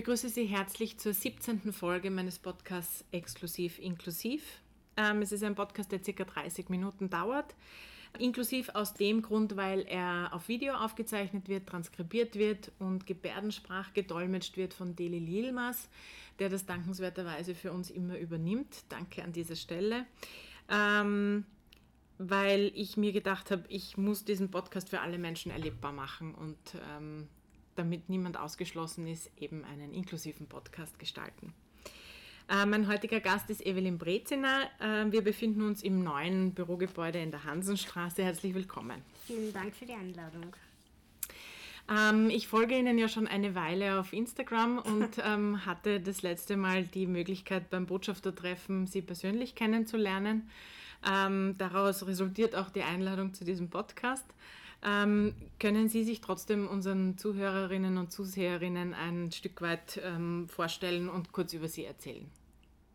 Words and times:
Begrüße 0.00 0.30
Sie 0.30 0.46
herzlich 0.46 0.96
zur 0.96 1.12
17. 1.12 1.74
Folge 1.74 2.10
meines 2.10 2.38
Podcasts 2.38 3.04
Exklusiv 3.12 3.78
Inklusiv. 3.78 4.62
Ähm, 4.96 5.20
es 5.20 5.30
ist 5.30 5.44
ein 5.44 5.54
Podcast, 5.54 5.92
der 5.92 5.98
ca. 5.98 6.24
30 6.24 6.70
Minuten 6.70 7.10
dauert. 7.10 7.54
Inklusiv 8.18 8.70
aus 8.70 8.94
dem 8.94 9.20
Grund, 9.20 9.58
weil 9.58 9.80
er 9.82 10.30
auf 10.32 10.48
Video 10.48 10.72
aufgezeichnet 10.72 11.50
wird, 11.50 11.68
transkribiert 11.68 12.36
wird 12.36 12.72
und 12.78 13.06
Gebärdensprach 13.06 13.92
gedolmetscht 13.92 14.56
wird 14.56 14.72
von 14.72 14.96
Deli 14.96 15.18
Lilmas, 15.18 15.90
der 16.38 16.48
das 16.48 16.64
dankenswerterweise 16.64 17.54
für 17.54 17.70
uns 17.70 17.90
immer 17.90 18.16
übernimmt. 18.16 18.84
Danke 18.88 19.22
an 19.22 19.34
dieser 19.34 19.56
Stelle. 19.56 20.06
Ähm, 20.70 21.44
weil 22.16 22.72
ich 22.74 22.96
mir 22.96 23.12
gedacht 23.12 23.50
habe, 23.50 23.64
ich 23.68 23.98
muss 23.98 24.24
diesen 24.24 24.50
Podcast 24.50 24.88
für 24.88 25.02
alle 25.02 25.18
Menschen 25.18 25.52
erlebbar 25.52 25.92
machen 25.92 26.34
und 26.34 26.56
ähm, 26.96 27.28
damit 27.76 28.08
niemand 28.08 28.36
ausgeschlossen 28.36 29.06
ist, 29.06 29.30
eben 29.38 29.64
einen 29.64 29.92
inklusiven 29.92 30.46
Podcast 30.46 30.98
gestalten. 30.98 31.54
Äh, 32.48 32.66
mein 32.66 32.88
heutiger 32.88 33.20
Gast 33.20 33.48
ist 33.48 33.64
Evelyn 33.64 33.96
Breziner. 33.96 34.68
Äh, 34.80 35.10
wir 35.12 35.22
befinden 35.22 35.62
uns 35.62 35.82
im 35.82 36.02
neuen 36.02 36.52
Bürogebäude 36.52 37.20
in 37.20 37.30
der 37.30 37.44
Hansenstraße. 37.44 38.24
Herzlich 38.24 38.54
willkommen. 38.54 39.02
Vielen 39.26 39.52
Dank 39.52 39.74
für 39.74 39.86
die 39.86 39.92
Einladung. 39.92 40.56
Ähm, 41.88 42.28
ich 42.28 42.48
folge 42.48 42.76
Ihnen 42.76 42.98
ja 42.98 43.08
schon 43.08 43.26
eine 43.26 43.54
Weile 43.54 44.00
auf 44.00 44.12
Instagram 44.12 44.78
und 44.78 45.18
ähm, 45.24 45.64
hatte 45.64 46.00
das 46.00 46.22
letzte 46.22 46.56
Mal 46.56 46.84
die 46.84 47.06
Möglichkeit 47.06 47.70
beim 47.70 47.86
Botschaftertreffen 47.86 48.88
Sie 48.88 49.02
persönlich 49.02 49.54
kennenzulernen. 49.54 50.50
Ähm, 51.08 51.54
daraus 51.56 52.06
resultiert 52.06 52.54
auch 52.54 52.70
die 52.70 52.82
Einladung 52.82 53.32
zu 53.32 53.44
diesem 53.44 53.70
Podcast. 53.70 54.26
Ähm, 54.82 55.34
können 55.58 55.88
Sie 55.88 56.04
sich 56.04 56.20
trotzdem 56.20 56.66
unseren 56.66 57.18
Zuhörerinnen 57.18 57.98
und 57.98 58.12
Zuseherinnen 58.12 58.94
ein 58.94 59.30
Stück 59.30 59.60
weit 59.60 60.00
ähm, 60.02 60.48
vorstellen 60.48 61.08
und 61.08 61.32
kurz 61.32 61.52
über 61.52 61.68
Sie 61.68 61.84
erzählen? 61.84 62.30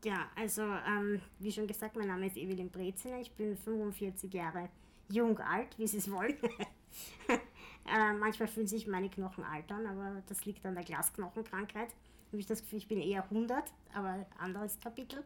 Ja, 0.03 0.27
also 0.35 0.61
ähm, 0.61 1.21
wie 1.39 1.51
schon 1.51 1.67
gesagt, 1.67 1.95
mein 1.95 2.07
Name 2.07 2.27
ist 2.27 2.37
Evelyn 2.37 2.69
Breziner, 2.69 3.19
ich 3.19 3.31
bin 3.31 3.55
45 3.55 4.33
Jahre 4.33 4.69
jung, 5.09 5.37
alt, 5.39 5.77
wie 5.77 5.87
Sie 5.87 5.97
es 5.97 6.09
wollen. 6.09 6.37
äh, 7.27 8.13
manchmal 8.19 8.47
fühlen 8.47 8.67
sich 8.67 8.87
meine 8.87 9.09
Knochen 9.09 9.43
alt 9.43 9.71
an, 9.71 9.85
aber 9.85 10.23
das 10.27 10.45
liegt 10.45 10.65
an 10.65 10.75
der 10.75 10.83
Glasknochenkrankheit. 10.83 11.89
Habe 12.27 12.39
ich 12.39 12.47
das 12.47 12.61
Gefühl, 12.61 12.79
ich 12.79 12.87
bin 12.87 13.01
eher 13.01 13.23
100, 13.23 13.63
aber 13.93 14.25
anderes 14.37 14.79
Kapitel. 14.79 15.23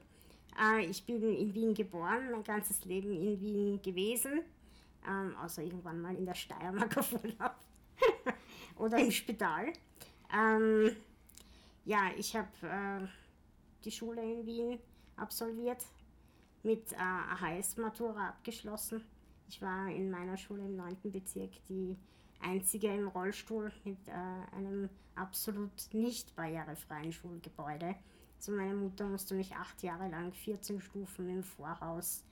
Äh, 0.62 0.86
ich 0.86 1.06
bin 1.06 1.22
in 1.24 1.54
Wien 1.54 1.74
geboren, 1.74 2.32
mein 2.32 2.44
ganzes 2.44 2.84
Leben 2.86 3.12
in 3.12 3.40
Wien 3.40 3.82
gewesen, 3.82 4.42
ähm, 5.08 5.36
außer 5.38 5.64
irgendwann 5.64 6.02
mal 6.02 6.16
in 6.16 6.26
der 6.26 6.36
Steiermark 6.36 6.98
auf 6.98 7.14
Urlaub 7.14 7.56
oder 8.78 8.98
im 9.00 9.12
Spital. 9.12 9.74
Ähm, 10.34 10.96
ja, 11.86 12.12
ich 12.18 12.36
habe 12.36 12.48
äh, 12.64 13.08
die 13.84 13.92
Schule 13.92 14.22
in 14.22 14.46
Wien 14.46 14.80
absolviert, 15.16 15.84
mit 16.64 16.92
äh, 16.94 16.96
AHS-Matura 16.98 18.30
abgeschlossen. 18.30 19.04
Ich 19.48 19.62
war 19.62 19.90
in 19.90 20.12
meiner 20.12 20.38
Schule 20.38 20.66
im 20.66 20.76
9. 20.76 20.98
Bezirk 21.12 21.52
die 21.68 21.98
einzige 22.42 22.94
im 22.94 23.08
Rollstuhl 23.08 23.72
mit 23.84 24.08
äh, 24.08 24.56
einem 24.56 24.90
absolut 25.16 25.72
nicht 25.94 26.36
barrierefreien 26.36 27.12
Schulgebäude. 27.12 27.96
Also 28.38 28.52
meine 28.54 28.76
Mutter 28.76 29.06
musste 29.06 29.36
mich 29.36 29.56
acht 29.56 29.82
Jahre 29.84 30.10
lang 30.10 30.32
14 30.32 30.80
Stufen 30.80 31.30
im 31.30 31.44
Vorhaus 31.44 32.24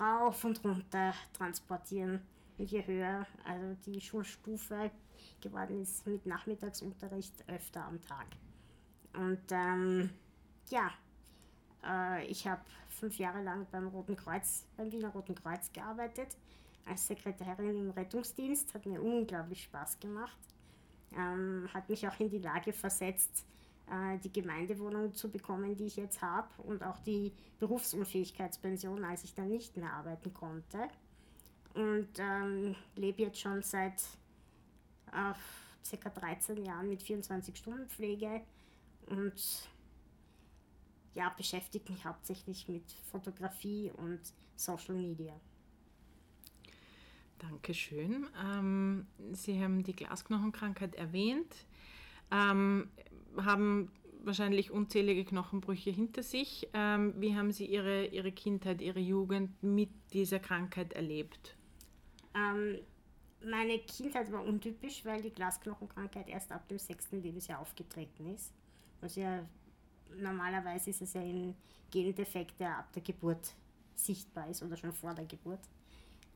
rauf 0.00 0.44
und 0.44 0.62
runter 0.64 1.14
transportieren. 1.32 2.20
Je 2.58 2.86
höher 2.86 3.26
also 3.44 3.76
die 3.84 4.00
Schulstufe 4.00 4.90
geworden 5.40 5.82
ist 5.82 6.06
mit 6.06 6.24
Nachmittagsunterricht 6.26 7.44
öfter 7.48 7.84
am 7.84 8.00
Tag. 8.00 8.26
Und 9.14 9.40
ähm, 9.50 10.10
ja, 10.70 10.90
äh, 11.84 12.26
ich 12.26 12.46
habe 12.46 12.62
fünf 12.88 13.18
Jahre 13.18 13.42
lang 13.42 13.66
beim 13.70 13.88
Roten 13.88 14.16
Kreuz, 14.16 14.66
beim 14.76 14.90
Wiener 14.90 15.10
Roten 15.10 15.34
Kreuz 15.34 15.72
gearbeitet, 15.72 16.36
als 16.86 17.06
Sekretärin 17.06 17.76
im 17.76 17.90
Rettungsdienst. 17.90 18.74
Hat 18.74 18.86
mir 18.86 19.02
unglaublich 19.02 19.64
Spaß 19.64 20.00
gemacht. 20.00 20.38
Ähm, 21.16 21.68
hat 21.72 21.88
mich 21.88 22.06
auch 22.06 22.18
in 22.20 22.30
die 22.30 22.38
Lage 22.38 22.72
versetzt, 22.72 23.44
äh, 23.90 24.18
die 24.18 24.32
Gemeindewohnung 24.32 25.14
zu 25.14 25.30
bekommen, 25.30 25.76
die 25.76 25.86
ich 25.86 25.96
jetzt 25.96 26.22
habe 26.22 26.48
und 26.62 26.82
auch 26.82 26.98
die 27.00 27.32
Berufsunfähigkeitspension, 27.58 29.04
als 29.04 29.24
ich 29.24 29.34
dann 29.34 29.48
nicht 29.48 29.76
mehr 29.76 29.92
arbeiten 29.92 30.32
konnte. 30.32 30.88
Und 31.74 32.08
ähm, 32.18 32.74
lebe 32.94 33.22
jetzt 33.22 33.40
schon 33.40 33.62
seit 33.62 34.02
äh, 35.12 35.96
ca. 35.96 36.08
13 36.10 36.64
Jahren 36.64 36.88
mit 36.88 37.02
24 37.02 37.56
Stunden 37.56 37.88
Pflege 37.88 38.42
und 39.06 39.68
ja, 41.14 41.30
beschäftige 41.36 41.92
mich 41.92 42.04
hauptsächlich 42.04 42.68
mit 42.68 42.84
Fotografie 43.10 43.90
und 43.96 44.20
Social 44.54 44.94
Media. 44.94 45.38
Dankeschön. 47.38 48.26
Ähm, 48.42 49.06
Sie 49.32 49.62
haben 49.62 49.82
die 49.82 49.94
Glasknochenkrankheit 49.94 50.94
erwähnt. 50.94 51.66
Ähm, 52.30 52.90
haben 53.44 53.90
wahrscheinlich 54.24 54.70
unzählige 54.70 55.24
Knochenbrüche 55.24 55.90
hinter 55.90 56.22
sich. 56.22 56.68
Ähm, 56.74 57.14
wie 57.16 57.36
haben 57.36 57.52
Sie 57.52 57.66
Ihre, 57.66 58.06
Ihre 58.06 58.32
Kindheit, 58.32 58.82
Ihre 58.82 59.00
Jugend 59.00 59.62
mit 59.62 59.90
dieser 60.12 60.38
Krankheit 60.38 60.92
erlebt? 60.92 61.56
Ähm, 62.34 62.78
meine 63.44 63.78
Kindheit 63.78 64.30
war 64.32 64.44
untypisch, 64.44 65.04
weil 65.04 65.22
die 65.22 65.30
Glasknochenkrankheit 65.30 66.28
erst 66.28 66.50
ab 66.52 66.66
dem 66.68 66.78
sechsten 66.78 67.22
Lebensjahr 67.22 67.60
aufgetreten 67.60 68.26
ist. 68.34 68.52
Also 69.00 69.20
ja, 69.20 69.44
normalerweise 70.20 70.90
ist 70.90 71.02
es 71.02 71.14
ja 71.14 71.20
ein 71.20 71.54
Gendefekt, 71.90 72.58
der 72.58 72.78
ab 72.78 72.92
der 72.92 73.02
Geburt 73.02 73.54
sichtbar 73.94 74.48
ist 74.50 74.62
oder 74.62 74.76
schon 74.76 74.92
vor 74.92 75.14
der 75.14 75.26
Geburt. 75.26 75.60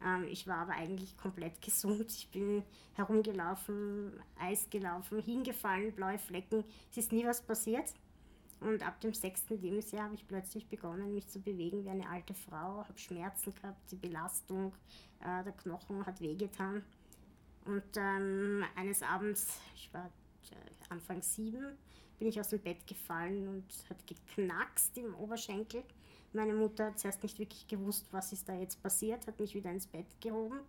Ähm, 0.04 0.24
ich 0.28 0.46
war 0.46 0.58
aber 0.58 0.72
eigentlich 0.72 1.16
komplett 1.16 1.60
gesund. 1.62 2.10
Ich 2.10 2.30
bin 2.30 2.62
herumgelaufen, 2.94 4.12
Eis 4.38 4.68
gelaufen, 4.70 5.22
hingefallen, 5.22 5.92
blaue 5.92 6.18
Flecken. 6.18 6.64
Es 6.90 6.98
ist 6.98 7.12
nie 7.12 7.24
was 7.24 7.42
passiert. 7.42 7.92
Und 8.60 8.86
ab 8.86 9.00
dem 9.00 9.14
sechsten 9.14 9.60
Lebensjahr 9.60 10.04
habe 10.04 10.14
ich 10.14 10.28
plötzlich 10.28 10.68
begonnen, 10.68 11.14
mich 11.14 11.26
zu 11.28 11.40
bewegen 11.40 11.84
wie 11.84 11.88
eine 11.88 12.08
alte 12.08 12.34
Frau, 12.34 12.84
habe 12.84 12.98
Schmerzen 12.98 13.54
gehabt, 13.54 13.90
die 13.90 13.96
Belastung, 13.96 14.74
äh, 15.20 15.42
der 15.42 15.52
Knochen 15.52 16.04
hat 16.04 16.20
wehgetan. 16.20 16.84
Und 17.64 17.82
ähm, 17.96 18.64
eines 18.76 19.02
Abends, 19.02 19.60
ich 19.74 19.92
war 19.94 20.06
äh, 20.50 20.90
Anfang 20.90 21.22
sieben, 21.22 21.78
bin 22.18 22.28
ich 22.28 22.38
aus 22.38 22.48
dem 22.48 22.58
Bett 22.58 22.86
gefallen 22.86 23.48
und 23.48 23.64
hat 23.88 24.06
geknackst 24.06 24.98
im 24.98 25.14
Oberschenkel. 25.14 25.82
Meine 26.32 26.54
Mutter 26.54 26.86
hat 26.86 26.98
zuerst 26.98 27.22
nicht 27.22 27.38
wirklich 27.38 27.66
gewusst, 27.66 28.06
was 28.12 28.32
ist 28.32 28.48
da 28.48 28.54
jetzt 28.54 28.80
passiert, 28.82 29.26
hat 29.26 29.40
mich 29.40 29.54
wieder 29.54 29.70
ins 29.70 29.86
Bett 29.86 30.06
gehoben 30.20 30.60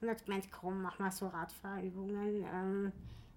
und 0.00 0.08
hat 0.08 0.24
gemeint, 0.24 0.50
komm, 0.50 0.82
mach 0.82 0.98
mal 0.98 1.12
so 1.12 1.28
Radfahrübungen, 1.28 2.44
ähm, 2.52 2.92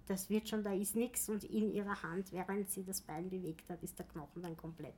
das 0.08 0.28
wird 0.30 0.48
schon, 0.48 0.62
da 0.64 0.72
ist 0.72 0.96
nichts. 0.96 1.28
Und 1.28 1.44
in 1.44 1.72
ihrer 1.72 2.02
Hand, 2.02 2.32
während 2.32 2.70
sie 2.70 2.82
das 2.82 3.00
Bein 3.00 3.28
bewegt 3.28 3.68
hat, 3.70 3.82
ist 3.82 3.98
der 3.98 4.06
Knochen 4.06 4.42
dann 4.42 4.56
komplett 4.56 4.96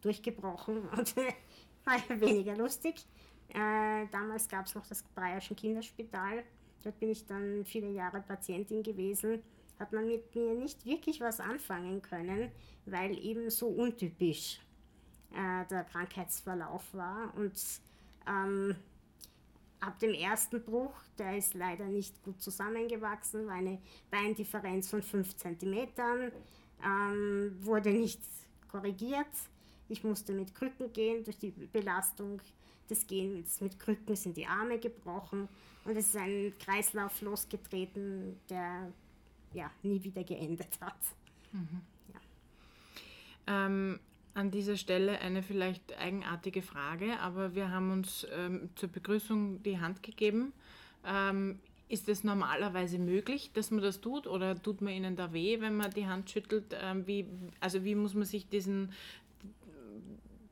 durchgebrochen 0.00 0.88
und 0.96 1.16
war 1.16 2.20
weniger 2.20 2.56
lustig. 2.56 3.06
Äh, 3.50 4.06
damals 4.10 4.48
gab 4.48 4.66
es 4.66 4.74
noch 4.74 4.86
das 4.86 5.02
Bayerischen 5.02 5.54
Kinderspital. 5.54 6.42
dort 6.82 6.98
bin 6.98 7.10
ich 7.10 7.24
dann 7.26 7.64
viele 7.64 7.90
Jahre 7.90 8.20
Patientin 8.20 8.82
gewesen, 8.82 9.42
hat 9.78 9.92
man 9.92 10.08
mit 10.08 10.34
mir 10.34 10.54
nicht 10.54 10.84
wirklich 10.84 11.20
was 11.20 11.38
anfangen 11.38 12.02
können, 12.02 12.50
weil 12.86 13.16
eben 13.18 13.50
so 13.50 13.68
untypisch 13.68 14.60
äh, 15.32 15.66
der 15.66 15.84
Krankheitsverlauf 15.84 16.94
war. 16.94 17.34
Und 17.36 17.60
ähm, 18.26 18.76
ab 19.80 19.98
dem 19.98 20.14
ersten 20.14 20.62
Bruch, 20.62 20.94
der 21.18 21.36
ist 21.36 21.54
leider 21.54 21.86
nicht 21.86 22.22
gut 22.22 22.40
zusammengewachsen, 22.40 23.46
war 23.46 23.54
eine 23.54 23.78
Beindifferenz 24.10 24.88
von 24.88 25.02
5 25.02 25.36
cm, 25.36 25.88
ähm, 26.84 27.56
wurde 27.60 27.90
nicht 27.90 28.20
korrigiert. 28.68 29.26
Ich 29.88 30.02
musste 30.02 30.32
mit 30.32 30.54
Krücken 30.54 30.92
gehen, 30.92 31.24
durch 31.24 31.38
die 31.38 31.50
Belastung 31.50 32.40
des 32.90 33.06
Gehens 33.06 33.60
mit 33.60 33.78
Krücken 33.78 34.16
sind 34.16 34.36
die 34.36 34.46
Arme 34.46 34.78
gebrochen 34.78 35.48
und 35.84 35.96
es 35.96 36.08
ist 36.08 36.16
ein 36.16 36.52
Kreislauf 36.58 37.20
losgetreten, 37.20 38.38
der 38.48 38.92
ja, 39.52 39.70
nie 39.82 40.02
wieder 40.02 40.24
geendet 40.24 40.78
hat. 40.80 40.98
Mhm. 41.52 41.80
Ja. 42.12 42.20
Ähm, 43.46 44.00
an 44.36 44.50
dieser 44.50 44.76
Stelle 44.76 45.18
eine 45.20 45.42
vielleicht 45.42 45.98
eigenartige 45.98 46.60
Frage, 46.60 47.18
aber 47.20 47.54
wir 47.54 47.70
haben 47.70 47.90
uns 47.90 48.26
ähm, 48.36 48.68
zur 48.76 48.90
Begrüßung 48.90 49.62
die 49.62 49.80
Hand 49.80 50.02
gegeben. 50.02 50.52
Ähm, 51.06 51.58
ist 51.88 52.08
es 52.08 52.22
normalerweise 52.22 52.98
möglich, 52.98 53.50
dass 53.54 53.70
man 53.70 53.80
das 53.80 54.00
tut 54.00 54.26
oder 54.26 54.60
tut 54.60 54.82
man 54.82 54.92
ihnen 54.92 55.16
da 55.16 55.32
weh, 55.32 55.60
wenn 55.60 55.76
man 55.76 55.90
die 55.90 56.06
Hand 56.06 56.30
schüttelt? 56.30 56.76
Ähm, 56.78 57.06
wie, 57.06 57.26
also 57.60 57.82
wie 57.84 57.94
muss 57.94 58.12
man 58.12 58.24
sich 58.24 58.46
diesen, 58.46 58.92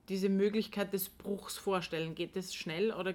diese 0.08 0.30
Möglichkeit 0.30 0.94
des 0.94 1.10
Bruchs 1.10 1.58
vorstellen? 1.58 2.14
Geht 2.14 2.36
das 2.36 2.54
schnell 2.54 2.90
oder 2.90 3.14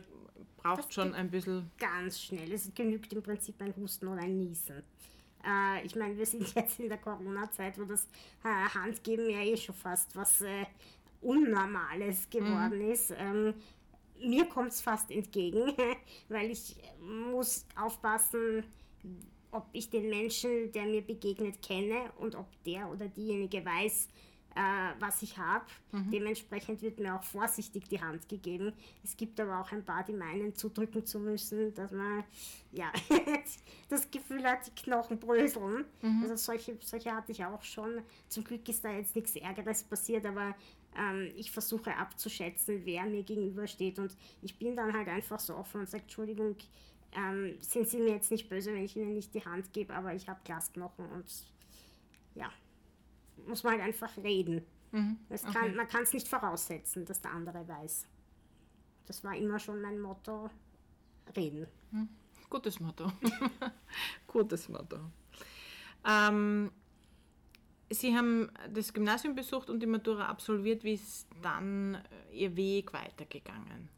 braucht 0.57 0.85
das 0.85 0.93
schon 0.93 1.15
ein 1.15 1.31
bisschen? 1.31 1.71
Ganz 1.79 2.21
schnell. 2.21 2.51
Es 2.51 2.69
genügt 2.75 3.11
im 3.11 3.23
Prinzip 3.23 3.59
ein 3.61 3.73
Husten 3.75 4.07
oder 4.07 4.21
ein 4.21 4.37
Niesen. 4.37 4.83
Äh, 5.45 5.85
ich 5.85 5.95
meine, 5.95 6.17
wir 6.17 6.25
sind 6.25 6.53
jetzt 6.55 6.79
in 6.79 6.89
der 6.89 6.97
Corona-Zeit, 6.97 7.79
wo 7.79 7.83
das 7.85 8.07
äh, 8.43 8.69
Handgeben 8.73 9.29
ja 9.29 9.39
eh 9.39 9.57
schon 9.57 9.75
fast 9.75 10.15
was 10.15 10.41
äh, 10.41 10.65
Unnormales 11.21 12.29
geworden 12.29 12.85
mhm. 12.85 12.91
ist. 12.91 13.11
Ähm, 13.17 13.53
mir 14.21 14.45
kommt 14.45 14.71
es 14.71 14.81
fast 14.81 15.11
entgegen, 15.11 15.73
weil 16.29 16.51
ich 16.51 16.75
muss 17.01 17.65
aufpassen, 17.75 18.63
ob 19.51 19.67
ich 19.73 19.89
den 19.89 20.09
Menschen, 20.09 20.71
der 20.71 20.83
mir 20.83 21.01
begegnet, 21.01 21.61
kenne 21.61 22.11
und 22.19 22.35
ob 22.35 22.47
der 22.63 22.89
oder 22.89 23.07
diejenige 23.07 23.65
weiß, 23.65 24.07
äh, 24.55 24.93
was 24.99 25.21
ich 25.21 25.37
habe. 25.37 25.65
Mhm. 25.91 26.11
Dementsprechend 26.11 26.81
wird 26.81 26.99
mir 26.99 27.15
auch 27.15 27.23
vorsichtig 27.23 27.87
die 27.89 28.01
Hand 28.01 28.27
gegeben. 28.27 28.73
Es 29.03 29.15
gibt 29.15 29.39
aber 29.39 29.61
auch 29.61 29.71
ein 29.71 29.83
paar, 29.83 30.03
die 30.03 30.13
meinen, 30.13 30.55
zudrücken 30.55 31.05
zu 31.05 31.19
müssen, 31.19 31.73
dass 31.73 31.91
man 31.91 32.23
ja, 32.71 32.91
das 33.89 34.09
Gefühl 34.09 34.43
hat, 34.43 34.67
die 34.67 34.83
Knochen 34.83 35.19
bröseln. 35.19 35.85
Mhm. 36.01 36.23
Also 36.23 36.35
solche, 36.35 36.77
solche 36.81 37.13
hatte 37.13 37.31
ich 37.31 37.43
auch 37.45 37.63
schon. 37.63 38.01
Zum 38.27 38.43
Glück 38.43 38.67
ist 38.67 38.83
da 38.83 38.91
jetzt 38.91 39.15
nichts 39.15 39.35
Ärgeres 39.35 39.83
passiert, 39.83 40.25
aber 40.25 40.55
ähm, 40.97 41.31
ich 41.35 41.51
versuche 41.51 41.95
abzuschätzen, 41.95 42.81
wer 42.85 43.05
mir 43.05 43.23
gegenübersteht. 43.23 43.99
Und 43.99 44.15
ich 44.41 44.57
bin 44.57 44.75
dann 44.75 44.93
halt 44.93 45.07
einfach 45.07 45.39
so 45.39 45.55
offen 45.55 45.81
und 45.81 45.89
sage, 45.89 46.03
Entschuldigung, 46.03 46.55
ähm, 47.13 47.55
sind 47.59 47.87
Sie 47.87 47.97
mir 47.97 48.13
jetzt 48.13 48.31
nicht 48.31 48.49
böse, 48.49 48.73
wenn 48.73 48.83
ich 48.83 48.95
Ihnen 48.95 49.13
nicht 49.13 49.33
die 49.33 49.43
Hand 49.43 49.73
gebe, 49.73 49.93
aber 49.93 50.13
ich 50.13 50.27
habe 50.27 50.39
Glasknochen 50.43 51.05
und 51.09 51.25
ja 52.35 52.51
muss 53.47 53.63
man 53.63 53.73
halt 53.73 53.83
einfach 53.83 54.15
reden. 54.17 54.65
Mhm. 54.91 55.17
Kann, 55.29 55.49
okay. 55.49 55.75
Man 55.75 55.87
kann 55.87 56.03
es 56.03 56.13
nicht 56.13 56.27
voraussetzen, 56.27 57.05
dass 57.05 57.21
der 57.21 57.31
andere 57.31 57.67
weiß. 57.67 58.07
Das 59.05 59.23
war 59.23 59.35
immer 59.35 59.59
schon 59.59 59.81
mein 59.81 59.99
Motto, 59.99 60.49
reden. 61.35 61.67
Mhm. 61.91 62.09
Gutes 62.49 62.79
Motto. 62.79 63.11
Gutes 64.27 64.69
Motto. 64.69 64.97
Ähm, 66.05 66.71
Sie 67.91 68.15
haben 68.15 68.51
das 68.71 68.93
Gymnasium 68.93 69.35
besucht 69.35 69.69
und 69.69 69.79
die 69.79 69.87
Matura 69.87 70.27
absolviert. 70.27 70.83
Wie 70.83 70.93
ist 70.93 71.27
dann 71.41 71.95
äh, 71.95 72.35
Ihr 72.35 72.55
Weg 72.55 72.93
weitergegangen? 72.93 73.89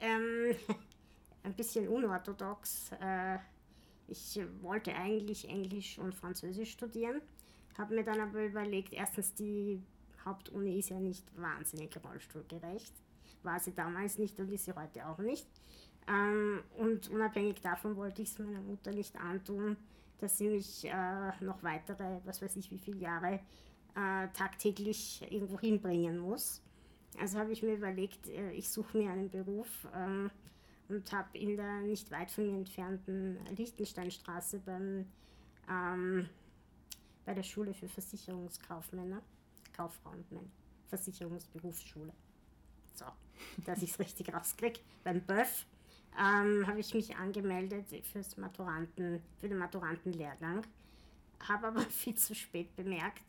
Ähm, 0.00 0.54
ein 1.42 1.54
bisschen 1.54 1.88
unorthodox. 1.88 2.90
Äh, 3.00 3.38
ich 4.08 4.40
wollte 4.60 4.94
eigentlich 4.94 5.48
Englisch 5.48 5.98
und 5.98 6.14
Französisch 6.14 6.72
studieren 6.72 7.20
habe 7.80 7.94
mir 7.94 8.04
dann 8.04 8.20
aber 8.20 8.44
überlegt, 8.44 8.92
erstens 8.92 9.34
die 9.34 9.82
Hauptuni 10.24 10.78
ist 10.78 10.90
ja 10.90 11.00
nicht 11.00 11.24
wahnsinnig 11.36 11.90
rollstuhlgerecht. 12.04 12.92
War 13.42 13.58
sie 13.58 13.74
damals 13.74 14.18
nicht 14.18 14.38
und 14.38 14.52
ist 14.52 14.66
sie 14.66 14.74
heute 14.74 15.06
auch 15.06 15.18
nicht. 15.18 15.48
Ähm, 16.06 16.62
und 16.76 17.08
unabhängig 17.08 17.62
davon 17.62 17.96
wollte 17.96 18.22
ich 18.22 18.28
es 18.28 18.38
meiner 18.38 18.60
Mutter 18.60 18.92
nicht 18.92 19.16
antun, 19.16 19.76
dass 20.18 20.36
sie 20.36 20.50
mich 20.50 20.84
äh, 20.84 21.32
noch 21.40 21.62
weitere, 21.62 22.20
was 22.24 22.42
weiß 22.42 22.56
ich 22.56 22.70
wie 22.70 22.78
viele 22.78 22.98
Jahre 22.98 23.40
äh, 23.94 24.28
tagtäglich 24.34 25.26
irgendwo 25.30 25.58
hinbringen 25.58 26.18
muss. 26.18 26.62
Also 27.18 27.38
habe 27.38 27.52
ich 27.52 27.62
mir 27.62 27.74
überlegt, 27.74 28.28
äh, 28.28 28.52
ich 28.52 28.68
suche 28.68 28.98
mir 28.98 29.10
einen 29.10 29.30
Beruf 29.30 29.88
ähm, 29.94 30.30
und 30.88 31.10
habe 31.12 31.38
in 31.38 31.56
der 31.56 31.80
nicht 31.80 32.10
weit 32.10 32.30
von 32.30 32.46
mir 32.46 32.58
entfernten 32.58 33.38
Lichtensteinstraße 33.56 34.60
beim 34.60 35.06
ähm, 35.68 36.28
bei 37.24 37.34
der 37.34 37.42
Schule 37.42 37.74
für 37.74 37.88
Versicherungskaufmänner, 37.88 39.22
Kauffrauen, 39.76 40.24
nein, 40.30 40.50
Versicherungsberufsschule. 40.88 42.12
So, 42.94 43.06
dass 43.64 43.82
ich 43.82 43.90
es 43.90 43.98
richtig 44.00 44.32
rauskriege. 44.32 44.80
Beim 45.04 45.20
BÖF 45.20 45.66
ähm, 46.18 46.66
habe 46.66 46.80
ich 46.80 46.92
mich 46.94 47.16
angemeldet 47.16 47.86
fürs 48.12 48.36
Maturanten, 48.36 49.22
für 49.38 49.48
den 49.48 49.58
Maturantenlehrgang, 49.58 50.66
habe 51.48 51.68
aber 51.68 51.80
viel 51.90 52.14
zu 52.14 52.34
spät 52.34 52.74
bemerkt. 52.76 53.22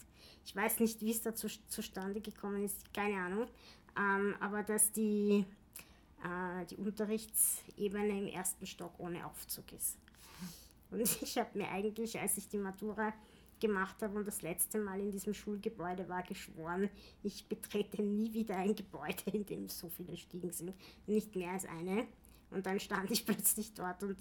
Ich 0.46 0.56
weiß 0.56 0.80
nicht, 0.80 1.02
wie 1.02 1.12
es 1.12 1.22
dazu 1.22 1.48
zustande 1.68 2.20
gekommen 2.20 2.64
ist, 2.64 2.94
keine 2.94 3.22
Ahnung, 3.22 3.48
ähm, 3.98 4.36
aber 4.40 4.64
dass 4.64 4.92
die, 4.92 5.46
äh, 6.24 6.66
die 6.66 6.78
Unterrichtsebene 6.78 8.20
im 8.20 8.28
ersten 8.28 8.66
Stock 8.66 9.00
ohne 9.00 9.26
Aufzug 9.26 9.72
ist. 9.74 9.98
Und 10.90 11.02
ich 11.22 11.38
habe 11.38 11.58
mir 11.58 11.70
eigentlich, 11.70 12.20
als 12.20 12.38
ich 12.38 12.50
die 12.50 12.58
Matura 12.58 13.14
gemacht 13.62 14.02
habe 14.02 14.18
und 14.18 14.28
das 14.28 14.42
letzte 14.42 14.80
Mal 14.80 15.00
in 15.00 15.12
diesem 15.12 15.34
Schulgebäude 15.34 16.10
war 16.10 16.24
geschworen, 16.24 16.90
ich 17.24 17.48
betrete 17.48 18.02
nie 18.02 18.34
wieder 18.34 18.58
ein 18.58 18.76
Gebäude, 18.76 19.24
in 19.32 19.46
dem 19.46 19.70
so 19.70 19.88
viele 19.88 20.18
Stiegen 20.18 20.52
sind. 20.52 20.74
Nicht 21.08 21.34
mehr 21.36 21.52
als 21.52 21.66
eine. 21.66 22.08
Und 22.50 22.66
dann 22.66 22.80
stand 22.82 23.10
ich 23.12 23.26
plötzlich 23.26 23.74
dort 23.74 24.04
und 24.04 24.18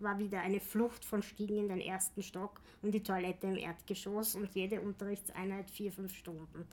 war 0.00 0.18
wieder 0.18 0.40
eine 0.40 0.60
Flucht 0.60 1.04
von 1.04 1.22
Stiegen 1.22 1.56
in 1.56 1.68
den 1.68 1.80
ersten 1.80 2.22
Stock 2.22 2.60
und 2.82 2.92
die 2.92 3.02
Toilette 3.02 3.46
im 3.46 3.56
Erdgeschoss 3.56 4.34
und 4.34 4.54
jede 4.54 4.80
Unterrichtseinheit 4.80 5.70
vier, 5.70 5.90
fünf 5.90 6.14
Stunden. 6.14 6.66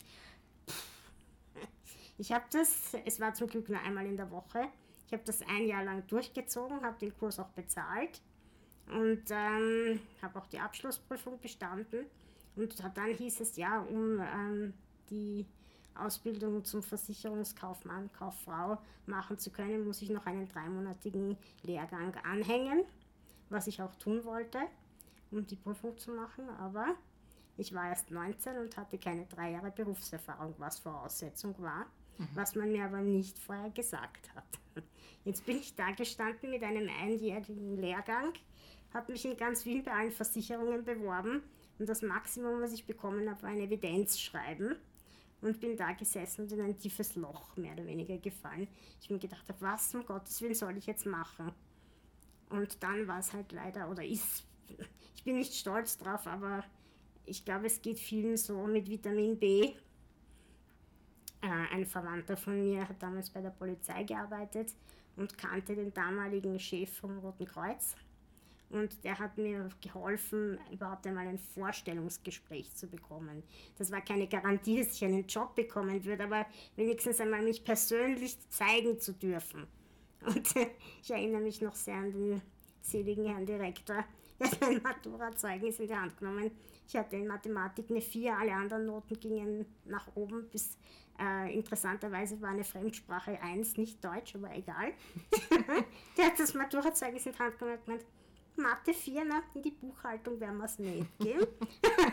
Ich 2.18 2.32
habe 2.32 2.46
das, 2.51 2.96
es 3.06 3.20
war 3.20 3.34
zum 3.34 3.48
Glück 3.48 3.70
nur 3.70 3.80
einmal 3.80 4.06
in 4.06 4.18
der 4.18 4.30
Woche, 4.32 4.68
ich 5.08 5.13
habe 5.13 5.24
das 5.25 5.42
ein 5.42 5.68
Jahr 5.68 5.84
lang 5.84 6.06
durchgezogen, 6.08 6.82
habe 6.82 6.98
den 7.00 7.15
Kurs 7.18 7.39
auch 7.39 7.50
bezahlt 7.50 8.22
und 8.88 9.24
ähm, 9.30 10.00
habe 10.22 10.39
auch 10.39 10.48
die 10.48 10.60
Abschlussprüfung 10.60 11.39
bestanden. 11.39 12.06
Und 12.56 12.75
dann 12.96 13.13
hieß 13.13 13.42
es 13.42 13.58
ja, 13.58 13.82
um 13.82 14.20
ähm, 14.20 14.74
die 15.10 15.46
Ausbildung 15.96 16.63
zum 16.63 16.84
Versicherungskaufmann, 16.84 18.12
Kauffrau 18.13 18.77
machen 19.06 19.38
zu 19.38 19.50
können, 19.50 19.86
muss 19.86 20.01
ich 20.01 20.10
noch 20.10 20.25
einen 20.25 20.48
dreimonatigen 20.48 21.38
Lehrgang 21.63 22.13
anhängen, 22.24 22.84
was 23.50 23.68
ich 23.68 23.82
auch 23.82 23.96
tun 23.96 24.24
wollte, 24.25 24.60
um 25.32 25.46
die 25.46 25.56
Prüfung 25.56 25.98
zu 25.98 26.12
machen. 26.12 26.50
Aber 26.60 26.96
ich 27.58 27.74
war 27.74 27.89
erst 27.89 28.12
19 28.12 28.58
und 28.58 28.77
hatte 28.77 28.98
keine 28.98 29.25
drei 29.25 29.51
Jahre 29.51 29.72
Berufserfahrung, 29.72 30.54
was 30.58 30.80
Voraussetzung 30.80 31.56
war, 31.60 31.86
mhm. 32.18 32.27
was 32.34 32.56
man 32.56 32.72
mir 32.72 32.86
aber 32.86 33.01
nicht 33.01 33.39
vorher 33.39 33.70
gesagt 33.70 34.34
hat. 34.36 34.44
Jetzt 35.24 35.46
bin 35.46 35.58
ich 35.58 35.75
da 35.75 35.91
gestanden 35.91 36.50
mit 36.50 36.63
einem 36.63 36.89
einjährigen 37.01 37.77
Lehrgang 37.77 38.34
habe 38.96 39.12
mich 39.12 39.25
in 39.25 39.36
ganz 39.36 39.65
Wien 39.65 39.84
bei 39.84 39.91
allen 39.91 40.12
Versicherungen 40.12 40.84
beworben 40.86 41.44
und 41.77 41.89
das 41.89 42.01
Maximum, 42.01 42.62
was 42.62 42.72
ich 42.72 42.86
bekommen 42.86 43.29
habe, 43.29 43.44
war 43.44 43.50
ein 43.50 43.60
Evidenzschreiben 43.60 44.77
und 45.41 45.60
bin 45.60 45.75
da 45.75 45.91
gesessen 45.91 46.44
und 46.44 46.51
in 46.53 46.62
ein 46.62 46.77
tiefes 46.77 47.15
Loch 47.15 47.58
mehr 47.58 47.74
oder 47.74 47.86
weniger 47.86 48.17
gefallen. 48.17 48.70
Ich 49.01 49.10
mir 49.10 49.20
gedacht 49.20 49.48
habe, 49.50 49.62
was 49.62 49.94
um 49.94 50.05
Gottes 50.05 50.41
Willen 50.41 50.55
soll 50.55 50.77
ich 50.77 50.86
jetzt 50.86 51.05
machen? 51.05 51.51
Und 52.50 52.82
dann 52.82 53.05
war 53.08 53.20
es 53.20 53.34
halt 53.34 53.51
leider, 53.51 53.89
oder 53.91 54.03
ist, 54.03 54.46
ich 55.15 55.24
bin 55.25 55.36
nicht 55.36 55.53
stolz 55.53 55.98
drauf, 55.98 56.25
aber 56.25 56.63
ich 57.25 57.44
glaube, 57.44 57.65
es 57.65 57.82
geht 57.82 58.00
vielen 58.00 58.38
so 58.38 58.65
mit 58.65 58.89
Vitamin 58.89 59.38
B. 59.38 59.74
Äh, 61.46 61.75
ein 61.75 61.86
Verwandter 61.86 62.36
von 62.36 62.60
mir 62.60 62.88
hat 62.90 63.02
damals 63.02 63.30
bei 63.30 63.40
der 63.40 63.52
Polizei 63.52 64.04
gearbeitet 64.04 64.74
und 65.16 65.38
kannte 65.38 65.75
den 65.75 65.94
damaligen 65.94 66.60
Chef 66.60 66.92
vom 66.98 67.20
Roten 67.20 67.46
Kreuz. 67.46 67.96
Und 68.72 69.04
der 69.04 69.20
hat 69.20 69.38
mir 69.38 69.70
geholfen, 69.80 70.58
überhaupt 70.72 71.06
einmal 71.06 71.28
ein 71.28 71.38
Vorstellungsgespräch 71.38 72.74
zu 72.74 72.88
bekommen. 72.88 73.44
Das 73.78 73.92
war 73.92 74.02
keine 74.02 74.28
Garantie, 74.28 74.80
dass 74.80 74.94
ich 74.94 75.06
einen 75.06 75.28
Job 75.28 75.54
bekommen 75.54 76.04
würde, 76.04 76.24
aber 76.24 76.48
wenigstens 76.75 77.22
einmal 77.22 77.44
mich 77.44 77.64
persönlich 77.64 78.38
zeigen 78.50 79.00
zu 79.00 79.14
dürfen. 79.14 79.68
Und 80.25 80.48
ich 81.04 81.12
erinnere 81.12 81.42
mich 81.42 81.62
noch 81.62 81.75
sehr 81.75 81.96
an 81.96 82.12
die 82.12 82.42
seligen 82.82 83.28
Herrn 83.28 83.46
Direktor. 83.46 84.04
Er 84.38 84.52
hat 84.52 84.60
mein 84.60 84.82
Matura-Zeugnis 84.82 85.80
in 85.80 85.88
die 85.88 85.96
Hand 85.96 86.18
genommen. 86.18 86.52
Ich 86.86 86.96
hatte 86.98 87.16
in 87.16 87.25
Mathematik 87.25 87.90
eine 87.90 88.02
4, 88.02 88.38
alle 88.38 88.54
anderen 88.54 88.86
Noten 88.86 89.18
gingen 89.18 89.66
nach 89.86 90.14
oben. 90.14 90.50
Bis 90.50 90.78
äh, 91.20 91.54
interessanterweise 91.54 92.42
war 92.42 92.50
eine 92.50 92.64
Fremdsprache 92.64 93.42
1, 93.42 93.78
nicht 93.78 94.04
Deutsch, 94.04 94.36
aber 94.36 94.54
egal. 94.56 94.94
Der 96.18 96.26
hat 96.26 96.40
das 96.40 96.54
Matura-Zeugnis 96.54 97.26
in 97.26 97.34
die 97.34 97.40
Hand 97.40 97.58
genommen 97.58 97.78
und 97.78 97.86
gemeint, 97.86 98.06
Mathe 98.58 98.94
4, 98.94 99.26
na, 99.26 99.44
in 99.54 99.62
die 99.62 99.72
Buchhaltung 99.72 100.40
werden 100.40 100.58
wir 100.58 100.66
es 100.66 100.80
nicht 100.80 101.18
geben. 101.20 101.46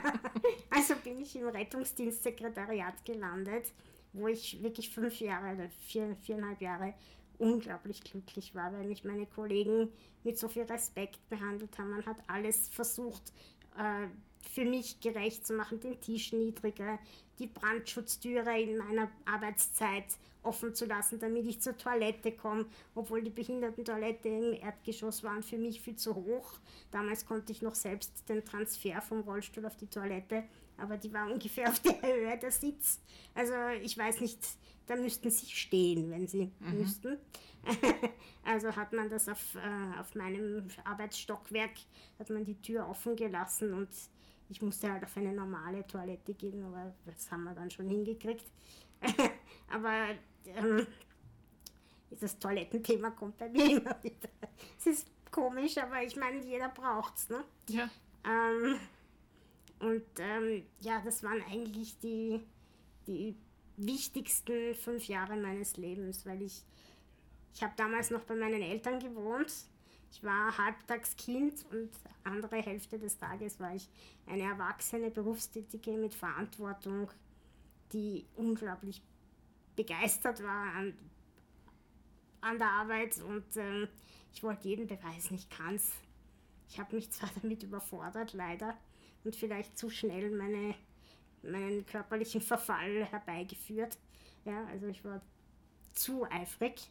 also 0.70 0.94
bin 0.96 1.20
ich 1.20 1.36
im 1.36 1.46
Rettungsdienstsekretariat 1.46 3.04
gelandet, 3.04 3.72
wo 4.12 4.28
ich 4.28 4.62
wirklich 4.62 4.90
fünf 4.90 5.20
Jahre 5.20 5.54
oder 5.54 5.68
vier, 5.86 6.16
viereinhalb 6.16 6.60
Jahre 6.60 6.94
unglaublich 7.38 8.02
glücklich 8.02 8.54
war, 8.54 8.72
weil 8.72 8.84
mich 8.84 9.04
meine 9.04 9.26
Kollegen 9.26 9.92
mit 10.24 10.38
so 10.38 10.48
viel 10.48 10.62
Respekt 10.62 11.28
behandelt 11.28 11.76
haben. 11.78 11.90
Man 11.90 12.06
hat 12.06 12.18
alles 12.26 12.68
versucht, 12.68 13.32
äh, 13.76 14.06
für 14.50 14.64
mich 14.64 15.00
gerecht 15.00 15.46
zu 15.46 15.54
machen, 15.54 15.80
den 15.80 16.00
Tisch 16.00 16.32
niedriger, 16.32 16.98
die 17.38 17.46
Brandschutztüre 17.46 18.60
in 18.60 18.76
meiner 18.76 19.10
Arbeitszeit 19.24 20.04
offen 20.42 20.74
zu 20.74 20.86
lassen, 20.86 21.18
damit 21.18 21.46
ich 21.46 21.60
zur 21.60 21.76
Toilette 21.76 22.32
komme, 22.32 22.66
obwohl 22.94 23.22
die 23.22 23.30
Behindertentoilette 23.30 24.28
im 24.28 24.52
Erdgeschoss 24.54 25.22
waren 25.22 25.42
für 25.42 25.58
mich 25.58 25.80
viel 25.80 25.96
zu 25.96 26.14
hoch. 26.14 26.58
Damals 26.90 27.26
konnte 27.26 27.52
ich 27.52 27.62
noch 27.62 27.74
selbst 27.74 28.28
den 28.28 28.44
Transfer 28.44 29.00
vom 29.00 29.20
Rollstuhl 29.20 29.64
auf 29.66 29.76
die 29.76 29.86
Toilette, 29.86 30.44
aber 30.76 30.96
die 30.96 31.12
war 31.12 31.30
ungefähr 31.30 31.68
auf 31.68 31.80
der 31.80 32.00
Höhe 32.02 32.36
der 32.38 32.50
Sitz. 32.50 33.00
Also 33.34 33.54
ich 33.82 33.96
weiß 33.96 34.20
nicht, 34.20 34.38
da 34.86 34.96
müssten 34.96 35.30
sie 35.30 35.46
stehen, 35.46 36.10
wenn 36.10 36.26
sie 36.26 36.50
mhm. 36.58 36.78
müssten. 36.78 37.18
also 38.44 38.74
hat 38.74 38.92
man 38.92 39.08
das 39.08 39.28
auf, 39.28 39.54
äh, 39.54 40.00
auf 40.00 40.14
meinem 40.16 40.66
Arbeitsstockwerk, 40.84 41.70
hat 42.18 42.30
man 42.30 42.44
die 42.44 42.60
Tür 42.60 42.88
offen 42.88 43.14
gelassen 43.14 43.72
und 43.74 43.88
ich 44.52 44.60
musste 44.60 44.92
halt 44.92 45.02
auf 45.02 45.16
eine 45.16 45.32
normale 45.32 45.86
Toilette 45.86 46.34
gehen, 46.34 46.62
aber 46.62 46.94
das 47.06 47.30
haben 47.30 47.44
wir 47.44 47.54
dann 47.54 47.70
schon 47.70 47.88
hingekriegt. 47.88 48.44
aber 49.70 50.10
ähm, 50.44 50.86
das 52.20 52.38
Toilettenthema 52.38 53.10
kommt 53.12 53.38
bei 53.38 53.48
mir 53.48 53.64
immer 53.78 54.02
wieder. 54.02 54.28
Es 54.78 54.86
ist 54.86 55.08
komisch, 55.30 55.78
aber 55.78 56.02
ich 56.02 56.16
meine, 56.16 56.44
jeder 56.44 56.68
braucht 56.68 57.16
es. 57.16 57.30
Ne? 57.30 57.42
Ja. 57.70 57.88
Ähm, 58.24 58.78
und 59.80 60.04
ähm, 60.18 60.66
ja, 60.80 61.00
das 61.02 61.22
waren 61.22 61.42
eigentlich 61.50 61.98
die, 62.00 62.42
die 63.06 63.34
wichtigsten 63.78 64.74
fünf 64.74 65.06
Jahre 65.06 65.34
meines 65.36 65.78
Lebens, 65.78 66.26
weil 66.26 66.42
ich, 66.42 66.62
ich 67.54 67.62
habe 67.62 67.72
damals 67.74 68.10
noch 68.10 68.24
bei 68.24 68.34
meinen 68.34 68.60
Eltern 68.60 69.00
gewohnt. 69.00 69.50
Ich 70.12 70.22
war 70.22 70.58
Halbtagskind 70.58 71.64
und 71.70 71.90
andere 72.22 72.56
Hälfte 72.56 72.98
des 72.98 73.16
Tages 73.16 73.58
war 73.58 73.74
ich 73.74 73.88
eine 74.26 74.42
erwachsene 74.42 75.10
Berufstätige 75.10 75.92
mit 75.92 76.14
Verantwortung, 76.14 77.10
die 77.94 78.26
unglaublich 78.36 79.00
begeistert 79.74 80.42
war 80.42 80.74
an, 80.74 80.94
an 82.42 82.58
der 82.58 82.68
Arbeit 82.68 83.22
und 83.22 83.56
ähm, 83.56 83.88
ich 84.34 84.42
wollte 84.42 84.68
jeden 84.68 84.86
beweisen, 84.86 85.34
ich 85.34 85.48
kann's. 85.48 85.92
Ich 86.68 86.78
habe 86.78 86.94
mich 86.94 87.10
zwar 87.10 87.30
damit 87.40 87.62
überfordert, 87.62 88.34
leider, 88.34 88.76
und 89.24 89.34
vielleicht 89.34 89.78
zu 89.78 89.88
schnell 89.88 90.30
meine, 90.30 90.74
meinen 91.42 91.86
körperlichen 91.86 92.42
Verfall 92.42 93.06
herbeigeführt. 93.06 93.96
Ja, 94.44 94.66
also 94.66 94.88
ich 94.88 95.02
war 95.06 95.22
zu 95.94 96.30
eifrig, 96.30 96.90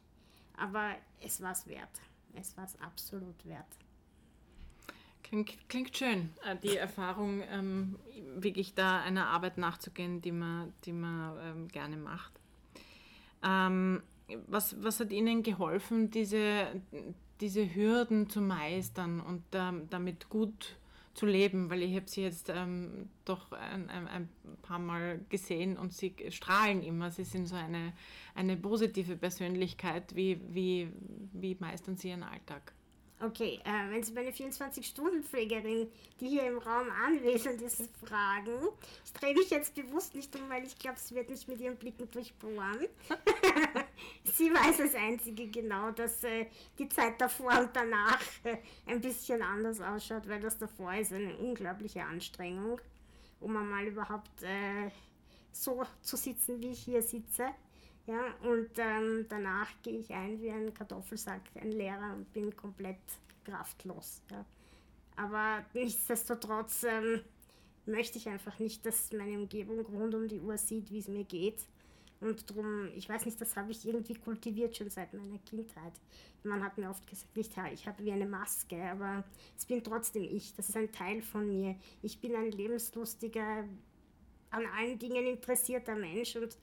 aber 0.57 0.95
es 1.19 1.39
war 1.39 1.51
es 1.51 1.67
wert. 1.67 2.01
Es 2.35 2.55
war 2.57 2.65
es 2.65 2.79
absolut 2.79 3.45
wert. 3.45 3.65
Klingt, 5.23 5.69
klingt 5.69 5.95
schön, 5.95 6.29
äh, 6.45 6.57
die 6.57 6.75
Erfahrung, 6.75 7.41
ähm, 7.49 7.97
wirklich 8.35 8.73
da 8.73 8.99
einer 9.01 9.27
Arbeit 9.27 9.57
nachzugehen, 9.57 10.21
die 10.21 10.31
man, 10.31 10.73
die 10.83 10.91
man 10.91 11.37
ähm, 11.41 11.67
gerne 11.69 11.95
macht. 11.95 12.33
Ähm, 13.43 14.03
was, 14.47 14.81
was 14.83 14.99
hat 14.99 15.11
Ihnen 15.11 15.43
geholfen, 15.43 16.11
diese, 16.11 16.67
diese 17.39 17.73
Hürden 17.73 18.29
zu 18.29 18.41
meistern 18.41 19.19
und 19.21 19.43
ähm, 19.53 19.89
damit 19.89 20.29
gut 20.29 20.77
zu 21.13 21.25
leben? 21.25 21.69
Weil 21.69 21.83
ich 21.83 21.95
habe 21.95 22.07
Sie 22.07 22.21
jetzt 22.21 22.49
ähm, 22.49 23.09
doch 23.25 23.51
ein, 23.51 23.89
ein, 23.89 24.07
ein, 24.07 24.29
paar 24.61 24.79
Mal 24.79 25.19
gesehen 25.29 25.77
und 25.77 25.93
Sie 25.93 26.15
strahlen 26.29 26.81
immer. 26.83 27.11
Sie 27.11 27.23
sind 27.23 27.47
so 27.47 27.55
eine, 27.55 27.93
eine 28.35 28.57
positive 28.57 29.17
Persönlichkeit. 29.17 30.15
Wie, 30.15 30.39
wie, 30.49 30.91
wie 31.33 31.55
meistern 31.59 31.97
Sie 31.97 32.09
Ihren 32.09 32.23
Alltag? 32.23 32.73
Okay, 33.23 33.59
äh, 33.65 33.91
wenn 33.91 34.01
Sie 34.01 34.13
meine 34.13 34.31
24-Stunden-Pflegerin, 34.31 35.87
die 36.19 36.27
hier 36.27 36.47
im 36.47 36.57
Raum 36.57 36.87
anwesend 36.89 37.61
ist, 37.61 37.83
fragen, 38.03 38.69
ich 39.05 39.13
drehe 39.13 39.35
mich 39.35 39.51
jetzt 39.51 39.75
bewusst 39.75 40.15
nicht 40.15 40.35
um, 40.35 40.49
weil 40.49 40.65
ich 40.65 40.77
glaube, 40.79 40.97
sie 40.97 41.13
wird 41.13 41.29
mich 41.29 41.47
mit 41.47 41.59
ihren 41.59 41.77
Blicken 41.77 42.09
durchbohren. 42.09 42.87
sie 44.23 44.51
weiß 44.51 44.81
als 44.81 44.95
Einzige 44.95 45.47
genau, 45.47 45.91
dass 45.91 46.23
äh, 46.23 46.47
die 46.77 46.89
Zeit 46.89 47.19
davor 47.19 47.59
und 47.59 47.69
danach 47.73 48.21
äh, 48.43 48.57
ein 48.85 49.01
bisschen 49.01 49.41
anders 49.41 49.81
ausschaut, 49.81 50.27
weil 50.27 50.39
das 50.39 50.57
davor 50.57 50.93
ist 50.93 51.13
eine 51.13 51.35
unglaubliche 51.37 52.03
Anstrengung, 52.03 52.79
um 53.39 53.57
einmal 53.57 53.85
überhaupt 53.85 54.43
äh, 54.43 54.89
so 55.51 55.83
zu 56.01 56.17
sitzen, 56.17 56.61
wie 56.61 56.71
ich 56.71 56.83
hier 56.83 57.01
sitze. 57.01 57.47
Ja, 58.07 58.33
und 58.43 58.69
ähm, 58.77 59.25
danach 59.29 59.69
gehe 59.83 59.99
ich 59.99 60.11
ein 60.11 60.41
wie 60.41 60.49
ein 60.49 60.73
Kartoffelsack, 60.73 61.41
ein 61.55 61.71
Lehrer 61.71 62.13
und 62.15 62.33
bin 62.33 62.55
komplett 62.55 62.97
kraftlos. 63.45 64.21
Ja. 64.31 64.43
Aber 65.15 65.63
nichtsdestotrotz 65.73 66.83
ähm, 66.83 67.21
möchte 67.85 68.17
ich 68.17 68.27
einfach 68.27 68.57
nicht, 68.59 68.85
dass 68.85 69.11
meine 69.11 69.37
Umgebung 69.37 69.85
rund 69.85 70.15
um 70.15 70.27
die 70.27 70.39
Uhr 70.39 70.57
sieht, 70.57 70.89
wie 70.91 70.99
es 70.99 71.07
mir 71.07 71.23
geht. 71.23 71.59
Und 72.21 72.49
darum, 72.49 72.87
ich 72.95 73.09
weiß 73.09 73.25
nicht, 73.25 73.41
das 73.41 73.55
habe 73.55 73.71
ich 73.71 73.85
irgendwie 73.85 74.13
kultiviert 74.13 74.77
schon 74.77 74.89
seit 74.89 75.13
meiner 75.13 75.39
Kindheit. 75.39 75.93
Man 76.43 76.63
hat 76.63 76.77
mir 76.77 76.89
oft 76.89 77.05
gesagt, 77.07 77.35
nicht, 77.35 77.51
ich 77.73 77.87
habe 77.87 78.03
wie 78.03 78.11
eine 78.11 78.27
Maske, 78.27 78.81
aber 78.91 79.23
es 79.57 79.65
bin 79.65 79.83
trotzdem 79.83 80.23
ich. 80.23 80.53
Das 80.55 80.69
ist 80.69 80.77
ein 80.77 80.91
Teil 80.91 81.21
von 81.21 81.47
mir. 81.47 81.75
Ich 82.03 82.21
bin 82.21 82.35
ein 82.35 82.51
lebenslustiger, 82.51 83.65
an 84.51 84.65
allen 84.77 84.99
Dingen 84.99 85.25
interessierter 85.25 85.95
Mensch 85.95 86.35
und 86.35 86.57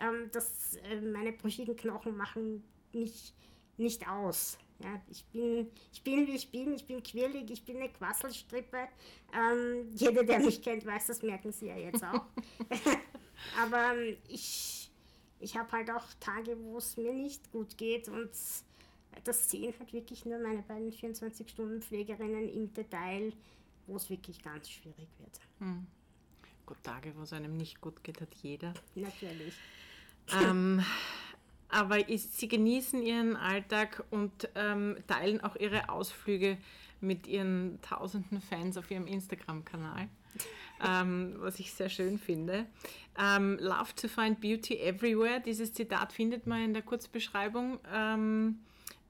ähm, 0.00 0.30
dass 0.32 0.76
äh, 0.76 1.00
meine 1.00 1.32
brüchigen 1.32 1.76
Knochen 1.76 2.16
machen 2.16 2.64
mich 2.92 3.34
nicht 3.76 4.08
aus. 4.08 4.58
Ja, 4.82 5.00
ich, 5.08 5.24
bin, 5.26 5.68
ich 5.92 6.02
bin, 6.02 6.26
wie 6.26 6.34
ich 6.34 6.50
bin, 6.50 6.74
ich 6.74 6.86
bin 6.86 7.02
quirlig, 7.02 7.50
ich 7.50 7.64
bin 7.64 7.76
eine 7.76 7.88
Quasselstrippe. 7.90 8.88
Ähm, 9.32 9.90
jeder, 9.94 10.24
der 10.24 10.40
mich 10.40 10.60
kennt, 10.60 10.84
weiß, 10.84 11.06
das 11.06 11.22
merken 11.22 11.52
sie 11.52 11.66
ja 11.66 11.76
jetzt 11.76 12.02
auch. 12.02 12.24
Aber 13.62 13.94
ähm, 13.94 14.16
ich, 14.28 14.81
ich 15.42 15.56
habe 15.56 15.70
halt 15.72 15.90
auch 15.90 16.04
Tage, 16.20 16.56
wo 16.62 16.78
es 16.78 16.96
mir 16.96 17.12
nicht 17.12 17.50
gut 17.50 17.76
geht 17.76 18.08
und 18.08 18.30
das 19.24 19.50
sehen 19.50 19.74
halt 19.78 19.92
wirklich 19.92 20.24
nur 20.24 20.38
meine 20.38 20.62
beiden 20.62 20.92
24-Stunden-Pflegerinnen 20.92 22.48
im 22.48 22.72
Detail, 22.72 23.32
wo 23.86 23.96
es 23.96 24.08
wirklich 24.08 24.42
ganz 24.42 24.70
schwierig 24.70 25.08
wird. 25.18 25.40
Hm. 25.58 25.86
Gut, 26.64 26.78
Tage, 26.82 27.12
wo 27.16 27.22
es 27.22 27.32
einem 27.32 27.56
nicht 27.56 27.80
gut 27.80 28.02
geht, 28.04 28.20
hat 28.20 28.34
jeder. 28.36 28.72
Natürlich. 28.94 29.54
Ähm, 30.32 30.82
aber 31.68 32.08
ist, 32.08 32.38
sie 32.38 32.48
genießen 32.48 33.02
ihren 33.02 33.36
Alltag 33.36 34.04
und 34.10 34.48
ähm, 34.54 34.96
teilen 35.08 35.40
auch 35.42 35.56
ihre 35.56 35.88
Ausflüge 35.88 36.56
mit 37.00 37.26
ihren 37.26 37.80
tausenden 37.82 38.40
Fans 38.40 38.76
auf 38.76 38.90
ihrem 38.90 39.08
Instagram-Kanal, 39.08 40.08
ähm, 40.86 41.34
was 41.38 41.58
ich 41.58 41.72
sehr 41.72 41.88
schön 41.88 42.18
finde. 42.18 42.66
Ähm, 43.18 43.58
Love 43.60 43.94
to 43.94 44.08
find 44.08 44.40
beauty 44.40 44.78
everywhere, 44.78 45.40
dieses 45.40 45.72
Zitat 45.72 46.12
findet 46.12 46.46
man 46.46 46.64
in 46.64 46.72
der 46.72 46.82
Kurzbeschreibung. 46.82 47.78
Ähm, 47.92 48.60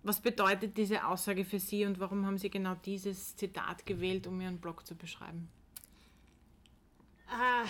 was 0.03 0.21
bedeutet 0.21 0.77
diese 0.77 1.07
Aussage 1.07 1.45
für 1.45 1.61
Sie 1.61 1.85
und 1.85 2.01
warum 2.01 2.27
haben 2.27 2.39
Sie 2.39 2.51
genau 2.51 2.75
dieses 2.75 3.37
Zitat 3.37 3.87
gewählt, 3.87 4.27
um 4.27 4.41
Ihren 4.41 4.59
Blog 4.59 4.85
zu 4.85 4.97
beschreiben? 4.97 5.49
Ah, 7.29 7.65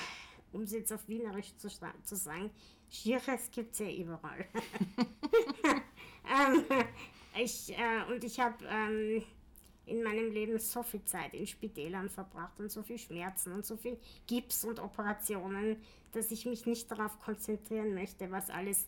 um 0.53 0.63
es 0.63 0.73
jetzt 0.73 0.93
auf 0.93 1.07
Wienerisch 1.09 1.55
zu, 1.57 1.69
zu 1.69 2.17
sagen, 2.17 2.51
Schieres 2.91 3.51
gibt 3.51 3.73
es 3.73 3.81
ja 3.81 3.91
überall. 3.91 4.47
ähm, 6.27 6.65
ich, 7.39 7.73
äh, 7.79 8.13
und 8.13 8.25
ich 8.25 8.41
habe 8.41 8.65
ähm, 8.67 9.23
in 9.87 10.03
meinem 10.03 10.31
Leben 10.31 10.59
so 10.59 10.83
viel 10.83 11.05
Zeit 11.05 11.35
in 11.35 11.47
Spitälern 11.47 12.09
verbracht 12.09 12.59
und 12.61 12.71
so 12.71 12.83
viel 12.83 12.99
Schmerzen 12.99 13.53
und 13.53 13.67
so 13.67 13.77
viel 13.77 13.99
Gips 14.27 14.65
und 14.65 14.79
Operationen, 14.81 15.77
dass 16.13 16.31
ich 16.31 16.47
mich 16.47 16.67
nicht 16.67 16.91
darauf 16.91 17.19
konzentrieren 17.21 17.95
möchte, 17.95 18.31
was 18.31 18.51
alles 18.51 18.87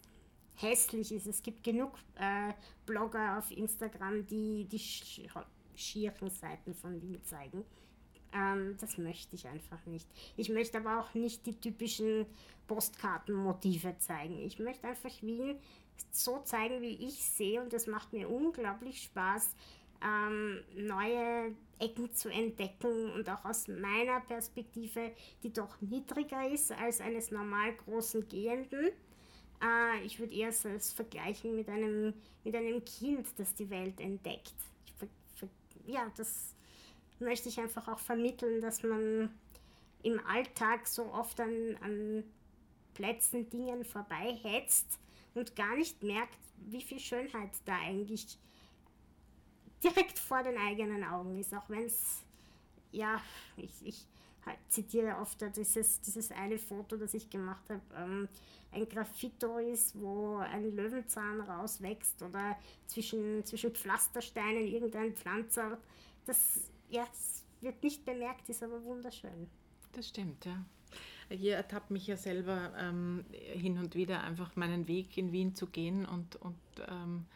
hässlich 0.56 1.12
ist. 1.12 1.26
Es 1.26 1.42
gibt 1.42 1.64
genug 1.64 1.92
äh, 2.16 2.52
Blogger 2.86 3.38
auf 3.38 3.50
Instagram, 3.50 4.26
die 4.26 4.66
die 4.70 4.78
schieren 5.74 6.30
Seiten 6.30 6.74
von 6.74 7.00
Wien 7.02 7.20
zeigen. 7.24 7.64
Ähm, 8.32 8.76
das 8.80 8.98
möchte 8.98 9.36
ich 9.36 9.46
einfach 9.46 9.84
nicht. 9.86 10.08
Ich 10.36 10.48
möchte 10.48 10.78
aber 10.78 11.00
auch 11.00 11.14
nicht 11.14 11.46
die 11.46 11.58
typischen 11.58 12.26
Postkartenmotive 12.66 13.98
zeigen. 13.98 14.38
Ich 14.38 14.58
möchte 14.58 14.88
einfach 14.88 15.10
Wien 15.22 15.58
so 16.10 16.40
zeigen, 16.40 16.80
wie 16.82 17.06
ich 17.06 17.24
sehe 17.24 17.62
und 17.62 17.72
das 17.72 17.86
macht 17.86 18.12
mir 18.12 18.28
unglaublich 18.28 19.02
Spaß, 19.02 19.54
ähm, 20.04 20.60
neue 20.76 21.54
Ecken 21.78 22.12
zu 22.14 22.28
entdecken 22.28 23.10
und 23.12 23.28
auch 23.28 23.44
aus 23.44 23.68
meiner 23.68 24.20
Perspektive, 24.20 25.12
die 25.42 25.52
doch 25.52 25.80
niedriger 25.80 26.48
ist 26.48 26.72
als 26.72 27.00
eines 27.00 27.30
normal 27.30 27.74
großen 27.74 28.28
Gehenden. 28.28 28.90
Äh, 29.62 30.04
ich 30.04 30.18
würde 30.18 30.34
eher 30.34 30.48
es 30.48 30.92
vergleichen 30.92 31.56
mit 31.56 31.68
einem, 31.68 32.14
mit 32.44 32.54
einem 32.54 32.84
Kind, 32.84 33.26
das 33.36 33.54
die 33.54 33.70
Welt 33.70 34.00
entdeckt. 34.00 34.54
Ver, 34.98 35.08
ver, 35.34 35.48
ja, 35.86 36.10
das 36.16 36.54
möchte 37.18 37.48
ich 37.48 37.58
einfach 37.58 37.88
auch 37.88 37.98
vermitteln, 37.98 38.60
dass 38.60 38.82
man 38.82 39.30
im 40.02 40.20
Alltag 40.26 40.86
so 40.86 41.06
oft 41.12 41.40
an, 41.40 41.76
an 41.80 42.24
Plätzen, 42.92 43.48
Dingen 43.48 43.84
vorbeihetzt 43.84 44.98
und 45.34 45.56
gar 45.56 45.76
nicht 45.76 46.02
merkt, 46.02 46.38
wie 46.58 46.82
viel 46.82 47.00
Schönheit 47.00 47.50
da 47.64 47.76
eigentlich 47.78 48.38
direkt 49.84 50.18
vor 50.18 50.42
den 50.42 50.56
eigenen 50.56 51.04
Augen 51.04 51.38
ist, 51.38 51.54
auch 51.54 51.68
wenn 51.68 51.84
es, 51.84 52.22
ja, 52.92 53.20
ich, 53.56 53.86
ich 53.86 54.06
halt 54.46 54.58
zitiere 54.68 55.16
oft 55.18 55.44
dieses, 55.56 56.00
dieses 56.00 56.30
eine 56.32 56.58
Foto, 56.58 56.96
das 56.96 57.14
ich 57.14 57.30
gemacht 57.30 57.64
habe, 57.68 57.82
ähm, 57.96 58.28
ein 58.72 58.88
Graffito 58.88 59.58
ist, 59.58 59.98
wo 60.00 60.38
ein 60.38 60.74
Löwenzahn 60.74 61.40
rauswächst 61.40 62.22
oder 62.22 62.58
zwischen, 62.86 63.44
zwischen 63.44 63.72
Pflastersteinen 63.72 64.66
irgendein 64.66 65.14
Pflanzer. 65.14 65.78
Das, 66.26 66.60
ja, 66.90 67.04
das 67.04 67.44
wird 67.60 67.82
nicht 67.82 68.04
bemerkt, 68.04 68.48
ist 68.48 68.62
aber 68.62 68.82
wunderschön. 68.84 69.48
Das 69.92 70.08
stimmt, 70.08 70.44
ja. 70.44 70.64
Hier 71.30 71.56
ertappt 71.56 71.90
mich 71.90 72.06
ja 72.06 72.16
selber 72.16 72.72
ähm, 72.76 73.24
hin 73.30 73.78
und 73.78 73.94
wieder 73.94 74.22
einfach 74.22 74.56
meinen 74.56 74.88
Weg 74.88 75.16
in 75.16 75.32
Wien 75.32 75.54
zu 75.54 75.66
gehen 75.66 76.04
und, 76.04 76.36
und 76.36 76.58
ähm, 76.88 77.26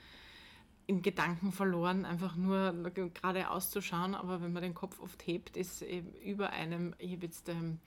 in 0.88 1.02
Gedanken 1.02 1.52
verloren, 1.52 2.07
einfach 2.07 2.35
nur 2.35 2.73
gerade 3.12 3.50
auszuschauen. 3.50 4.14
Aber 4.14 4.40
wenn 4.40 4.54
man 4.54 4.62
den 4.62 4.75
Kopf 4.75 4.99
oft 5.00 5.25
hebt, 5.26 5.57
ist 5.57 5.85
über 6.25 6.50
einem, 6.50 6.95
ich 6.99 7.12
habe 7.12 7.26
jetzt 7.26 7.50
ähm, 7.50 7.78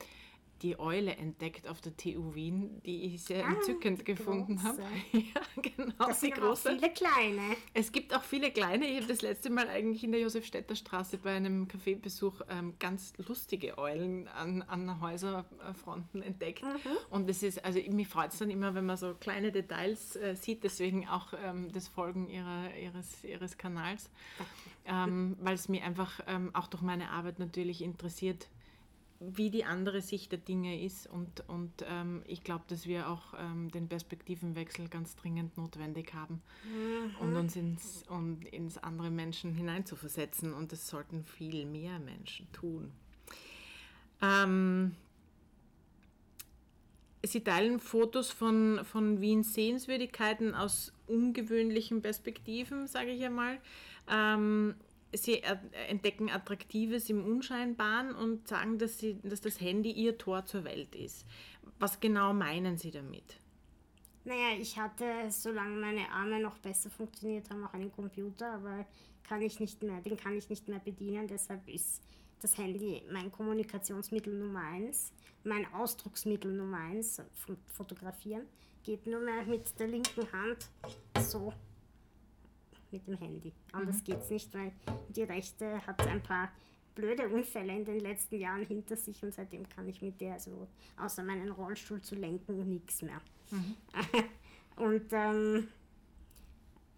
die 0.62 0.80
Eule 0.80 1.16
entdeckt 1.16 1.68
auf 1.68 1.82
der 1.82 1.96
TU 1.98 2.36
Wien, 2.36 2.82
die 2.86 3.04
ich 3.06 3.24
sehr 3.24 3.46
ah, 3.46 3.54
entzückend 3.54 4.06
gefunden 4.06 4.62
habe. 4.64 4.82
ja, 5.12 5.42
genau. 5.62 5.94
Das 5.98 6.22
sind 6.22 6.36
große. 6.36 6.70
auch 6.70 6.74
viele 6.76 6.92
kleine. 6.92 7.56
Es 7.74 7.92
gibt 7.92 8.16
auch 8.16 8.24
viele 8.24 8.52
kleine. 8.52 8.86
Ich 8.86 8.98
habe 8.98 9.08
das 9.08 9.22
letzte 9.22 9.50
Mal 9.50 9.68
eigentlich 9.68 10.04
in 10.04 10.12
der 10.12 10.22
Josefstädter 10.22 10.76
Straße 10.76 11.18
bei 11.18 11.32
einem 11.32 11.68
Kaffeebesuch 11.68 12.42
ähm, 12.50 12.76
ganz 12.80 13.14
lustige 13.18 13.78
Eulen 13.78 14.28
an, 14.28 14.62
an 14.64 15.02
Häuserfronten 15.02 16.22
entdeckt. 16.22 16.64
Mhm. 16.64 16.98
Und 17.10 17.30
es 17.30 17.42
ist, 17.44 17.64
also 17.66 17.80
mich 17.80 18.08
freut 18.08 18.32
es 18.34 18.40
dann 18.40 18.52
immer, 18.52 18.76
wenn 18.76 18.86
man 18.86 18.98
so 18.98 19.16
kleine 19.16 19.52
Details 19.52 20.16
äh, 20.16 20.36
sieht, 20.36 20.64
deswegen 20.64 21.08
auch 21.08 21.34
ähm, 21.44 21.72
das 21.72 21.88
Folgen 21.88 22.30
ihrer, 22.30 22.76
ihres, 22.76 23.24
ihres 23.24 23.58
Kanals, 23.58 24.10
ähm, 24.86 25.38
weil 25.42 25.56
es 25.56 25.70
mich 25.70 25.82
einfach 25.82 26.20
ähm, 26.28 26.52
auch 26.54 26.68
durch 26.68 26.84
meine 26.84 27.10
Arbeit 27.10 27.40
natürlich 27.40 27.82
interessiert, 27.82 28.48
wie 29.22 29.52
die 29.52 29.64
andere 29.66 30.02
Sicht 30.02 30.32
der 30.32 30.40
Dinge 30.40 30.82
ist. 30.84 31.08
Und, 31.08 31.48
und 31.48 31.86
ähm, 31.88 32.24
ich 32.26 32.44
glaube, 32.44 32.66
dass 32.68 32.88
wir 32.88 33.08
auch 33.08 33.36
ähm, 33.38 33.70
den 33.70 33.88
Perspektivenwechsel 33.88 34.90
ganz 34.90 35.16
dringend 35.16 35.58
notwendig 35.58 36.14
haben 36.14 36.42
mhm. 36.66 37.16
und 37.20 37.36
uns 37.36 37.56
ins, 37.56 38.04
und 38.10 38.44
ins 38.46 38.80
andere 38.80 39.12
Menschen 39.12 39.54
hineinzuversetzen. 39.54 40.54
Und 40.54 40.72
das 40.72 40.88
sollten 40.88 41.24
viel 41.24 41.66
mehr 41.66 42.00
Menschen 42.00 42.52
tun. 42.52 42.92
Ähm, 44.22 44.96
Sie 47.24 47.44
teilen 47.44 47.80
Fotos 47.80 48.32
von, 48.32 48.82
von 48.84 49.22
Wiens 49.22 49.54
Sehenswürdigkeiten 49.54 50.56
aus 50.56 50.92
ungewöhnlichen 51.06 52.02
Perspektiven, 52.02 52.88
sage 52.88 53.12
ich 53.12 53.24
einmal. 53.24 53.60
Ähm, 54.10 54.74
sie 55.14 55.42
entdecken 55.88 56.30
Attraktives 56.30 57.10
im 57.10 57.24
Unscheinbaren 57.24 58.16
und 58.16 58.48
sagen, 58.48 58.78
dass, 58.78 58.98
sie, 58.98 59.20
dass 59.24 59.42
das 59.42 59.60
Handy 59.60 59.92
ihr 59.92 60.18
Tor 60.18 60.46
zur 60.46 60.64
Welt 60.64 60.96
ist. 60.96 61.26
Was 61.80 62.00
genau 62.00 62.34
meinen 62.34 62.78
Sie 62.78 62.92
damit? 62.92 63.40
Naja, 64.24 64.56
ich 64.60 64.78
hatte, 64.78 65.06
solange 65.30 65.76
meine 65.78 66.08
Arme 66.10 66.40
noch 66.40 66.60
besser 66.60 66.90
funktioniert 66.92 67.50
haben, 67.50 67.66
auch 67.66 67.74
einen 67.74 67.92
Computer, 67.92 68.54
aber 68.54 68.86
kann 69.24 69.42
ich 69.42 69.60
nicht 69.60 69.82
mehr, 69.82 70.00
den 70.02 70.16
kann 70.16 70.38
ich 70.38 70.50
nicht 70.50 70.68
mehr 70.68 70.80
bedienen. 70.80 71.28
Deshalb 71.28 71.68
ist 71.68 72.04
das 72.40 72.58
Handy 72.58 73.02
mein 73.12 73.32
Kommunikationsmittel 73.32 74.34
Nummer 74.34 74.62
eins, 74.62 75.12
mein 75.44 75.66
Ausdrucksmittel 75.74 76.52
Nummer 76.52 76.78
eins, 76.78 77.22
Fotografieren. 77.74 78.46
Geht 78.84 79.08
nur 79.08 79.22
mehr 79.22 79.44
mit 79.44 79.80
der 79.80 79.88
linken 79.88 80.32
Hand 80.32 80.70
so 81.20 81.54
mit 82.92 83.08
dem 83.08 83.18
Handy. 83.18 83.54
Anders 83.72 83.98
mhm. 83.98 84.04
geht 84.04 84.20
es 84.20 84.30
nicht, 84.30 84.54
weil 84.54 84.72
die 85.10 85.24
rechte 85.24 85.86
hat 85.86 86.06
ein 86.08 86.22
paar 86.22 86.52
blöde 86.96 87.28
Unfälle 87.30 87.74
in 87.74 87.86
den 87.86 88.00
letzten 88.00 88.36
Jahren 88.36 88.66
hinter 88.66 88.96
sich 88.96 89.24
und 89.24 89.34
seitdem 89.34 89.68
kann 89.70 89.88
ich 89.88 90.02
mit 90.02 90.20
der 90.20 90.40
so, 90.40 90.68
außer 90.98 91.24
meinen 91.24 91.52
Rollstuhl 91.52 92.02
zu 92.02 92.16
lenken, 92.16 92.68
nichts 92.68 93.02
mehr. 93.02 93.22
Mhm. 93.50 93.76
und 94.84 95.06
ähm, 95.12 95.68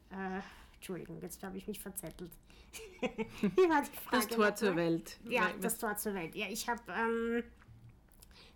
äh, 0.09 0.41
Entschuldigung, 0.75 1.21
jetzt 1.21 1.41
habe 1.43 1.57
ich 1.57 1.67
mich 1.67 1.79
verzettelt. 1.79 2.31
Das 4.11 4.27
Tor 4.27 4.55
zur 4.55 4.75
Welt. 4.75 5.19
Ja, 5.29 5.51
das 5.61 5.77
Tor 5.77 5.95
zur 5.95 6.15
Welt. 6.15 6.33
Ja, 6.35 6.47
ich 6.49 6.67
habe 6.67 6.81
ähm, 6.91 7.43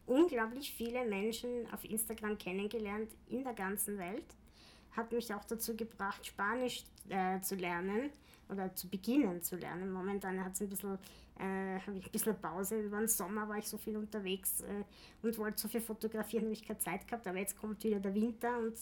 unglaublich 0.07 0.73
viele 0.73 1.05
Menschen 1.05 1.71
auf 1.71 1.83
Instagram 1.83 2.37
kennengelernt 2.37 3.11
in 3.27 3.43
der 3.43 3.53
ganzen 3.53 3.97
Welt 3.97 4.25
hat 4.97 5.11
mich 5.11 5.33
auch 5.33 5.45
dazu 5.45 5.75
gebracht, 5.75 6.25
Spanisch 6.25 6.83
äh, 7.09 7.39
zu 7.39 7.55
lernen 7.55 8.09
oder 8.49 8.73
zu 8.75 8.89
beginnen 8.89 9.41
zu 9.41 9.55
lernen. 9.55 9.91
Momentan 9.91 10.43
hat 10.43 10.53
es 10.53 10.61
ein 10.61 10.69
bisschen, 10.69 10.97
äh, 11.37 11.79
habe 11.79 11.97
ich 11.97 12.05
ein 12.05 12.11
bisschen 12.11 12.39
Pause. 12.41 12.79
Über 12.79 12.97
den 12.97 13.07
Sommer 13.07 13.47
war 13.47 13.57
ich 13.57 13.67
so 13.67 13.77
viel 13.77 13.95
unterwegs 13.95 14.61
äh, 14.61 14.83
und 15.21 15.37
wollte 15.37 15.61
so 15.61 15.67
viel 15.67 15.81
fotografieren, 15.81 16.45
habe 16.45 16.53
ich 16.53 16.65
keine 16.65 16.79
Zeit 16.79 17.07
gehabt. 17.07 17.27
Aber 17.27 17.37
jetzt 17.37 17.57
kommt 17.57 17.83
wieder 17.83 17.99
der 17.99 18.13
Winter 18.13 18.57
und 18.57 18.75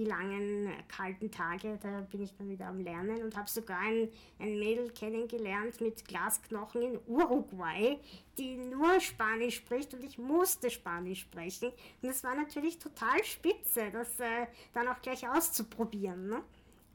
die 0.00 0.06
langen 0.06 0.72
kalten 0.88 1.30
Tage, 1.30 1.78
da 1.82 2.00
bin 2.00 2.22
ich 2.22 2.34
dann 2.34 2.48
wieder 2.48 2.68
am 2.68 2.80
Lernen 2.80 3.22
und 3.22 3.36
habe 3.36 3.50
sogar 3.50 3.80
ein, 3.80 4.08
ein 4.38 4.58
Mädel 4.58 4.90
kennengelernt 4.90 5.80
mit 5.82 6.06
Glasknochen 6.06 6.80
in 6.80 6.98
Uruguay, 7.06 7.98
die 8.38 8.56
nur 8.56 8.98
Spanisch 8.98 9.56
spricht 9.56 9.92
und 9.92 10.02
ich 10.02 10.16
musste 10.16 10.70
Spanisch 10.70 11.20
sprechen. 11.20 11.70
Und 12.00 12.08
es 12.08 12.24
war 12.24 12.34
natürlich 12.34 12.78
total 12.78 13.22
spitze, 13.24 13.90
das 13.92 14.18
äh, 14.20 14.46
dann 14.72 14.88
auch 14.88 15.02
gleich 15.02 15.28
auszuprobieren. 15.28 16.28
Ne? 16.28 16.42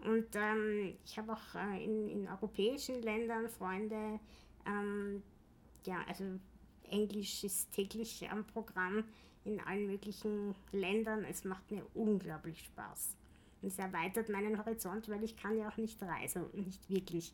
Und 0.03 0.35
ähm, 0.35 0.95
ich 1.05 1.17
habe 1.19 1.33
auch 1.33 1.55
äh, 1.55 1.83
in, 1.83 2.09
in 2.09 2.27
europäischen 2.27 3.03
Ländern 3.03 3.49
Freunde, 3.49 4.19
ähm, 4.65 5.21
ja, 5.85 5.97
also 6.07 6.23
Englisch 6.89 7.43
ist 7.43 7.71
täglich 7.71 8.27
am 8.31 8.45
Programm 8.45 9.03
in 9.45 9.61
allen 9.61 9.87
möglichen 9.87 10.55
Ländern. 10.71 11.25
Es 11.29 11.43
macht 11.43 11.71
mir 11.71 11.85
unglaublich 11.93 12.63
Spaß. 12.63 13.15
Und 13.61 13.69
es 13.69 13.79
erweitert 13.79 14.29
meinen 14.29 14.57
Horizont, 14.57 15.07
weil 15.09 15.23
ich 15.23 15.37
kann 15.37 15.57
ja 15.57 15.69
auch 15.69 15.77
nicht 15.77 16.01
reisen, 16.03 16.45
nicht 16.53 16.89
wirklich 16.89 17.33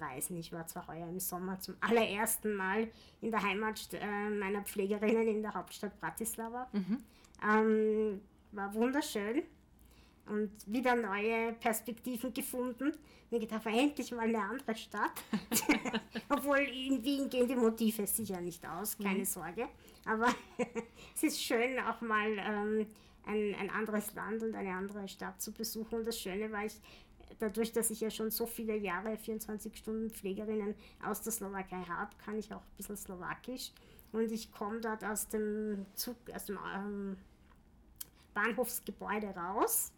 reisen. 0.00 0.36
Ich 0.38 0.52
war 0.52 0.66
zwar 0.66 0.88
heuer 0.88 1.08
im 1.08 1.20
Sommer 1.20 1.60
zum 1.60 1.76
allerersten 1.80 2.54
Mal 2.54 2.88
in 3.20 3.30
der 3.30 3.42
Heimat 3.42 3.88
äh, 3.92 4.30
meiner 4.30 4.62
Pflegerinnen 4.62 5.28
in 5.28 5.42
der 5.42 5.54
Hauptstadt 5.54 5.98
Bratislava. 6.00 6.68
Mhm. 6.72 6.98
Ähm, 7.42 8.20
war 8.52 8.72
wunderschön 8.74 9.42
und 10.26 10.50
wieder 10.66 10.94
neue 10.94 11.52
Perspektiven 11.54 12.32
gefunden. 12.32 12.92
Mir 13.30 13.40
gedacht, 13.40 13.66
endlich 13.66 14.10
mal 14.12 14.20
eine 14.28 14.40
andere 14.40 14.74
Stadt. 14.76 15.22
Obwohl 16.28 16.58
in 16.58 17.02
Wien 17.02 17.28
gehen 17.28 17.48
die 17.48 17.56
Motive 17.56 18.06
sicher 18.06 18.40
nicht 18.40 18.66
aus, 18.66 18.96
keine 18.96 19.20
mhm. 19.20 19.24
Sorge. 19.24 19.68
Aber 20.04 20.28
es 21.14 21.22
ist 21.22 21.42
schön, 21.42 21.78
auch 21.80 22.00
mal 22.00 22.30
ähm, 22.38 22.86
ein, 23.24 23.54
ein 23.58 23.70
anderes 23.70 24.14
Land 24.14 24.42
und 24.42 24.54
eine 24.54 24.72
andere 24.72 25.08
Stadt 25.08 25.40
zu 25.40 25.52
besuchen. 25.52 26.00
Und 26.00 26.06
das 26.06 26.20
Schöne 26.20 26.52
war, 26.52 26.64
ich, 26.64 26.80
dadurch, 27.38 27.72
dass 27.72 27.90
ich 27.90 28.00
ja 28.00 28.10
schon 28.10 28.30
so 28.30 28.46
viele 28.46 28.76
Jahre 28.76 29.16
24 29.16 29.76
Stunden 29.76 30.10
Pflegerinnen 30.10 30.74
aus 31.04 31.22
der 31.22 31.32
Slowakei 31.32 31.82
habe, 31.88 32.10
kann 32.24 32.38
ich 32.38 32.52
auch 32.52 32.60
ein 32.60 32.76
bisschen 32.76 32.96
Slowakisch. 32.96 33.72
Und 34.12 34.30
ich 34.30 34.52
komme 34.52 34.80
dort 34.80 35.04
aus 35.04 35.28
dem 35.28 35.86
Zug, 35.94 36.16
aus 36.34 36.44
dem 36.44 36.58
ähm, 36.76 37.16
Bahnhofsgebäude 38.34 39.28
raus 39.28 39.90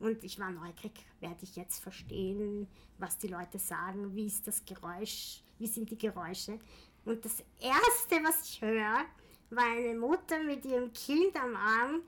und 0.00 0.24
ich 0.24 0.38
war 0.38 0.50
neugierig, 0.50 1.04
werde 1.20 1.42
ich 1.42 1.56
jetzt 1.56 1.82
verstehen, 1.82 2.66
was 2.98 3.18
die 3.18 3.28
Leute 3.28 3.58
sagen, 3.58 4.14
wie 4.16 4.26
ist 4.26 4.46
das 4.46 4.64
Geräusch, 4.64 5.42
wie 5.58 5.66
sind 5.66 5.90
die 5.90 5.98
Geräusche. 5.98 6.58
Und 7.04 7.24
das 7.24 7.42
Erste, 7.60 8.24
was 8.24 8.48
ich 8.48 8.60
höre, 8.60 9.04
war 9.50 9.64
eine 9.64 9.94
Mutter 9.94 10.42
mit 10.42 10.64
ihrem 10.64 10.92
Kind 10.92 11.36
am 11.36 11.54
Arm 11.56 12.02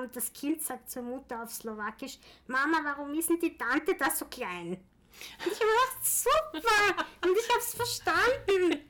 und 0.00 0.16
das 0.16 0.32
Kind 0.32 0.62
sagt 0.62 0.90
zur 0.90 1.02
Mutter 1.02 1.42
auf 1.42 1.52
Slowakisch, 1.52 2.18
Mama, 2.46 2.78
warum 2.82 3.12
ist 3.14 3.28
denn 3.28 3.40
die 3.40 3.56
Tante 3.56 3.94
da 3.94 4.10
so 4.10 4.24
klein? 4.26 4.78
Und 5.44 5.52
ich 5.52 5.60
habe 5.60 5.70
gedacht, 5.70 6.04
super! 6.04 7.06
Und 7.24 7.36
ich 7.38 7.48
habe 7.48 7.60
es 7.60 7.74
verstanden. 7.74 8.80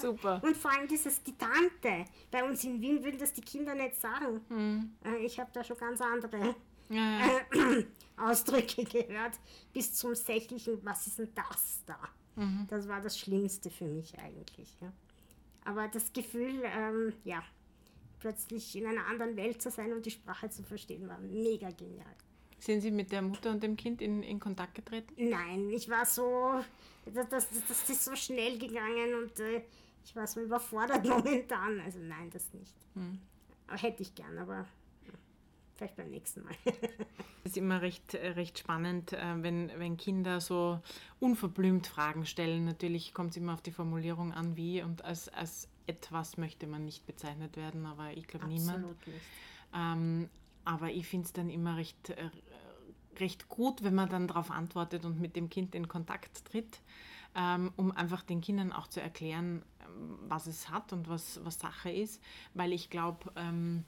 Super. 0.00 0.40
Und 0.44 0.56
vor 0.56 0.70
allem 0.70 0.86
dieses 0.86 1.22
die 1.22 1.36
Tante. 1.36 2.04
Bei 2.30 2.44
uns 2.44 2.62
in 2.64 2.80
Wien 2.80 3.02
würden 3.02 3.18
das 3.18 3.32
die 3.32 3.40
Kinder 3.40 3.74
nicht 3.74 4.00
sagen. 4.00 4.44
Mhm. 4.48 4.92
Ich 5.22 5.40
habe 5.40 5.50
da 5.52 5.64
schon 5.64 5.76
ganz 5.76 6.00
andere 6.00 6.54
ja, 6.90 7.26
ja. 7.26 7.82
Ausdrücke 8.16 8.84
gehört, 8.84 9.38
bis 9.72 9.94
zum 9.94 10.14
sächlichen, 10.14 10.78
was 10.84 11.06
ist 11.06 11.18
denn 11.18 11.30
das 11.34 11.82
da? 11.86 11.98
Das 12.68 12.88
war 12.88 13.00
das 13.00 13.18
Schlimmste 13.18 13.70
für 13.70 13.86
mich 13.86 14.18
eigentlich. 14.18 14.76
Ja. 14.80 14.92
Aber 15.64 15.88
das 15.88 16.12
Gefühl, 16.12 16.62
ähm, 16.64 17.12
ja, 17.24 17.42
plötzlich 18.18 18.76
in 18.76 18.86
einer 18.86 19.06
anderen 19.06 19.36
Welt 19.36 19.60
zu 19.60 19.70
sein 19.70 19.92
und 19.92 20.06
die 20.06 20.10
Sprache 20.10 20.48
zu 20.48 20.62
verstehen, 20.62 21.08
war 21.08 21.18
mega 21.18 21.70
genial. 21.70 22.14
Sind 22.58 22.82
Sie 22.82 22.90
mit 22.90 23.10
der 23.10 23.22
Mutter 23.22 23.50
und 23.50 23.62
dem 23.62 23.76
Kind 23.76 24.00
in, 24.02 24.22
in 24.22 24.38
Kontakt 24.38 24.74
getreten? 24.74 25.12
Nein, 25.16 25.70
ich 25.70 25.88
war 25.88 26.04
so, 26.04 26.62
das, 27.06 27.28
das, 27.28 27.48
das 27.68 27.90
ist 27.90 28.04
so 28.04 28.14
schnell 28.14 28.58
gegangen 28.58 29.14
und 29.14 29.40
äh, 29.40 29.62
ich 30.04 30.14
war 30.14 30.26
so 30.26 30.40
überfordert 30.40 31.04
momentan. 31.08 31.80
Also 31.80 31.98
nein, 31.98 32.30
das 32.30 32.52
nicht. 32.52 32.74
Aber 33.66 33.78
hätte 33.78 34.02
ich 34.02 34.14
gern, 34.14 34.38
aber 34.38 34.66
vielleicht 35.80 35.96
beim 35.96 36.10
nächsten 36.10 36.44
Mal. 36.44 36.54
Es 37.42 37.52
ist 37.52 37.56
immer 37.56 37.80
recht, 37.80 38.12
äh, 38.12 38.32
recht 38.32 38.58
spannend, 38.58 39.14
äh, 39.14 39.42
wenn, 39.42 39.70
wenn 39.78 39.96
Kinder 39.96 40.42
so 40.42 40.78
unverblümt 41.20 41.86
Fragen 41.86 42.26
stellen. 42.26 42.66
Natürlich 42.66 43.14
kommt 43.14 43.30
es 43.30 43.38
immer 43.38 43.54
auf 43.54 43.62
die 43.62 43.70
Formulierung 43.70 44.34
an, 44.34 44.56
wie 44.56 44.82
und 44.82 45.02
als, 45.06 45.30
als 45.30 45.66
etwas 45.86 46.36
möchte 46.36 46.66
man 46.66 46.84
nicht 46.84 47.06
bezeichnet 47.06 47.56
werden, 47.56 47.86
aber 47.86 48.12
ich 48.12 48.26
glaube 48.26 48.46
niemand. 48.46 48.84
Absolut 48.84 49.06
nicht. 49.06 49.20
Ähm, 49.74 50.28
aber 50.66 50.90
ich 50.90 51.06
finde 51.06 51.24
es 51.24 51.32
dann 51.32 51.48
immer 51.48 51.78
recht, 51.78 52.10
äh, 52.10 52.30
recht 53.18 53.48
gut, 53.48 53.82
wenn 53.82 53.94
man 53.94 54.10
dann 54.10 54.28
darauf 54.28 54.50
antwortet 54.50 55.06
und 55.06 55.18
mit 55.18 55.34
dem 55.34 55.48
Kind 55.48 55.74
in 55.74 55.88
Kontakt 55.88 56.44
tritt, 56.44 56.82
ähm, 57.34 57.72
um 57.76 57.90
einfach 57.90 58.22
den 58.22 58.42
Kindern 58.42 58.70
auch 58.70 58.86
zu 58.86 59.00
erklären, 59.00 59.62
ähm, 59.80 60.18
was 60.28 60.46
es 60.46 60.68
hat 60.68 60.92
und 60.92 61.08
was, 61.08 61.40
was 61.42 61.58
Sache 61.58 61.90
ist, 61.90 62.22
weil 62.52 62.74
ich 62.74 62.90
glaube, 62.90 63.32
ähm, 63.36 63.84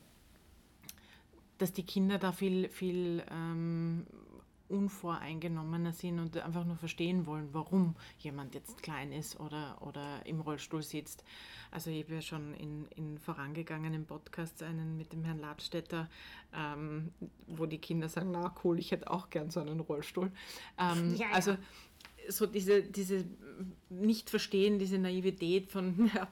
dass 1.62 1.72
die 1.72 1.84
Kinder 1.84 2.18
da 2.18 2.32
viel, 2.32 2.68
viel 2.68 3.22
ähm, 3.30 4.04
unvoreingenommener 4.68 5.92
sind 5.92 6.18
und 6.18 6.36
einfach 6.38 6.64
nur 6.64 6.76
verstehen 6.76 7.24
wollen, 7.24 7.50
warum 7.52 7.94
jemand 8.18 8.56
jetzt 8.56 8.82
klein 8.82 9.12
ist 9.12 9.38
oder, 9.38 9.76
oder 9.80 10.26
im 10.26 10.40
Rollstuhl 10.40 10.82
sitzt. 10.82 11.22
Also 11.70 11.90
ich 11.90 12.02
habe 12.02 12.14
ja 12.14 12.20
schon 12.20 12.52
in, 12.54 12.86
in 12.96 13.16
vorangegangenen 13.18 14.06
Podcasts 14.06 14.60
einen 14.60 14.96
mit 14.96 15.12
dem 15.12 15.22
Herrn 15.24 15.38
Ladstätter, 15.38 16.10
ähm, 16.52 17.12
wo 17.46 17.66
die 17.66 17.78
Kinder 17.78 18.08
sagen, 18.08 18.32
na 18.32 18.52
cool, 18.64 18.80
ich 18.80 18.90
hätte 18.90 19.08
auch 19.08 19.30
gern 19.30 19.50
so 19.50 19.60
einen 19.60 19.78
Rollstuhl. 19.78 20.32
Ähm, 20.78 21.14
Ja, 21.16 21.28
ja. 21.28 21.34
Also 21.34 21.56
so 22.28 22.46
diese, 22.46 22.82
diese 22.82 23.24
Nicht-Verstehen, 23.88 24.80
diese 24.80 24.98
Naivität 24.98 25.70
von, 25.70 26.10
ja, 26.14 26.26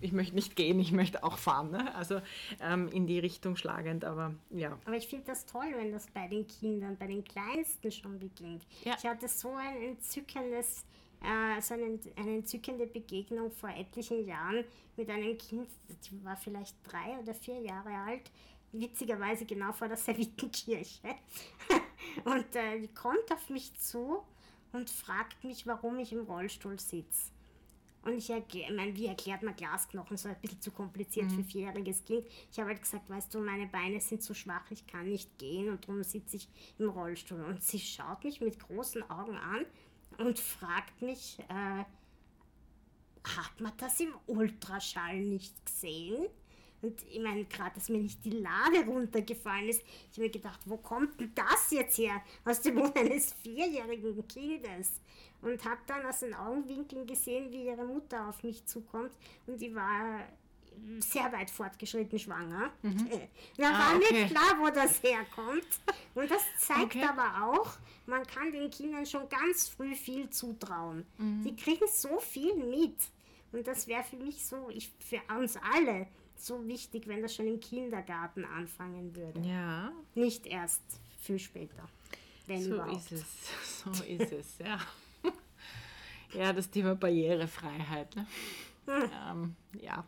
ich 0.00 0.12
möchte 0.12 0.34
nicht 0.34 0.56
gehen, 0.56 0.78
ich 0.80 0.92
möchte 0.92 1.24
auch 1.24 1.38
fahren. 1.38 1.70
Ne? 1.70 1.94
Also 1.94 2.20
ähm, 2.60 2.88
in 2.88 3.06
die 3.06 3.18
Richtung 3.18 3.56
schlagend, 3.56 4.04
aber 4.04 4.34
ja. 4.50 4.78
Aber 4.84 4.96
ich 4.96 5.08
finde 5.08 5.26
das 5.26 5.46
toll, 5.46 5.72
wenn 5.76 5.92
das 5.92 6.06
bei 6.08 6.28
den 6.28 6.46
Kindern, 6.46 6.96
bei 6.96 7.06
den 7.06 7.24
Kleinsten 7.24 7.90
schon 7.90 8.18
beginnt. 8.18 8.66
Ja. 8.84 8.94
Ich 8.98 9.06
hatte 9.06 9.28
so 9.28 9.54
ein 9.54 9.76
entzückendes, 9.82 10.84
äh, 11.22 11.60
so 11.60 11.74
eine, 11.74 11.98
eine 12.16 12.36
entzückende 12.36 12.86
Begegnung 12.86 13.50
vor 13.50 13.70
etlichen 13.70 14.26
Jahren 14.26 14.64
mit 14.96 15.08
einem 15.08 15.36
Kind, 15.38 15.68
die 16.10 16.24
war 16.24 16.36
vielleicht 16.36 16.76
drei 16.84 17.18
oder 17.20 17.34
vier 17.34 17.60
Jahre 17.60 17.90
alt, 17.90 18.30
witzigerweise 18.72 19.44
genau 19.44 19.72
vor 19.72 19.88
der 19.88 19.96
Servitenkirche. 19.96 21.14
und 22.24 22.56
äh, 22.56 22.80
die 22.80 22.92
kommt 22.92 23.32
auf 23.32 23.48
mich 23.48 23.74
zu 23.74 24.22
und 24.72 24.90
fragt 24.90 25.44
mich, 25.44 25.66
warum 25.66 25.98
ich 25.98 26.12
im 26.12 26.24
Rollstuhl 26.24 26.78
sitze. 26.78 27.33
Und 28.04 28.18
ich 28.18 28.28
erkläre, 28.28 28.70
ich 28.70 28.76
meine, 28.76 28.94
wie 28.94 29.06
erklärt 29.06 29.42
man 29.42 29.56
Glasknochen? 29.56 30.16
So 30.16 30.28
ein 30.28 30.36
bisschen 30.40 30.60
zu 30.60 30.70
kompliziert 30.70 31.30
für 31.32 31.38
ein 31.38 31.44
vierjähriges 31.44 32.04
Kind. 32.04 32.26
Ich 32.52 32.58
habe 32.58 32.70
halt 32.70 32.82
gesagt, 32.82 33.08
weißt 33.08 33.32
du, 33.34 33.40
meine 33.40 33.66
Beine 33.66 34.00
sind 34.00 34.22
zu 34.22 34.34
schwach, 34.34 34.70
ich 34.70 34.86
kann 34.86 35.08
nicht 35.08 35.38
gehen 35.38 35.70
und 35.70 35.84
darum 35.84 36.02
sitze 36.02 36.36
ich 36.36 36.48
im 36.78 36.90
Rollstuhl. 36.90 37.42
Und 37.42 37.62
sie 37.62 37.78
schaut 37.78 38.24
mich 38.24 38.40
mit 38.40 38.58
großen 38.60 39.08
Augen 39.10 39.36
an 39.36 39.64
und 40.18 40.38
fragt 40.38 41.00
mich, 41.00 41.38
äh, 41.48 41.84
hat 43.24 43.58
man 43.60 43.72
das 43.78 43.98
im 44.00 44.14
Ultraschall 44.26 45.20
nicht 45.20 45.64
gesehen? 45.64 46.26
Und 46.84 47.02
ich 47.10 47.20
meine, 47.20 47.44
gerade, 47.46 47.74
dass 47.76 47.88
mir 47.88 47.98
nicht 47.98 48.22
die 48.24 48.30
Lade 48.30 48.84
runtergefallen 48.86 49.68
ist, 49.68 49.82
ich 50.10 50.18
habe 50.18 50.22
mir 50.22 50.30
gedacht, 50.30 50.60
wo 50.66 50.76
kommt 50.76 51.18
denn 51.18 51.32
das 51.34 51.70
jetzt 51.70 51.96
her? 51.98 52.20
Aus 52.44 52.60
dem 52.60 52.74
Mund 52.74 52.94
eines 52.96 53.32
vierjährigen 53.32 54.26
Kindes. 54.28 55.00
Und 55.40 55.64
habe 55.64 55.80
dann 55.86 56.04
aus 56.06 56.20
den 56.20 56.34
Augenwinkeln 56.34 57.06
gesehen, 57.06 57.50
wie 57.52 57.66
ihre 57.66 57.84
Mutter 57.84 58.28
auf 58.28 58.42
mich 58.42 58.64
zukommt. 58.66 59.12
Und 59.46 59.60
die 59.60 59.74
war 59.74 60.20
sehr 60.98 61.30
weit 61.32 61.50
fortgeschritten 61.50 62.18
schwanger. 62.18 62.70
Da 63.56 63.68
Ah, 63.70 63.90
war 63.92 63.96
okay. 63.96 64.12
nicht 64.24 64.30
klar, 64.34 64.58
wo 64.60 64.68
das 64.70 65.02
herkommt. 65.02 65.66
Und 66.14 66.30
das 66.30 66.42
zeigt 66.58 66.96
Okay. 66.96 67.04
aber 67.04 67.46
auch, 67.46 67.70
man 68.06 68.26
kann 68.26 68.52
den 68.52 68.70
Kindern 68.70 69.06
schon 69.06 69.28
ganz 69.28 69.68
früh 69.68 69.94
viel 69.94 70.28
zutrauen. 70.30 71.06
Mhm. 71.18 71.42
Die 71.44 71.56
kriegen 71.56 71.86
so 71.88 72.18
viel 72.18 72.54
mit. 72.56 72.96
Und 73.52 73.66
das 73.68 73.86
wäre 73.86 74.02
für 74.02 74.16
mich 74.16 74.44
so, 74.44 74.68
ich, 74.70 74.90
für 74.98 75.20
uns 75.38 75.56
alle, 75.56 76.08
so 76.36 76.66
wichtig, 76.66 77.06
wenn 77.06 77.22
das 77.22 77.34
schon 77.34 77.46
im 77.46 77.60
Kindergarten 77.60 78.44
anfangen 78.44 79.14
würde. 79.14 79.40
Ja, 79.40 79.92
Nicht 80.14 80.46
erst 80.46 80.82
viel 81.20 81.38
später. 81.38 81.88
Wenn 82.46 82.62
so 82.62 82.74
überhaupt. 82.74 82.96
ist 82.96 83.12
es. 83.12 83.24
So 83.84 84.04
ist 84.04 84.32
es, 84.32 84.58
ja. 84.58 84.78
Ja, 86.34 86.52
das 86.52 86.68
Thema 86.68 86.96
Barrierefreiheit. 86.96 88.16
Ne? 88.16 88.26
Ähm, 88.88 89.54
ja. 89.80 90.04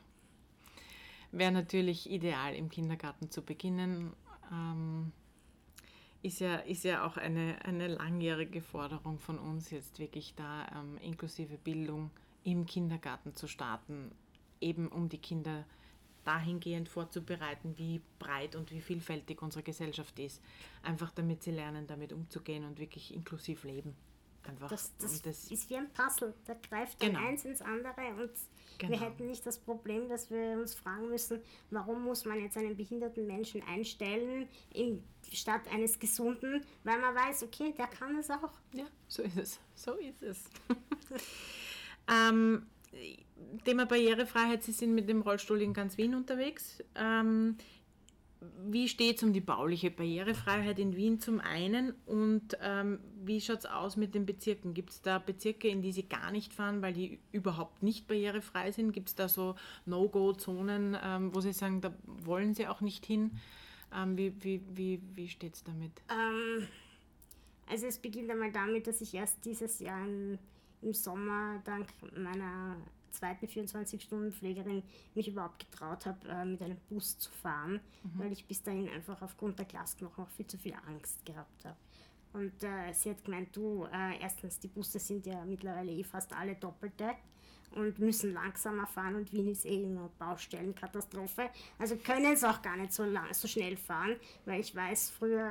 Wäre 1.30 1.52
natürlich 1.52 2.10
ideal, 2.10 2.54
im 2.54 2.68
Kindergarten 2.68 3.30
zu 3.30 3.42
beginnen. 3.42 4.12
Ähm, 4.50 5.12
ist 6.22 6.40
ja, 6.40 6.56
ist 6.56 6.82
ja 6.82 7.06
auch 7.06 7.16
eine, 7.16 7.64
eine 7.64 7.86
langjährige 7.86 8.60
Forderung 8.60 9.20
von 9.20 9.38
uns, 9.38 9.70
jetzt 9.70 9.98
wirklich 10.00 10.34
da 10.34 10.66
ähm, 10.74 10.98
inklusive 10.98 11.58
Bildung 11.58 12.10
im 12.42 12.66
Kindergarten 12.66 13.34
zu 13.34 13.46
starten, 13.46 14.10
eben 14.60 14.88
um 14.88 15.08
die 15.08 15.18
Kinder 15.18 15.64
dahingehend 16.26 16.88
vorzubereiten, 16.88 17.78
wie 17.78 18.00
breit 18.18 18.56
und 18.56 18.70
wie 18.70 18.80
vielfältig 18.80 19.42
unsere 19.42 19.62
Gesellschaft 19.62 20.18
ist. 20.18 20.42
Einfach 20.82 21.10
damit 21.12 21.42
sie 21.42 21.52
lernen, 21.52 21.86
damit 21.86 22.12
umzugehen 22.12 22.64
und 22.64 22.78
wirklich 22.78 23.14
inklusiv 23.14 23.64
leben. 23.64 23.94
Einfach. 24.48 24.68
Das, 24.68 24.96
das, 24.98 25.22
das 25.22 25.50
ist 25.50 25.70
wie 25.70 25.76
ein 25.76 25.90
Puzzle. 25.92 26.32
Da 26.44 26.54
greift 26.54 27.00
Genau. 27.00 27.18
eins 27.18 27.44
ins 27.44 27.60
andere 27.62 28.00
und 28.20 28.30
wir 28.78 28.88
Genau. 28.88 29.00
hätten 29.00 29.26
nicht 29.26 29.44
das 29.44 29.58
Problem, 29.58 30.08
dass 30.08 30.30
wir 30.30 30.58
uns 30.60 30.74
fragen 30.74 31.08
müssen, 31.08 31.40
warum 31.70 32.04
muss 32.04 32.24
man 32.24 32.40
jetzt 32.40 32.56
einen 32.56 32.76
behinderten 32.76 33.26
Menschen 33.26 33.62
einstellen 33.64 34.48
in, 34.72 35.02
statt 35.32 35.62
eines 35.72 35.98
gesunden, 35.98 36.64
weil 36.84 37.00
man 37.00 37.14
weiß, 37.14 37.42
okay, 37.44 37.74
der 37.76 37.88
kann 37.88 38.16
es 38.18 38.30
auch. 38.30 38.52
Ja, 38.72 38.84
so 39.08 39.22
ist 39.22 39.36
es. 39.38 39.60
So 39.74 39.94
ist 39.94 40.22
es. 40.22 40.44
ähm, 42.08 42.66
Thema 43.64 43.86
Barrierefreiheit, 43.86 44.62
Sie 44.62 44.72
sind 44.72 44.94
mit 44.94 45.08
dem 45.08 45.22
Rollstuhl 45.22 45.60
in 45.62 45.72
ganz 45.72 45.96
Wien 45.98 46.14
unterwegs. 46.14 46.82
Ähm, 46.94 47.56
wie 48.66 48.88
steht 48.88 49.16
es 49.16 49.22
um 49.22 49.32
die 49.32 49.40
bauliche 49.40 49.90
Barrierefreiheit 49.90 50.78
in 50.78 50.94
Wien 50.94 51.20
zum 51.20 51.40
einen 51.40 51.94
und 52.04 52.56
ähm, 52.60 53.00
wie 53.24 53.40
schaut 53.40 53.60
es 53.60 53.66
aus 53.66 53.96
mit 53.96 54.14
den 54.14 54.26
Bezirken? 54.26 54.74
Gibt 54.74 54.90
es 54.90 55.02
da 55.02 55.18
Bezirke, 55.18 55.68
in 55.68 55.82
die 55.82 55.92
Sie 55.92 56.08
gar 56.08 56.30
nicht 56.30 56.52
fahren, 56.52 56.82
weil 56.82 56.92
die 56.92 57.18
überhaupt 57.32 57.82
nicht 57.82 58.06
barrierefrei 58.06 58.72
sind? 58.72 58.92
Gibt 58.92 59.08
es 59.08 59.14
da 59.14 59.28
so 59.28 59.56
No-Go-Zonen, 59.86 60.96
ähm, 61.02 61.34
wo 61.34 61.40
Sie 61.40 61.52
sagen, 61.52 61.80
da 61.80 61.94
wollen 62.04 62.54
Sie 62.54 62.66
auch 62.66 62.80
nicht 62.80 63.06
hin? 63.06 63.38
Ähm, 63.94 64.16
wie 64.16 64.32
wie, 64.40 64.62
wie, 64.74 65.00
wie 65.14 65.28
steht 65.28 65.54
es 65.54 65.64
damit? 65.64 65.92
Ähm, 66.10 66.66
also 67.68 67.86
es 67.86 67.98
beginnt 67.98 68.30
einmal 68.30 68.52
damit, 68.52 68.86
dass 68.86 69.00
ich 69.00 69.14
erst 69.14 69.44
dieses 69.44 69.80
Jahr 69.80 70.04
im, 70.06 70.38
im 70.82 70.92
Sommer 70.92 71.62
dank 71.64 71.88
meiner 72.16 72.76
zweiten 73.16 73.46
24-Stunden-Pflegerin 73.46 74.82
mich 75.14 75.28
überhaupt 75.28 75.58
getraut 75.58 76.06
habe, 76.06 76.28
äh, 76.28 76.44
mit 76.44 76.62
einem 76.62 76.78
Bus 76.88 77.18
zu 77.18 77.30
fahren, 77.30 77.80
weil 78.14 78.32
ich 78.32 78.46
bis 78.46 78.62
dahin 78.62 78.88
einfach 78.88 79.20
aufgrund 79.22 79.58
der 79.58 79.66
Glasknochen 79.66 80.24
auch 80.24 80.30
viel 80.30 80.46
zu 80.46 80.58
viel 80.58 80.74
Angst 80.86 81.24
gehabt 81.24 81.64
habe. 81.64 81.76
Und 82.32 82.62
äh, 82.62 82.92
sie 82.92 83.10
hat 83.10 83.24
gemeint, 83.24 83.56
du, 83.56 83.86
äh, 83.86 84.20
erstens, 84.20 84.60
die 84.60 84.68
Busse 84.68 84.98
sind 84.98 85.26
ja 85.26 85.44
mittlerweile 85.44 85.90
eh 85.90 86.04
fast 86.04 86.32
alle 86.34 86.54
Doppelte 86.54 87.12
und 87.76 87.98
müssen 87.98 88.32
langsamer 88.32 88.86
fahren 88.86 89.14
und 89.16 89.32
Wien 89.32 89.48
ist 89.48 89.64
eh 89.66 89.82
immer 89.82 90.10
Baustellenkatastrophe. 90.18 91.50
Also 91.78 91.96
können 91.96 92.32
es 92.32 92.42
auch 92.42 92.62
gar 92.62 92.76
nicht 92.76 92.92
so, 92.92 93.04
lang, 93.04 93.32
so 93.32 93.46
schnell 93.46 93.76
fahren, 93.76 94.16
weil 94.46 94.60
ich 94.60 94.74
weiß, 94.74 95.10
früher 95.10 95.50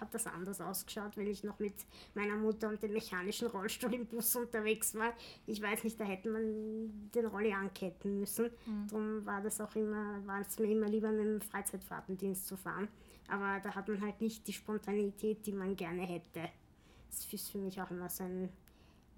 hat 0.00 0.12
das 0.14 0.26
anders 0.26 0.60
ausgeschaut, 0.60 1.16
wenn 1.16 1.26
ich 1.26 1.44
noch 1.44 1.58
mit 1.58 1.74
meiner 2.14 2.36
Mutter 2.36 2.68
und 2.68 2.82
dem 2.82 2.92
mechanischen 2.92 3.48
Rollstuhl 3.48 3.92
im 3.94 4.06
Bus 4.06 4.34
unterwegs 4.36 4.94
war. 4.94 5.12
Ich 5.46 5.60
weiß 5.60 5.84
nicht, 5.84 6.00
da 6.00 6.04
hätte 6.04 6.30
man 6.30 7.10
den 7.14 7.26
Rolli 7.26 7.52
anketten 7.52 8.20
müssen. 8.20 8.50
Darum 8.88 9.24
war 9.26 9.42
das 9.42 9.60
auch 9.60 9.74
immer, 9.76 10.26
war 10.26 10.40
es 10.40 10.58
mir 10.58 10.70
immer 10.70 10.88
lieber 10.88 11.10
mit 11.10 11.26
dem 11.26 11.40
Freizeitfahrtendienst 11.40 12.46
zu 12.46 12.56
fahren. 12.56 12.88
Aber 13.28 13.60
da 13.62 13.74
hat 13.74 13.88
man 13.88 14.00
halt 14.00 14.20
nicht 14.20 14.46
die 14.48 14.52
Spontanität, 14.52 15.46
die 15.46 15.52
man 15.52 15.76
gerne 15.76 16.02
hätte. 16.02 16.48
Das 17.08 17.32
ist 17.32 17.50
für 17.50 17.58
mich 17.58 17.80
auch 17.80 17.90
immer 17.90 18.08
so 18.08 18.24
ein 18.24 18.48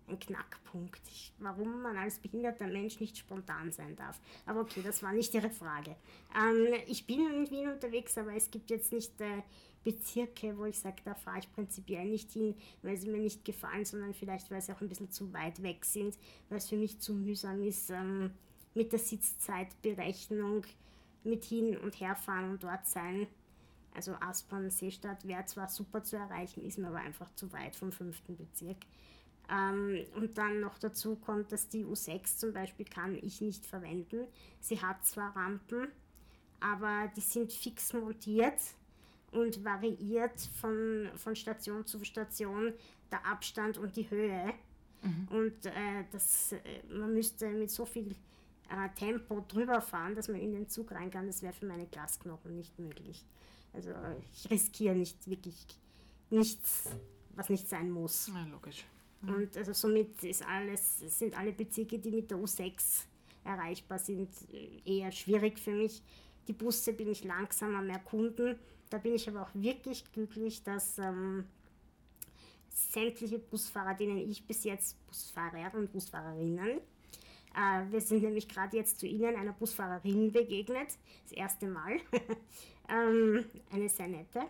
ein 0.08 0.18
Knackpunkt, 0.18 1.00
warum 1.38 1.82
man 1.82 1.96
als 1.96 2.18
behinderter 2.18 2.66
Mensch 2.66 3.00
nicht 3.00 3.16
spontan 3.16 3.72
sein 3.72 3.96
darf. 3.96 4.20
Aber 4.46 4.60
okay, 4.60 4.82
das 4.82 5.02
war 5.02 5.12
nicht 5.12 5.32
Ihre 5.34 5.50
Frage. 5.50 5.96
Ähm, 6.36 6.74
ich 6.86 7.06
bin 7.06 7.20
in 7.20 7.50
Wien 7.50 7.68
unterwegs, 7.68 8.16
aber 8.18 8.34
es 8.34 8.50
gibt 8.50 8.70
jetzt 8.70 8.92
nicht 8.92 9.20
äh, 9.20 9.42
Bezirke, 9.84 10.56
wo 10.56 10.64
ich 10.64 10.78
sage, 10.78 11.02
da 11.04 11.14
fahre 11.14 11.40
ich 11.40 11.52
prinzipiell 11.52 12.04
nicht 12.06 12.30
hin, 12.30 12.54
weil 12.82 12.96
sie 12.96 13.08
mir 13.08 13.18
nicht 13.18 13.44
gefallen, 13.44 13.84
sondern 13.84 14.14
vielleicht, 14.14 14.50
weil 14.50 14.60
sie 14.60 14.72
auch 14.72 14.80
ein 14.80 14.88
bisschen 14.88 15.10
zu 15.10 15.32
weit 15.32 15.62
weg 15.62 15.84
sind, 15.84 16.16
weil 16.48 16.58
es 16.58 16.68
für 16.68 16.76
mich 16.76 17.00
zu 17.00 17.14
mühsam 17.14 17.62
ist 17.62 17.90
ähm, 17.90 18.30
mit 18.74 18.92
der 18.92 18.98
Sitzzeitberechnung, 18.98 20.64
mit 21.24 21.44
hin 21.44 21.76
und 21.76 22.00
herfahren 22.00 22.50
und 22.50 22.62
dort 22.62 22.86
sein. 22.86 23.26
Also 23.94 24.14
Aspern, 24.14 24.70
Seestadt 24.70 25.26
wäre 25.26 25.44
zwar 25.44 25.68
super 25.68 26.02
zu 26.02 26.16
erreichen, 26.16 26.64
ist 26.64 26.78
mir 26.78 26.88
aber 26.88 27.00
einfach 27.00 27.32
zu 27.34 27.52
weit 27.52 27.76
vom 27.76 27.92
fünften 27.92 28.36
Bezirk. 28.36 28.78
Ähm, 29.50 30.04
und 30.16 30.38
dann 30.38 30.60
noch 30.60 30.78
dazu 30.78 31.16
kommt, 31.16 31.52
dass 31.52 31.68
die 31.68 31.84
U6 31.84 32.38
zum 32.38 32.52
Beispiel 32.52 32.86
kann 32.86 33.16
ich 33.16 33.40
nicht 33.40 33.66
verwenden. 33.66 34.26
Sie 34.60 34.80
hat 34.80 35.04
zwar 35.04 35.34
Rampen, 35.36 35.88
aber 36.60 37.10
die 37.16 37.20
sind 37.20 37.52
fix 37.52 37.92
montiert 37.92 38.60
und 39.32 39.64
variiert 39.64 40.40
von, 40.60 41.10
von 41.16 41.34
Station 41.34 41.84
zu 41.86 42.04
Station 42.04 42.72
der 43.10 43.26
Abstand 43.26 43.78
und 43.78 43.96
die 43.96 44.08
Höhe. 44.08 44.54
Mhm. 45.02 45.28
Und 45.30 45.66
äh, 45.66 46.04
das, 46.12 46.52
äh, 46.52 46.58
man 46.88 47.12
müsste 47.12 47.48
mit 47.48 47.70
so 47.70 47.84
viel 47.84 48.14
äh, 48.70 48.88
Tempo 48.94 49.44
drüber 49.48 49.80
fahren, 49.80 50.14
dass 50.14 50.28
man 50.28 50.40
in 50.40 50.52
den 50.52 50.68
Zug 50.68 50.92
rein 50.92 51.10
kann. 51.10 51.26
Das 51.26 51.42
wäre 51.42 51.52
für 51.52 51.66
meine 51.66 51.86
Glasknochen 51.86 52.54
nicht 52.54 52.78
möglich. 52.78 53.24
Also 53.72 53.90
ich 54.32 54.50
riskiere 54.50 54.94
nicht 54.94 55.28
wirklich 55.28 55.66
nichts, 56.30 56.90
was 57.34 57.48
nicht 57.48 57.68
sein 57.68 57.90
muss. 57.90 58.28
Ja, 58.28 58.44
logisch. 58.44 58.84
Und 59.26 59.56
also 59.56 59.72
somit 59.72 60.22
ist 60.24 60.46
alles, 60.46 60.98
sind 61.18 61.38
alle 61.38 61.52
Bezirke, 61.52 61.98
die 61.98 62.10
mit 62.10 62.30
der 62.30 62.38
U6 62.38 63.04
erreichbar 63.44 63.98
sind, 63.98 64.30
eher 64.84 65.12
schwierig 65.12 65.58
für 65.58 65.72
mich. 65.72 66.02
Die 66.48 66.52
Busse 66.52 66.92
bin 66.92 67.10
ich 67.10 67.24
langsamer, 67.24 67.82
mehr 67.82 68.00
Kunden. 68.00 68.58
Da 68.90 68.98
bin 68.98 69.14
ich 69.14 69.28
aber 69.28 69.42
auch 69.42 69.50
wirklich 69.54 70.04
glücklich, 70.12 70.62
dass 70.64 70.98
ähm, 70.98 71.44
sämtliche 72.68 73.38
Busfahrer, 73.38 73.94
denen 73.94 74.18
ich 74.18 74.44
bis 74.44 74.64
jetzt 74.64 74.96
Busfahrer 75.06 75.74
und 75.74 75.92
Busfahrerinnen, 75.92 76.80
äh, 77.54 77.90
wir 77.90 78.00
sind 78.00 78.22
nämlich 78.22 78.48
gerade 78.48 78.76
jetzt 78.76 78.98
zu 78.98 79.06
Ihnen 79.06 79.36
einer 79.36 79.52
Busfahrerin 79.52 80.32
begegnet, 80.32 80.96
das 81.24 81.32
erste 81.32 81.66
Mal, 81.66 82.00
ähm, 82.88 83.44
eine 83.70 83.88
sehr 83.88 84.08
nette, 84.08 84.42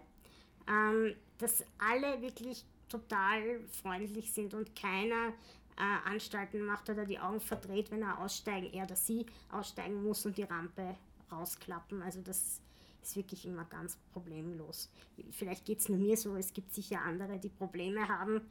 ähm, 0.69 1.15
dass 1.39 1.65
alle 1.79 2.21
wirklich 2.23 2.65
total 2.93 3.61
freundlich 3.83 4.33
sind 4.33 4.55
und 4.55 4.77
keiner 4.77 5.33
äh, 5.77 6.11
Anstalten 6.11 6.65
macht 6.65 6.91
oder 6.91 7.05
die 7.07 7.19
Augen 7.19 7.41
verdreht, 7.41 7.91
wenn 7.91 8.03
er 8.03 8.19
aussteigen, 8.19 8.73
er 8.73 8.85
oder 8.85 8.97
sie 8.97 9.27
aussteigen 9.51 10.03
muss 10.03 10.27
und 10.27 10.37
die 10.37 10.43
Rampe 10.43 10.97
rausklappen. 11.31 12.03
Also 12.03 12.21
das 12.21 12.61
ist 13.03 13.17
wirklich 13.17 13.47
immer 13.47 13.65
ganz 13.65 13.97
problemlos. 14.13 14.91
Vielleicht 15.31 15.65
geht 15.65 15.81
es 15.81 15.89
nur 15.89 15.99
mir 15.99 16.17
so, 16.17 16.37
es 16.37 16.53
gibt 16.53 16.73
sicher 16.73 17.01
andere, 17.01 17.39
die 17.39 17.49
Probleme 17.49 18.07
haben, 18.07 18.43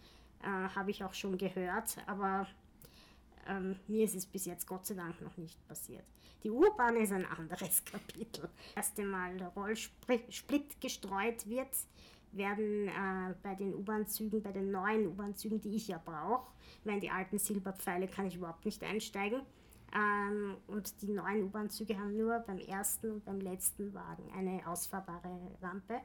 äh, 0.42 0.48
habe 0.48 0.92
ich 0.92 1.04
auch 1.04 1.14
schon 1.14 1.38
gehört, 1.38 1.98
aber 2.08 2.48
ähm, 3.48 3.76
mir 3.88 4.06
ist 4.06 4.16
es 4.16 4.26
bis 4.26 4.46
jetzt 4.46 4.68
Gott 4.68 4.86
sei 4.86 4.96
Dank 4.96 5.22
noch 5.22 5.38
nicht 5.38 5.66
passiert. 5.68 6.04
Die 6.44 6.50
U-Bahn 6.50 6.96
ist 6.96 7.12
ein 7.12 7.26
anderes 7.26 7.86
Kapitel. 7.86 8.50
Erst 8.76 9.00
einmal 9.00 9.38
der 9.38 9.50
Rollsplit 9.50 10.82
gestreut 10.82 11.48
wird, 11.48 11.70
werden 12.32 12.88
äh, 12.88 13.36
bei 13.44 13.56
den 13.56 13.74
U-Bahn-Zügen, 13.76 14.42
bei 14.42 14.52
den 14.52 14.72
neuen 14.72 15.08
U-Bahn-Zügen, 15.08 15.62
die 15.62 15.76
ich 15.76 15.88
ja 15.88 16.02
brauche, 16.04 16.52
weil 16.84 17.00
die 17.00 17.10
alten 17.10 17.38
Silberpfeile 17.38 18.08
kann 18.08 18.28
ich 18.28 18.36
überhaupt 18.36 18.66
nicht 18.66 18.84
einsteigen. 18.84 19.42
Ähm, 19.94 20.56
und 20.68 21.02
die 21.02 21.10
neuen 21.10 21.44
U-Bahn-Züge 21.44 21.98
haben 21.98 22.16
nur 22.16 22.40
beim 22.40 22.60
ersten 22.60 23.12
und 23.12 23.26
beim 23.26 23.42
letzten 23.42 23.94
Wagen 23.94 24.32
eine 24.36 24.66
ausfahrbare 24.66 25.58
Rampe. 25.62 26.00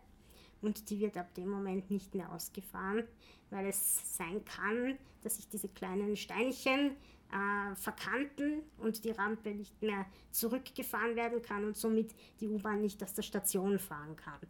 Und 0.61 0.91
die 0.91 1.01
wird 1.01 1.17
ab 1.17 1.33
dem 1.35 1.51
Moment 1.51 1.91
nicht 1.91 2.15
mehr 2.15 2.33
ausgefahren, 2.33 3.05
weil 3.51 3.67
es 3.67 4.17
sein 4.17 4.45
kann, 4.45 4.99
dass 5.23 5.37
sich 5.37 5.49
diese 5.49 5.69
kleinen 5.69 6.17
Steinchen 6.17 6.97
äh, 7.31 7.75
verkanten 7.77 8.63
und 8.79 9.05
die 9.05 9.11
Rampe 9.11 9.55
nicht 9.55 9.81
mehr 9.83 10.07
zurückgefahren 10.31 11.15
werden 11.15 11.43
kann 11.43 11.65
und 11.65 11.77
somit 11.77 12.15
die 12.41 12.49
U-Bahn 12.49 12.81
nicht 12.81 13.03
aus 13.03 13.15
der 13.15 13.23
Station 13.23 13.79
fahren 13.79 14.17
kann. 14.17 14.41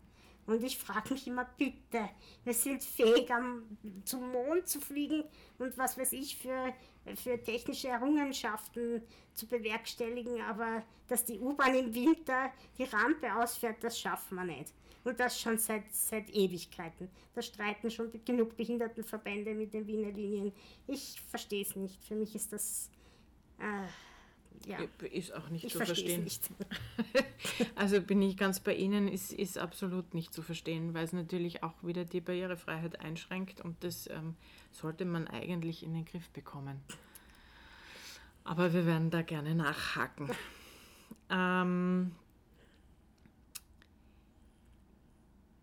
Und 0.47 0.63
ich 0.63 0.79
frage 0.79 1.15
mich 1.15 1.27
immer, 1.27 1.45
bitte, 1.57 2.09
wir 2.45 2.55
sind 2.55 2.83
fähig, 2.83 3.31
am, 3.33 3.65
zum 4.05 4.31
Mond 4.31 4.69
zu 4.69 4.81
fliegen 4.81 5.25
und 5.59 5.77
was 5.77 5.99
weiß 5.99 6.13
ich 6.13 6.37
für, 6.37 6.73
für 7.17 7.43
technische 7.43 7.89
Errungenschaften 7.89 9.03
zu 9.35 9.47
bewerkstelligen, 9.47 10.41
aber 10.43 10.85
dass 11.09 11.25
die 11.25 11.41
U-Bahn 11.41 11.75
im 11.75 11.95
Winter 11.95 12.53
die 12.79 12.85
Rampe 12.85 13.35
ausfährt, 13.35 13.83
das 13.83 13.99
schaffen 13.99 14.37
wir 14.37 14.45
nicht. 14.45 14.73
Und 15.03 15.21
das 15.21 15.41
schon 15.41 15.57
seit, 15.59 15.85
seit 15.95 16.31
Ewigkeiten. 16.31 17.09
Da 17.33 17.41
streiten 17.41 17.91
schon 17.93 18.11
genug 18.25 18.57
Behindertenverbände 18.57 19.55
mit 19.55 19.73
den 19.73 19.87
Wiener 19.87 20.11
Linien. 20.11 20.53
Ich 20.89 21.21
verstehe 21.29 21.63
es 21.63 21.77
nicht. 21.77 22.03
Für 22.05 22.17
mich 22.17 22.35
ist 22.35 22.53
das... 22.53 22.91
Äh, 23.59 23.87
ja. 24.67 24.79
Ist 25.13 25.35
auch 25.35 25.49
nicht 25.49 25.65
ich 25.65 25.73
zu 25.73 25.85
verstehen. 25.85 26.25
Nicht. 26.25 26.51
also 27.75 28.01
bin 28.01 28.23
ich 28.23 28.37
ganz 28.37 28.61
bei 28.61 28.75
Ihnen, 28.75 29.09
ist, 29.09 29.33
ist 29.33 29.59
absolut 29.59 30.15
nicht 30.15 30.33
zu 30.33 30.43
verstehen, 30.43 30.95
weil 30.95 31.05
es 31.05 31.13
natürlich 31.13 31.63
auch 31.63 31.75
wieder 31.83 32.05
die 32.05 32.21
Barrierefreiheit 32.21 33.01
einschränkt 33.01 33.61
und 33.61 33.83
das 33.85 34.09
ähm, 34.09 34.35
sollte 34.73 35.05
man 35.05 35.29
eigentlich 35.29 35.83
in 35.83 35.95
den 35.95 36.05
Griff 36.05 36.29
bekommen. 36.31 36.81
Aber 38.45 38.73
wir 38.73 38.87
werden 38.87 39.11
da 39.11 39.23
gerne 39.23 39.55
nachhaken. 39.55 40.31
ähm, 41.31 42.13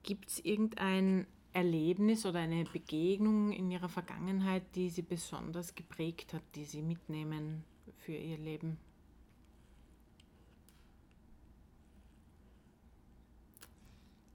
Gibt 0.03 0.29
es 0.29 0.39
irgendein 0.39 1.27
Erlebnis 1.53 2.25
oder 2.25 2.39
eine 2.39 2.65
Begegnung 2.65 3.51
in 3.51 3.71
Ihrer 3.71 3.87
Vergangenheit, 3.87 4.63
die 4.75 4.89
Sie 4.89 5.03
besonders 5.03 5.75
geprägt 5.75 6.33
hat, 6.33 6.43
die 6.55 6.65
Sie 6.65 6.81
mitnehmen 6.81 7.63
für 8.05 8.13
Ihr 8.13 8.37
Leben? 8.37 8.77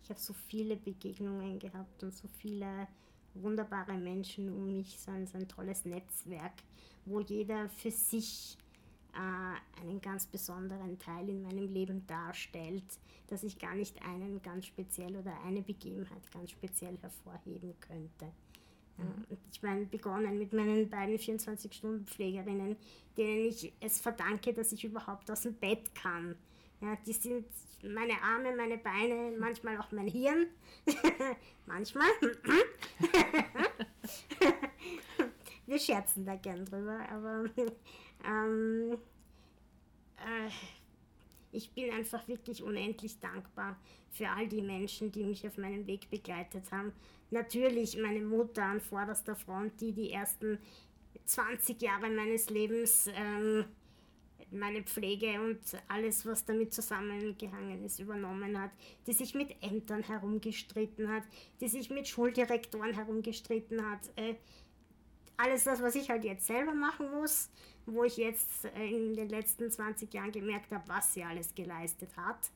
Ich 0.02 0.10
habe 0.10 0.20
so 0.20 0.32
viele 0.32 0.76
Begegnungen 0.76 1.58
gehabt 1.58 2.02
und 2.02 2.14
so 2.14 2.28
viele 2.28 2.88
wunderbare 3.34 3.92
Menschen 3.98 4.50
um 4.50 4.66
mich, 4.66 4.98
so 4.98 5.10
ein, 5.10 5.26
so 5.26 5.36
ein 5.36 5.46
tolles 5.46 5.84
Netzwerk, 5.84 6.54
wo 7.04 7.20
jeder 7.20 7.68
für 7.68 7.90
sich 7.90 8.56
äh, 9.12 9.82
einen 9.82 10.00
ganz 10.00 10.26
besonderen 10.26 10.98
Teil 10.98 11.28
in 11.28 11.42
meinem 11.42 11.70
Leben 11.72 12.06
darstellt, 12.06 12.84
dass 13.26 13.42
ich 13.42 13.58
gar 13.58 13.74
nicht 13.74 14.00
einen 14.02 14.40
ganz 14.40 14.66
speziell 14.66 15.14
oder 15.14 15.38
eine 15.42 15.60
Begebenheit 15.60 16.30
ganz 16.32 16.52
speziell 16.52 16.96
hervorheben 16.98 17.74
könnte. 17.80 18.32
Mhm. 18.98 19.24
Ich 19.50 19.62
meine, 19.62 19.86
begonnen 19.86 20.38
mit 20.38 20.52
meinen 20.52 20.88
beiden 20.88 21.16
24-Stunden-Pflegerinnen, 21.18 22.76
denen 23.16 23.46
ich 23.46 23.72
es 23.80 24.00
verdanke, 24.00 24.52
dass 24.52 24.72
ich 24.72 24.84
überhaupt 24.84 25.30
aus 25.30 25.42
dem 25.42 25.54
Bett 25.54 25.94
kann. 25.94 26.36
Ja, 26.80 26.96
die 27.06 27.12
sind 27.12 27.46
meine 27.82 28.20
Arme, 28.22 28.54
meine 28.56 28.78
Beine, 28.78 29.32
manchmal 29.38 29.78
auch 29.78 29.90
mein 29.92 30.08
Hirn. 30.08 30.46
manchmal. 31.66 32.08
Wir 35.66 35.78
scherzen 35.78 36.24
da 36.24 36.36
gern 36.36 36.64
drüber, 36.64 36.98
aber 37.10 37.44
ähm, 38.24 38.96
äh, 40.16 40.50
ich 41.52 41.70
bin 41.72 41.92
einfach 41.92 42.26
wirklich 42.28 42.62
unendlich 42.62 43.18
dankbar 43.20 43.78
für 44.10 44.28
all 44.28 44.48
die 44.48 44.62
Menschen, 44.62 45.12
die 45.12 45.24
mich 45.24 45.46
auf 45.46 45.58
meinem 45.58 45.86
Weg 45.86 46.08
begleitet 46.10 46.70
haben. 46.72 46.92
Natürlich 47.30 47.98
meine 47.98 48.20
Mutter 48.20 48.62
an 48.62 48.80
vorderster 48.80 49.36
Front, 49.36 49.80
die 49.80 49.92
die 49.92 50.10
ersten 50.12 50.58
20 51.24 51.80
Jahre 51.82 52.08
meines 52.08 52.48
Lebens 52.48 53.08
ähm, 53.14 53.66
meine 54.50 54.82
Pflege 54.82 55.40
und 55.40 55.60
alles, 55.88 56.24
was 56.24 56.44
damit 56.44 56.72
zusammengehangen 56.72 57.84
ist, 57.84 57.98
übernommen 57.98 58.58
hat, 58.60 58.70
die 59.06 59.12
sich 59.12 59.34
mit 59.34 59.54
Ämtern 59.62 60.02
herumgestritten 60.02 61.10
hat, 61.10 61.24
die 61.60 61.68
sich 61.68 61.90
mit 61.90 62.08
Schuldirektoren 62.08 62.94
herumgestritten 62.94 63.90
hat. 63.90 64.00
Äh, 64.16 64.36
alles 65.36 65.64
das, 65.64 65.82
was 65.82 65.94
ich 65.94 66.10
halt 66.10 66.24
jetzt 66.24 66.46
selber 66.46 66.74
machen 66.74 67.10
muss, 67.12 67.50
wo 67.86 68.04
ich 68.04 68.16
jetzt 68.16 68.64
äh, 68.64 68.88
in 68.88 69.14
den 69.14 69.28
letzten 69.28 69.70
20 69.70 70.12
Jahren 70.12 70.32
gemerkt 70.32 70.72
habe, 70.72 70.88
was 70.88 71.14
sie 71.14 71.22
alles 71.22 71.54
geleistet 71.54 72.10
hat. 72.16 72.50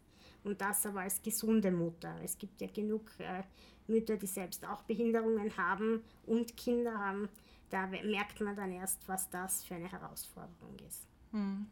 Und 0.44 0.60
das 0.60 0.84
aber 0.86 1.00
als 1.00 1.22
gesunde 1.22 1.70
Mutter. 1.70 2.14
Es 2.22 2.36
gibt 2.36 2.60
ja 2.60 2.66
genug 2.66 3.10
äh, 3.18 3.42
Mütter, 3.86 4.16
die 4.16 4.26
selbst 4.26 4.66
auch 4.66 4.82
Behinderungen 4.82 5.56
haben 5.56 6.02
und 6.26 6.56
Kinder 6.56 6.98
haben. 6.98 7.28
Da 7.70 7.86
merkt 7.86 8.40
man 8.40 8.56
dann 8.56 8.72
erst, 8.72 9.06
was 9.08 9.30
das 9.30 9.64
für 9.64 9.76
eine 9.76 9.90
Herausforderung 9.90 10.76
ist. 10.88 11.06
Hm. 11.30 11.66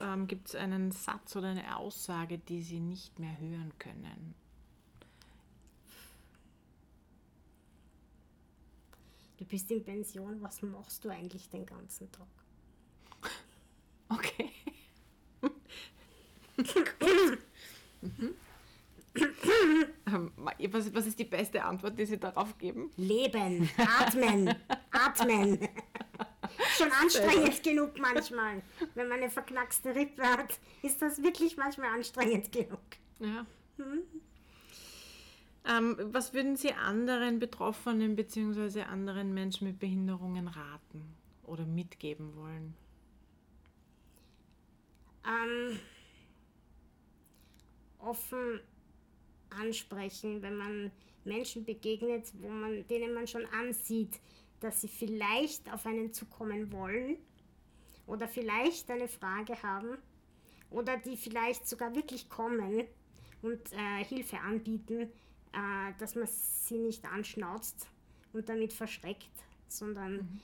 Ähm, 0.00 0.26
gibt 0.26 0.48
es 0.48 0.54
einen 0.56 0.90
Satz 0.90 1.36
oder 1.36 1.48
eine 1.48 1.76
Aussage, 1.76 2.38
die 2.38 2.62
Sie 2.62 2.80
nicht 2.80 3.18
mehr 3.18 3.38
hören 3.38 3.72
können? 3.78 4.34
du 9.36 9.44
bist 9.44 9.70
in 9.70 9.84
Pension, 9.84 10.40
was 10.42 10.62
machst 10.62 11.04
du 11.04 11.10
eigentlich 11.10 11.48
den 11.48 11.66
ganzen 11.66 12.10
Tag? 12.12 12.26
Okay. 14.08 14.52
mhm. 18.18 18.34
Was, 20.70 20.94
was 20.94 21.06
ist 21.06 21.18
die 21.18 21.24
beste 21.24 21.64
Antwort, 21.64 21.98
die 21.98 22.04
Sie 22.04 22.18
darauf 22.18 22.58
geben? 22.58 22.90
Leben, 22.96 23.68
atmen, 23.78 24.54
atmen. 24.90 25.68
Schon 26.76 26.92
anstrengend 26.92 27.62
genug 27.62 27.98
manchmal. 27.98 28.62
Wenn 28.94 29.08
man 29.08 29.18
eine 29.18 29.30
verknackste 29.30 29.94
Rippe 29.94 30.22
hat, 30.22 30.60
ist 30.82 31.00
das 31.00 31.22
wirklich 31.22 31.56
manchmal 31.56 31.94
anstrengend 31.94 32.52
genug. 32.52 32.80
Ja. 33.18 33.46
Hm? 33.78 34.02
Ähm, 35.68 35.96
was 36.12 36.32
würden 36.32 36.56
Sie 36.56 36.72
anderen 36.72 37.38
Betroffenen 37.38 38.14
bzw. 38.14 38.82
anderen 38.82 39.34
Menschen 39.34 39.66
mit 39.66 39.78
Behinderungen 39.78 40.46
raten 40.46 41.16
oder 41.42 41.64
mitgeben 41.64 42.36
wollen? 42.36 42.74
Ähm, 45.24 45.80
offen 47.98 48.60
ansprechen, 49.50 50.42
wenn 50.42 50.56
man 50.56 50.90
Menschen 51.24 51.64
begegnet, 51.64 52.32
wo 52.40 52.48
man, 52.48 52.86
denen 52.88 53.14
man 53.14 53.26
schon 53.26 53.46
ansieht, 53.46 54.20
dass 54.60 54.80
sie 54.80 54.88
vielleicht 54.88 55.72
auf 55.72 55.86
einen 55.86 56.12
zukommen 56.12 56.72
wollen 56.72 57.18
oder 58.06 58.28
vielleicht 58.28 58.90
eine 58.90 59.08
Frage 59.08 59.62
haben 59.62 59.98
oder 60.70 60.96
die 60.96 61.16
vielleicht 61.16 61.68
sogar 61.68 61.94
wirklich 61.94 62.28
kommen 62.28 62.84
und 63.42 63.72
äh, 63.72 64.04
Hilfe 64.04 64.38
anbieten, 64.40 65.10
äh, 65.52 65.92
dass 65.98 66.14
man 66.14 66.26
sie 66.26 66.78
nicht 66.78 67.04
anschnauzt 67.04 67.88
und 68.32 68.48
damit 68.48 68.72
verschreckt, 68.72 69.30
sondern 69.68 70.14
mhm. 70.14 70.40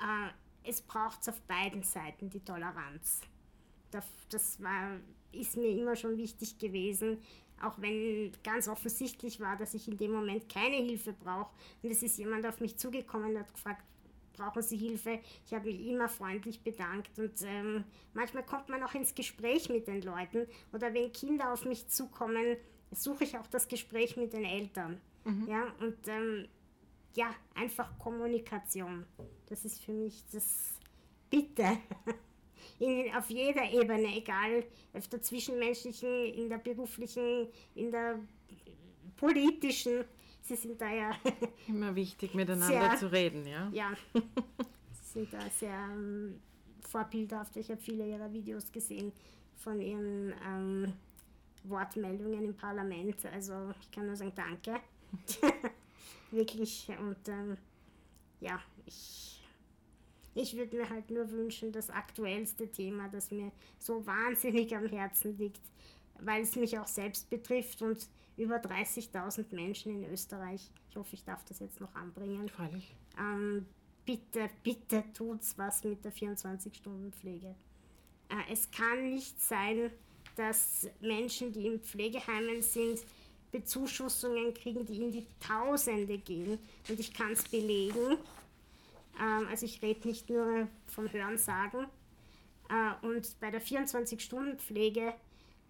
äh, 0.00 0.68
es 0.68 0.80
braucht 0.80 1.28
auf 1.28 1.40
beiden 1.42 1.82
Seiten 1.82 2.30
die 2.30 2.40
Toleranz. 2.40 3.20
Das, 4.30 4.62
war, 4.62 4.98
ist 5.32 5.56
mir 5.56 5.68
immer 5.68 5.96
schon 5.96 6.16
wichtig 6.16 6.58
gewesen, 6.58 7.18
auch 7.62 7.80
wenn 7.80 8.32
ganz 8.42 8.68
offensichtlich 8.68 9.40
war, 9.40 9.56
dass 9.56 9.74
ich 9.74 9.88
in 9.88 9.96
dem 9.96 10.12
Moment 10.12 10.48
keine 10.48 10.76
Hilfe 10.76 11.12
brauche. 11.12 11.54
Und 11.82 11.90
es 11.90 12.02
ist 12.02 12.18
jemand 12.18 12.46
auf 12.46 12.60
mich 12.60 12.76
zugekommen 12.76 13.30
und 13.30 13.38
hat 13.38 13.52
gefragt, 13.52 13.84
brauchen 14.36 14.62
Sie 14.62 14.76
Hilfe? 14.76 15.20
Ich 15.46 15.54
habe 15.54 15.66
mich 15.66 15.86
immer 15.86 16.08
freundlich 16.08 16.62
bedankt 16.62 17.18
und 17.18 17.40
ähm, 17.42 17.84
manchmal 18.12 18.44
kommt 18.44 18.68
man 18.68 18.82
auch 18.82 18.94
ins 18.94 19.14
Gespräch 19.14 19.68
mit 19.68 19.86
den 19.86 20.02
Leuten 20.02 20.46
oder 20.72 20.92
wenn 20.92 21.12
Kinder 21.12 21.52
auf 21.52 21.64
mich 21.64 21.88
zukommen, 21.88 22.56
suche 22.90 23.24
ich 23.24 23.38
auch 23.38 23.46
das 23.46 23.68
Gespräch 23.68 24.16
mit 24.16 24.32
den 24.32 24.44
Eltern. 24.44 25.00
Mhm. 25.24 25.48
Ja, 25.48 25.72
und 25.80 25.96
ähm, 26.08 26.48
ja, 27.14 27.30
einfach 27.54 27.96
Kommunikation. 27.98 29.06
Das 29.46 29.64
ist 29.64 29.82
für 29.82 29.92
mich 29.92 30.24
das 30.32 30.74
Bitte. 31.30 31.78
in, 32.78 33.14
auf 33.14 33.28
jeder 33.30 33.70
Ebene, 33.70 34.16
egal 34.16 34.64
auf 34.92 35.08
der 35.08 35.22
zwischenmenschlichen, 35.22 36.26
in 36.34 36.48
der 36.48 36.58
beruflichen, 36.58 37.48
in 37.74 37.90
der 37.90 38.18
politischen. 39.16 40.04
Sie 40.42 40.56
sind 40.56 40.80
da 40.80 40.92
ja. 40.92 41.10
Immer 41.68 41.94
wichtig, 41.94 42.34
miteinander 42.34 42.90
sehr, 42.90 42.96
zu 42.96 43.10
reden, 43.10 43.46
ja? 43.46 43.70
Ja. 43.72 43.92
Sie 44.92 45.20
sind 45.20 45.32
da 45.32 45.40
sehr 45.50 45.88
ähm, 45.92 46.40
vorbildhaft. 46.80 47.56
Ich 47.56 47.70
habe 47.70 47.80
viele 47.80 48.06
ihrer 48.06 48.32
Videos 48.32 48.70
gesehen 48.70 49.12
von 49.56 49.80
ihren 49.80 50.34
ähm, 50.46 50.92
Wortmeldungen 51.64 52.44
im 52.44 52.54
Parlament. 52.54 53.24
Also 53.32 53.72
ich 53.80 53.90
kann 53.90 54.06
nur 54.06 54.16
sagen, 54.16 54.32
danke. 54.34 54.80
Wirklich. 56.30 56.88
Und 57.00 57.28
ähm, 57.28 57.56
ja, 58.40 58.60
ich 58.84 59.33
ich 60.34 60.56
würde 60.56 60.76
mir 60.76 60.90
halt 60.90 61.10
nur 61.10 61.30
wünschen, 61.30 61.72
das 61.72 61.90
aktuellste 61.90 62.70
Thema, 62.70 63.08
das 63.08 63.30
mir 63.30 63.52
so 63.78 64.04
wahnsinnig 64.06 64.74
am 64.76 64.86
Herzen 64.86 65.36
liegt, 65.38 65.60
weil 66.20 66.42
es 66.42 66.56
mich 66.56 66.78
auch 66.78 66.86
selbst 66.86 67.30
betrifft 67.30 67.82
und 67.82 68.08
über 68.36 68.56
30.000 68.56 69.54
Menschen 69.54 70.02
in 70.02 70.10
Österreich, 70.10 70.70
ich 70.90 70.96
hoffe, 70.96 71.14
ich 71.14 71.24
darf 71.24 71.44
das 71.44 71.60
jetzt 71.60 71.80
noch 71.80 71.94
anbringen. 71.94 72.48
Freilich. 72.48 72.94
Ähm, 73.18 73.66
bitte, 74.04 74.48
bitte 74.62 75.04
tut's 75.12 75.56
was 75.56 75.84
mit 75.84 76.04
der 76.04 76.12
24-Stunden-Pflege. 76.12 77.54
Äh, 78.28 78.52
es 78.52 78.70
kann 78.70 79.10
nicht 79.10 79.40
sein, 79.40 79.90
dass 80.36 80.88
Menschen, 81.00 81.52
die 81.52 81.66
in 81.66 81.80
Pflegeheimen 81.80 82.62
sind, 82.62 83.00
Bezuschussungen 83.52 84.52
kriegen, 84.52 84.84
die 84.84 84.96
in 84.96 85.12
die 85.12 85.26
Tausende 85.38 86.18
gehen. 86.18 86.58
Und 86.88 86.98
ich 86.98 87.14
kann 87.14 87.32
es 87.32 87.44
belegen. 87.44 88.18
Ähm, 89.20 89.48
also 89.48 89.66
ich 89.66 89.82
rede 89.82 90.06
nicht 90.08 90.28
nur 90.28 90.68
vom 90.86 91.10
Hörensagen. 91.12 91.86
Äh, 92.68 93.06
und 93.06 93.38
bei 93.40 93.50
der 93.50 93.62
24-Stunden-Pflege, 93.62 95.14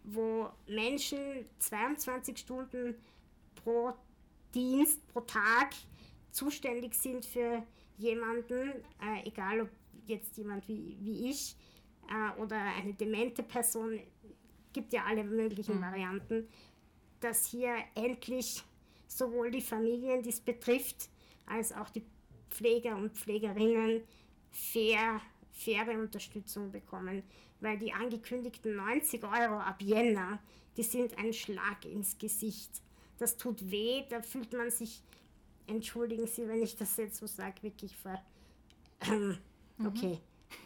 wo 0.05 0.51
Menschen 0.67 1.19
22 1.59 2.39
Stunden 2.39 2.95
pro 3.57 3.93
Dienst, 4.55 5.07
pro 5.09 5.21
Tag 5.21 5.75
zuständig 6.31 6.95
sind 6.95 7.25
für 7.25 7.63
jemanden, 7.97 8.71
äh, 9.01 9.27
egal 9.27 9.63
ob 9.63 9.69
jetzt 10.07 10.37
jemand 10.37 10.67
wie, 10.69 10.97
wie 11.01 11.31
ich 11.31 11.57
äh, 12.09 12.41
oder 12.41 12.57
eine 12.57 12.93
demente 12.93 13.43
Person, 13.43 14.01
gibt 14.73 14.93
ja 14.93 15.05
alle 15.05 15.25
möglichen 15.25 15.77
mhm. 15.77 15.83
Varianten, 15.83 16.49
dass 17.21 17.47
hier 17.47 17.77
endlich 17.95 18.63
sowohl 19.07 19.51
die 19.51 19.63
Familien, 19.63 20.23
die 20.23 20.31
es 20.31 20.41
betrifft, 20.41 21.09
als 21.47 21.73
auch 21.73 21.89
die 21.91 22.03
Pfleger 22.55 22.97
und 22.97 23.13
Pflegerinnen 23.13 24.03
fair, 24.51 25.21
faire 25.51 25.99
Unterstützung 25.99 26.71
bekommen, 26.71 27.23
weil 27.61 27.79
die 27.79 27.93
angekündigten 27.93 28.77
90 28.77 29.23
Euro 29.25 29.59
ab 29.59 29.83
Jänner, 29.83 30.39
die 30.77 30.83
sind 30.83 31.19
ein 31.19 31.33
Schlag 31.33 31.85
ins 31.85 32.17
Gesicht. 32.17 32.71
Das 33.19 33.37
tut 33.37 33.71
weh, 33.71 34.05
da 34.09 34.23
fühlt 34.23 34.53
man 34.53 34.71
sich, 34.71 35.03
entschuldigen 35.67 36.27
Sie, 36.27 36.47
wenn 36.49 36.63
ich 36.63 36.77
das 36.77 36.97
jetzt 36.97 37.17
so 37.17 37.27
sage, 37.27 37.63
wirklich 37.63 37.95
ver... 37.97 38.23
Ähm, 39.03 39.39
okay. 39.85 40.19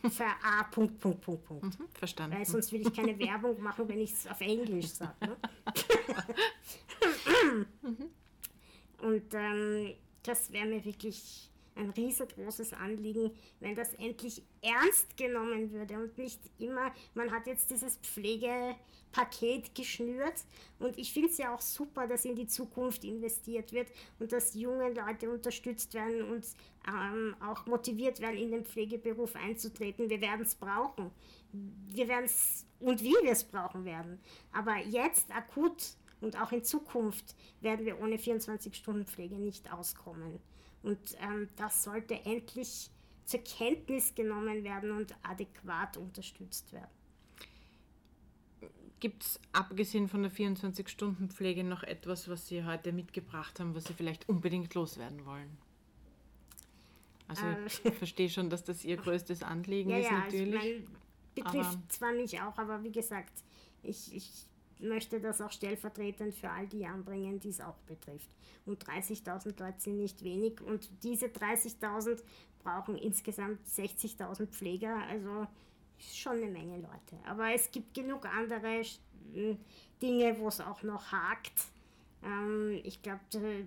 Mhm. 0.03 0.11
Ver 0.11 0.35
A. 0.43 0.65
Punkt, 0.65 1.01
Punkt, 1.01 1.21
Punkt, 1.23 1.45
Punkt. 1.45 1.65
Mhm, 1.65 1.89
verstanden. 1.95 2.37
Weil 2.37 2.45
sonst 2.45 2.73
will 2.73 2.83
ich 2.83 2.93
keine 2.93 3.19
Werbung 3.19 3.61
machen, 3.63 3.89
wenn 3.89 4.01
ich 4.01 4.13
es 4.13 4.27
auf 4.27 4.41
Englisch 4.41 4.89
sage. 4.89 5.15
Ne? 5.21 5.37
mhm. 7.83 8.11
Und 9.03 9.33
ähm, 9.33 9.95
das 10.23 10.53
wäre 10.53 10.67
mir 10.67 10.85
wirklich 10.85 11.51
ein 11.79 11.91
riesengroßes 11.91 12.73
Anliegen, 12.75 13.31
wenn 13.61 13.75
das 13.75 13.95
endlich 13.95 14.43
ernst 14.61 15.17
genommen 15.17 15.73
würde 15.73 15.99
und 15.99 16.19
nicht 16.19 16.41
immer, 16.59 16.93
man 17.15 17.31
hat 17.31 17.47
jetzt 17.47 17.71
dieses 17.71 17.97
Pflegepaket 17.97 19.75
geschnürt 19.75 20.45
und 20.79 20.99
ich 20.99 21.13
finde 21.13 21.29
es 21.29 21.39
ja 21.39 21.55
auch 21.55 21.61
super, 21.61 22.07
dass 22.07 22.25
in 22.25 22.37
die 22.37 22.47
Zukunft 22.47 23.05
investiert 23.05 23.73
wird 23.73 23.89
und 24.19 24.33
dass 24.33 24.55
junge 24.55 24.93
Leute 24.93 25.31
unterstützt 25.31 25.95
werden 25.95 26.23
und 26.31 26.45
ähm, 26.87 27.37
auch 27.41 27.67
motiviert 27.67 28.21
werden, 28.21 28.37
in 28.37 28.51
den 28.51 28.65
Pflegeberuf 28.65 29.37
einzutreten. 29.37 30.11
Wir 30.11 30.21
werden 30.21 30.43
es 30.43 30.55
brauchen. 30.55 31.11
Wir 31.53 32.09
werden 32.09 32.25
es 32.25 32.67
und 32.81 33.03
wie 33.03 33.15
wir 33.23 33.33
es 33.33 33.45
brauchen 33.45 33.85
werden. 33.85 34.21
Aber 34.53 34.77
jetzt 34.79 35.35
akut 35.35 35.97
und 36.21 36.41
auch 36.41 36.53
in 36.53 36.65
Zukunft 36.65 37.35
werden 37.61 37.87
wir 37.87 38.01
ohne 38.01 38.17
24-Stunden-Pflege 38.17 39.37
nicht 39.37 39.73
auskommen. 39.73 40.41
Und 40.83 40.99
ähm, 41.21 41.49
das 41.57 41.85
sollte 41.85 42.15
endlich 42.25 42.91
zur 43.25 43.41
Kenntnis 43.41 44.15
genommen 44.15 44.65
werden 44.65 44.91
und 44.93 45.15
adäquat 45.23 45.97
unterstützt 45.97 46.73
werden. 46.73 46.91
Gibt 49.01 49.23
es 49.23 49.41
abgesehen 49.53 50.09
von 50.09 50.23
der 50.23 50.33
24-Stunden-Pflege 50.33 51.63
noch 51.63 51.85
etwas, 51.85 52.29
was 52.29 52.49
Sie 52.49 52.65
heute 52.65 52.93
mitgebracht 52.93 53.61
haben, 53.61 53.75
was 53.75 53.85
Sie 53.85 53.93
vielleicht 53.93 54.29
unbedingt 54.29 54.75
loswerden 54.75 55.25
wollen? 55.25 55.57
Also 57.29 57.45
ich 57.67 57.85
äh. 57.85 57.93
verstehe 57.93 58.31
schon, 58.31 58.51
dass 58.51 58.65
das 58.65 58.85
Ihr 58.85 58.97
größtes 58.97 59.43
Anliegen 59.43 59.91
ja, 59.91 59.99
ist 59.99 60.11
ja, 60.11 60.19
natürlich. 60.19 60.55
Also 60.55 60.81
mein, 60.81 60.99
betrifft 61.35 61.93
zwar 61.93 62.13
mich 62.13 62.41
auch, 62.41 62.57
aber 62.59 62.83
wie 62.83 62.91
gesagt, 62.91 63.33
ich, 63.83 64.15
ich 64.15 64.48
möchte 64.81 65.21
das 65.21 65.41
auch 65.41 65.53
stellvertretend 65.53 66.35
für 66.35 66.51
all 66.51 66.67
die 66.67 66.87
anbringen, 66.87 67.41
die 67.41 67.51
es 67.51 67.61
auch 67.61 67.79
betrifft. 67.87 68.29
Und 68.67 68.85
30.000 68.85 69.61
Leute 69.61 69.81
sind 69.81 69.99
nicht 69.99 70.23
wenig 70.23 70.61
und 70.61 70.89
diese 71.03 71.27
30.000 71.27 72.23
brauchen 72.63 72.97
insgesamt 72.97 73.61
60.000 73.67 74.47
Pfleger, 74.47 74.97
also 75.09 75.47
schon 75.99 76.35
eine 76.35 76.51
Menge 76.51 76.77
Leute. 76.77 77.19
Aber 77.25 77.53
es 77.53 77.71
gibt 77.71 77.95
genug 77.95 78.27
andere 78.27 78.83
Dinge, 80.01 80.39
wo 80.39 80.49
es 80.49 80.61
auch 80.61 80.83
noch 80.83 81.11
hakt. 81.13 81.67
Ähm, 82.23 82.81
ich 82.85 83.03
glaube, 83.03 83.21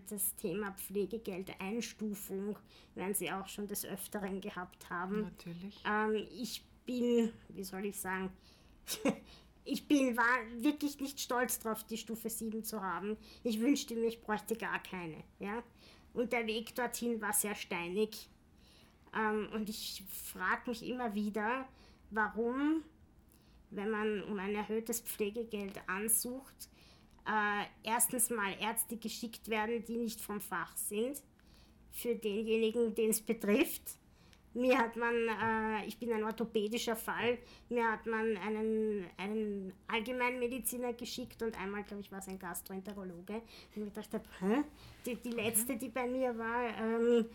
das 0.09 0.36
Thema 0.36 0.72
Pflegegeld-Einstufung 0.74 2.57
werden 2.95 3.14
Sie 3.14 3.32
auch 3.32 3.47
schon 3.47 3.68
des 3.68 3.86
Öfteren 3.86 4.41
gehabt 4.41 4.89
haben. 4.89 5.22
Natürlich. 5.22 5.84
Ähm, 5.86 6.28
ich 6.32 6.64
bin, 6.86 7.32
wie 7.49 7.64
soll 7.64 7.86
ich 7.86 7.99
sagen, 7.99 8.32
ich 9.72 9.88
bin 9.88 10.17
war 10.17 10.39
wirklich 10.57 10.99
nicht 10.99 11.19
stolz 11.19 11.59
darauf, 11.59 11.84
die 11.86 11.97
Stufe 11.97 12.30
7 12.30 12.63
zu 12.63 12.82
haben. 12.82 13.17
Ich 13.43 13.59
wünschte 13.59 13.95
mir, 13.95 14.07
ich 14.07 14.22
bräuchte 14.22 14.55
gar 14.55 14.82
keine. 14.84 15.24
Ja? 15.39 15.63
Und 16.13 16.34
der 16.34 16.45
Weg 16.45 16.76
dorthin 16.76 17.22
war 17.22 17.34
sehr 17.34 17.55
steinig. 17.55 18.30
Ähm, 19.15 19.49
und 19.53 19.69
ich 19.69 20.03
frage 20.09 20.69
mich 20.69 20.88
immer 20.88 21.15
wieder, 21.15 21.67
warum, 22.09 22.84
wenn 23.69 23.89
man 23.89 24.24
um 24.24 24.38
ein 24.39 24.55
erhöhtes 24.55 24.99
Pflegegeld 24.99 25.80
ansucht, 25.88 26.69
äh, 27.26 27.65
erstens 27.84 28.30
mal 28.30 28.53
Ärzte 28.59 28.97
geschickt 28.97 29.47
werden, 29.47 29.86
die 29.86 29.97
nicht 29.97 30.19
vom 30.19 30.41
Fach 30.41 30.76
sind, 30.76 31.22
für 31.91 32.15
denjenigen, 32.15 32.93
den 32.95 33.11
es 33.11 33.22
betrifft. 33.22 33.97
Mir 34.54 34.78
hat 34.78 34.95
man, 34.97 35.16
äh, 35.16 35.86
ich 35.88 35.97
bin 35.97 36.12
ein 36.12 36.24
orthopädischer 36.24 36.95
Fall, 36.95 37.38
mir 37.70 37.89
hat 37.89 38.06
man 38.06 38.38
einen, 38.38 39.06
einen 39.18 39.74
Allgemeinmediziner 39.88 40.93
geschickt 40.93 41.41
und 41.41 41.58
einmal, 41.60 41.84
glaube 41.84 42.02
ich, 42.02 42.12
war 42.12 42.20
es 42.20 42.28
ein 42.28 42.38
Gastroenterologe. 42.38 43.41
Und 43.76 43.88
ich 43.88 43.93
dachte, 43.93 44.22
hä? 44.39 44.64
Die, 45.06 45.16
die 45.16 45.32
letzte, 45.32 45.78
die 45.78 45.89
bei 45.89 46.06
mir 46.06 46.38
war, 46.38 46.68
ähm, 46.78 47.26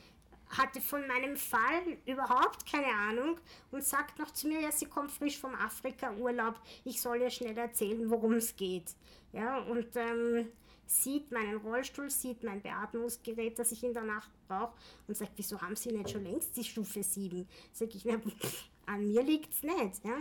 hatte 0.51 0.81
von 0.81 1.07
meinem 1.07 1.37
Fall 1.37 1.99
überhaupt 2.07 2.71
keine 2.71 2.93
Ahnung 2.93 3.39
und 3.71 3.83
sagt 3.83 4.19
noch 4.19 4.31
zu 4.31 4.49
mir, 4.49 4.61
ja, 4.61 4.71
sie 4.71 4.87
kommt 4.87 5.11
frisch 5.11 5.39
vom 5.39 5.55
Afrika-Urlaub, 5.55 6.55
ich 6.85 7.01
soll 7.01 7.21
ihr 7.21 7.31
schnell 7.31 7.57
erzählen, 7.57 8.09
worum 8.11 8.35
es 8.35 8.55
geht. 8.55 8.95
Ja, 9.33 9.59
und 9.59 9.89
ähm, 9.97 10.49
sieht 10.87 11.30
meinen 11.32 11.57
Rollstuhl, 11.59 12.11
sieht 12.11 12.43
mein 12.43 12.62
Beatmungsgerät, 12.62 13.59
das 13.59 13.72
ich 13.72 13.82
in 13.84 13.93
der 13.93 14.05
Nacht 14.05 14.30
brauche 14.49 14.74
und 15.09 15.16
sagt, 15.16 15.32
wieso 15.37 15.61
haben 15.61 15.76
Sie 15.76 15.93
nicht 15.93 16.11
schon 16.11 16.24
längst 16.24 16.57
die 16.57 16.64
Stufe 16.64 17.03
7? 17.03 17.47
Sag 17.72 17.95
ich, 17.95 18.05
na, 18.05 18.20
an 18.87 19.07
mir 19.07 19.22
liegt 19.22 19.53
es 19.53 19.62
nicht. 19.62 20.05
Ja? 20.05 20.18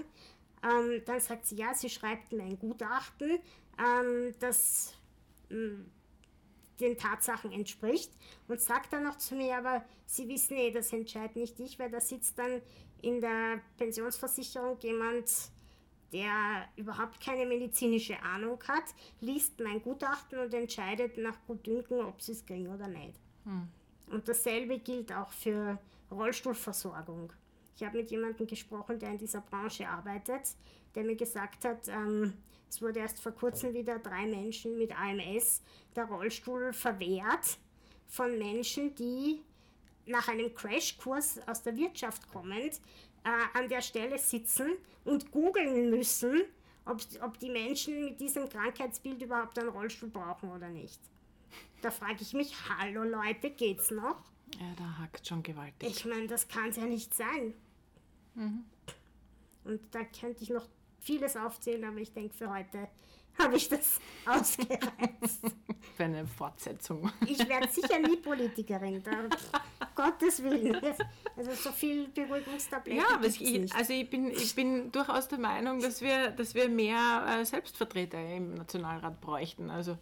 Ähm, 0.64 1.02
dann 1.06 1.20
sagt 1.20 1.46
sie, 1.46 1.56
ja, 1.56 1.74
sie 1.74 1.90
schreibt 1.90 2.32
mir 2.32 2.44
ein 2.44 2.58
Gutachten, 2.58 3.40
ähm, 3.78 4.34
das 4.40 4.94
hm, 5.50 5.86
den 6.80 6.98
Tatsachen 6.98 7.52
entspricht 7.52 8.12
und 8.48 8.60
sagt 8.60 8.94
dann 8.94 9.04
noch 9.04 9.18
zu 9.18 9.36
mir, 9.36 9.58
aber 9.58 9.86
Sie 10.06 10.28
wissen 10.28 10.58
eh, 10.58 10.72
das 10.72 10.94
entscheidet 10.94 11.36
nicht 11.36 11.60
ich, 11.60 11.80
weil 11.80 11.90
da 11.90 12.00
sitzt 12.00 12.38
dann 12.38 12.62
in 13.02 13.22
der 13.22 13.62
Pensionsversicherung 13.78 14.78
jemand, 14.80 15.30
der 16.16 16.70
überhaupt 16.78 17.20
keine 17.20 17.46
medizinische 17.46 18.18
Ahnung 18.24 18.58
hat, 18.70 18.86
liest 19.20 19.60
mein 19.60 19.82
Gutachten 19.82 20.40
und 20.40 20.54
entscheidet 20.54 21.18
nach 21.18 21.36
Gutdünken, 21.46 22.00
ob 22.00 22.22
sie 22.22 22.32
es 22.32 22.46
kriegen 22.46 22.74
oder 22.74 22.88
nicht. 22.88 23.20
Hm. 23.44 23.68
Und 24.10 24.26
dasselbe 24.26 24.80
gilt 24.80 25.12
auch 25.12 25.30
für 25.32 25.78
Rollstuhlversorgung. 26.10 27.34
Ich 27.76 27.84
habe 27.84 27.98
mit 27.98 28.12
jemandem 28.12 28.48
gesprochen, 28.48 28.98
der 28.98 29.10
in 29.10 29.18
dieser 29.18 29.42
Branche 29.42 29.90
arbeitet, 29.90 30.56
der 30.96 31.04
mir 31.04 31.18
gesagt 31.18 31.66
hat, 31.66 31.90
ähm, 31.90 32.34
es 32.70 32.82
wurde 32.82 33.00
erst 33.00 33.20
vor 33.20 33.34
kurzem 33.34 33.74
wieder 33.74 34.00
drei 34.00 34.26
Menschen 34.26 34.78
mit 34.78 34.98
AMS 34.98 35.62
der 35.98 36.06
Rollstuhl 36.06 36.72
verwehrt 36.72 37.58
von 38.08 38.38
Menschen, 38.38 38.96
die 38.96 39.42
nach 40.06 40.28
einem 40.28 40.54
Crashkurs 40.54 41.40
aus 41.48 41.64
der 41.64 41.76
Wirtschaft 41.76 42.28
kommend 42.32 42.80
äh, 43.24 43.58
an 43.58 43.70
der 43.70 43.82
Stelle 43.82 44.18
sitzen 44.18 44.72
und 45.04 45.32
googeln 45.32 45.90
müssen, 45.90 46.44
ob, 46.86 47.02
ob 47.22 47.40
die 47.40 47.50
Menschen 47.50 48.06
mit 48.06 48.20
diesem 48.20 48.48
Krankheitsbild 48.48 49.22
überhaupt 49.22 49.58
einen 49.58 49.70
Rollstuhl 49.70 50.10
brauchen 50.10 50.52
oder 50.52 50.70
nicht. 50.70 51.00
Da 51.82 51.92
frage 51.92 52.18
ich 52.22 52.34
mich, 52.34 52.54
hallo 52.70 53.04
Leute, 53.04 53.52
geht's 53.52 53.92
noch? 53.92 54.24
Ja, 54.60 54.74
da 54.78 54.98
hackt 55.00 55.28
schon 55.28 55.44
gewaltig. 55.44 55.90
Ich 55.90 56.06
meine, 56.06 56.28
das 56.28 56.48
kann 56.48 56.70
es 56.70 56.78
ja 56.78 56.86
nicht 56.86 57.14
sein. 57.14 57.54
Mhm. 58.36 58.66
Und 59.64 59.82
da 59.92 60.04
könnte 60.04 60.44
ich 60.44 60.50
noch 60.50 60.68
vieles 61.00 61.36
aufzählen, 61.36 61.84
aber 61.84 61.98
ich 61.98 62.14
denke, 62.14 62.34
für 62.34 62.54
heute 62.54 62.88
habe 63.38 63.56
ich 63.56 63.70
das 63.70 64.00
ausgereizt. 64.26 65.42
Für 65.96 66.04
eine 66.04 66.26
Fortsetzung. 66.26 67.12
Ich 67.26 67.48
werde 67.48 67.68
sicher 67.70 68.00
nie 68.00 68.18
Politikerin, 68.18 69.02
da, 69.04 69.12
Gottes 69.96 70.44
Willen. 70.44 70.76
Also 71.38 71.52
so 71.54 71.72
viel 71.72 72.08
Beruhigungstabletten. 72.10 73.02
Ja, 73.02 73.16
aber 73.16 73.28
ich, 73.28 73.74
also 73.74 73.94
ich 73.94 74.10
bin, 74.10 74.30
ich 74.32 74.56
bin 74.56 74.92
durchaus 74.92 75.28
der 75.28 75.40
Meinung, 75.40 75.80
dass 75.80 76.02
wir, 76.02 76.32
dass 76.32 76.56
wir 76.56 76.70
mehr 76.70 77.26
äh, 77.28 77.46
Selbstvertreter 77.46 78.20
im 78.36 78.56
Nationalrat 78.56 79.22
bräuchten. 79.22 79.70
Also 79.70 79.98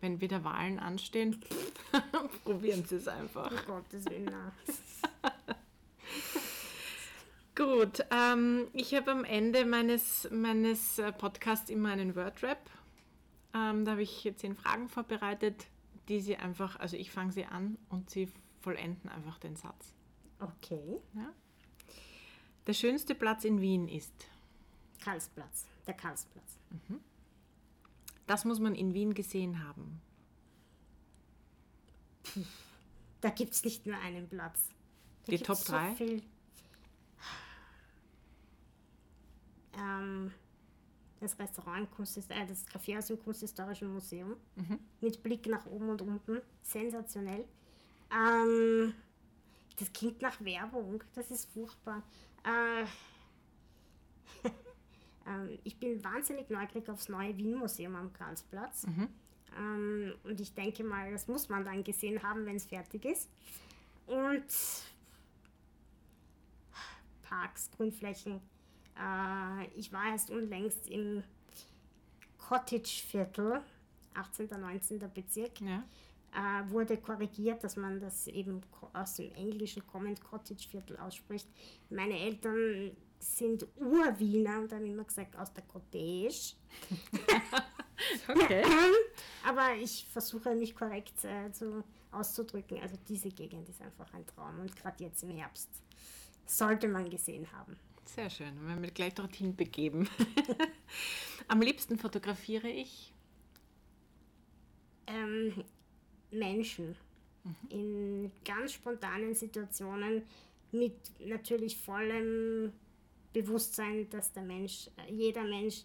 wenn 0.00 0.20
wieder 0.20 0.44
Wahlen 0.44 0.78
anstehen, 0.78 1.40
probieren 2.44 2.84
Sie 2.84 2.96
es 2.96 3.08
einfach. 3.08 3.50
Um 3.50 3.58
Gottes 3.66 4.04
Willen. 4.06 4.34
Gut, 7.56 8.04
ähm, 8.10 8.68
ich 8.74 8.94
habe 8.94 9.10
am 9.12 9.24
Ende 9.24 9.64
meines, 9.64 10.28
meines 10.30 10.98
äh, 10.98 11.10
Podcasts 11.10 11.70
immer 11.70 11.88
einen 11.88 12.14
Wordrap. 12.14 12.58
Ähm, 13.56 13.84
da 13.84 13.92
habe 13.92 14.02
ich 14.02 14.30
zehn 14.36 14.54
Fragen 14.54 14.88
vorbereitet, 14.88 15.66
die 16.08 16.20
Sie 16.20 16.36
einfach, 16.36 16.78
also 16.78 16.96
ich 16.96 17.10
fange 17.10 17.32
sie 17.32 17.46
an 17.46 17.78
und 17.88 18.10
Sie 18.10 18.28
vollenden 18.60 19.08
einfach 19.08 19.38
den 19.38 19.56
Satz. 19.56 19.94
Okay. 20.38 21.00
Ja? 21.14 21.32
Der 22.66 22.74
schönste 22.74 23.14
Platz 23.14 23.44
in 23.44 23.60
Wien 23.60 23.88
ist? 23.88 24.12
Karlsplatz, 25.02 25.66
der 25.86 25.94
Karlsplatz. 25.94 26.58
Mhm. 26.70 27.00
Das 28.26 28.44
muss 28.44 28.58
man 28.58 28.74
in 28.74 28.92
Wien 28.92 29.14
gesehen 29.14 29.64
haben. 29.64 30.02
Puh, 32.24 32.42
da 33.20 33.30
gibt 33.30 33.54
es 33.54 33.64
nicht 33.64 33.86
nur 33.86 33.96
einen 33.98 34.28
Platz. 34.28 34.68
Da 35.24 35.32
Die 35.32 35.38
Top 35.38 35.58
3? 35.64 35.94
So 35.94 36.04
ähm, 39.78 40.32
das 41.20 41.38
Restaurant 41.38 41.88
äh, 41.98 42.46
das 42.46 42.66
Café 42.66 42.98
aus 42.98 43.06
dem 43.06 43.18
Kunsthistorischen 43.22 43.92
Museum 43.92 44.36
mhm. 44.56 44.78
mit 45.00 45.22
Blick 45.22 45.46
nach 45.46 45.66
oben 45.66 45.88
und 45.88 46.02
unten. 46.02 46.40
Sensationell. 46.62 47.44
Ähm, 48.12 48.94
das 49.78 49.92
klingt 49.92 50.22
nach 50.22 50.40
Werbung. 50.44 51.02
Das 51.14 51.30
ist 51.30 51.50
furchtbar. 51.52 52.02
Äh, 52.44 52.84
ähm, 55.26 55.58
ich 55.64 55.78
bin 55.78 56.02
wahnsinnig 56.04 56.50
neugierig 56.50 56.88
aufs 56.90 57.08
neue 57.08 57.36
Wien-Museum 57.36 57.96
am 57.96 58.12
Karlsplatz. 58.12 58.86
Mhm. 58.86 59.08
Ähm, 59.58 60.14
und 60.24 60.40
ich 60.40 60.54
denke 60.54 60.84
mal, 60.84 61.10
das 61.12 61.28
muss 61.28 61.48
man 61.48 61.64
dann 61.64 61.82
gesehen 61.82 62.22
haben, 62.22 62.44
wenn 62.46 62.56
es 62.56 62.66
fertig 62.66 63.04
ist. 63.04 63.30
Und 64.06 64.46
Parks, 67.22 67.70
Grünflächen, 67.72 68.40
äh, 68.98 69.66
ich 69.76 69.92
war 69.92 70.10
erst 70.10 70.30
unlängst 70.30 70.88
im 70.88 71.22
Cottage-Viertel, 72.38 73.60
18. 74.14 74.48
19. 74.48 74.98
Bezirk. 75.12 75.60
Ja. 75.60 75.84
Äh, 76.32 76.70
wurde 76.70 76.96
korrigiert, 76.98 77.64
dass 77.64 77.76
man 77.76 78.00
das 78.00 78.26
eben 78.26 78.60
aus 78.92 79.14
dem 79.14 79.32
Englischen 79.34 79.86
kommend 79.86 80.20
Cottage-Viertel 80.22 80.96
ausspricht. 80.98 81.48
Meine 81.88 82.18
Eltern 82.18 82.90
sind 83.18 83.66
Urwiener 83.76 84.60
und 84.60 84.72
haben 84.72 84.84
immer 84.84 85.04
gesagt 85.04 85.36
aus 85.36 85.52
der 85.52 85.64
Cottage. 85.64 86.54
okay. 88.28 88.62
Aber 89.46 89.74
ich 89.80 90.06
versuche 90.12 90.54
mich 90.54 90.74
korrekt 90.74 91.24
äh, 91.24 91.50
zu, 91.52 91.82
auszudrücken. 92.10 92.80
Also 92.82 92.96
diese 93.08 93.30
Gegend 93.30 93.68
ist 93.68 93.80
einfach 93.80 94.12
ein 94.12 94.26
Traum 94.26 94.60
und 94.60 94.76
gerade 94.76 95.04
jetzt 95.04 95.22
im 95.22 95.30
Herbst 95.30 95.70
sollte 96.44 96.88
man 96.88 97.08
gesehen 97.08 97.50
haben. 97.52 97.78
Sehr 98.06 98.30
schön. 98.30 98.54
Wir 98.62 98.74
haben 98.74 98.94
gleich 98.94 99.14
dorthin 99.14 99.54
begeben. 99.54 100.08
Am 101.48 101.60
liebsten 101.60 101.98
fotografiere 101.98 102.68
ich 102.68 103.12
ähm, 105.06 105.64
Menschen 106.30 106.96
mhm. 107.44 107.56
in 107.68 108.32
ganz 108.44 108.72
spontanen 108.72 109.34
Situationen 109.34 110.22
mit 110.72 110.94
natürlich 111.20 111.76
vollem 111.76 112.72
Bewusstsein, 113.32 114.08
dass 114.08 114.32
der 114.32 114.44
Mensch, 114.44 114.88
äh, 114.96 115.12
jeder 115.12 115.44
Mensch 115.44 115.82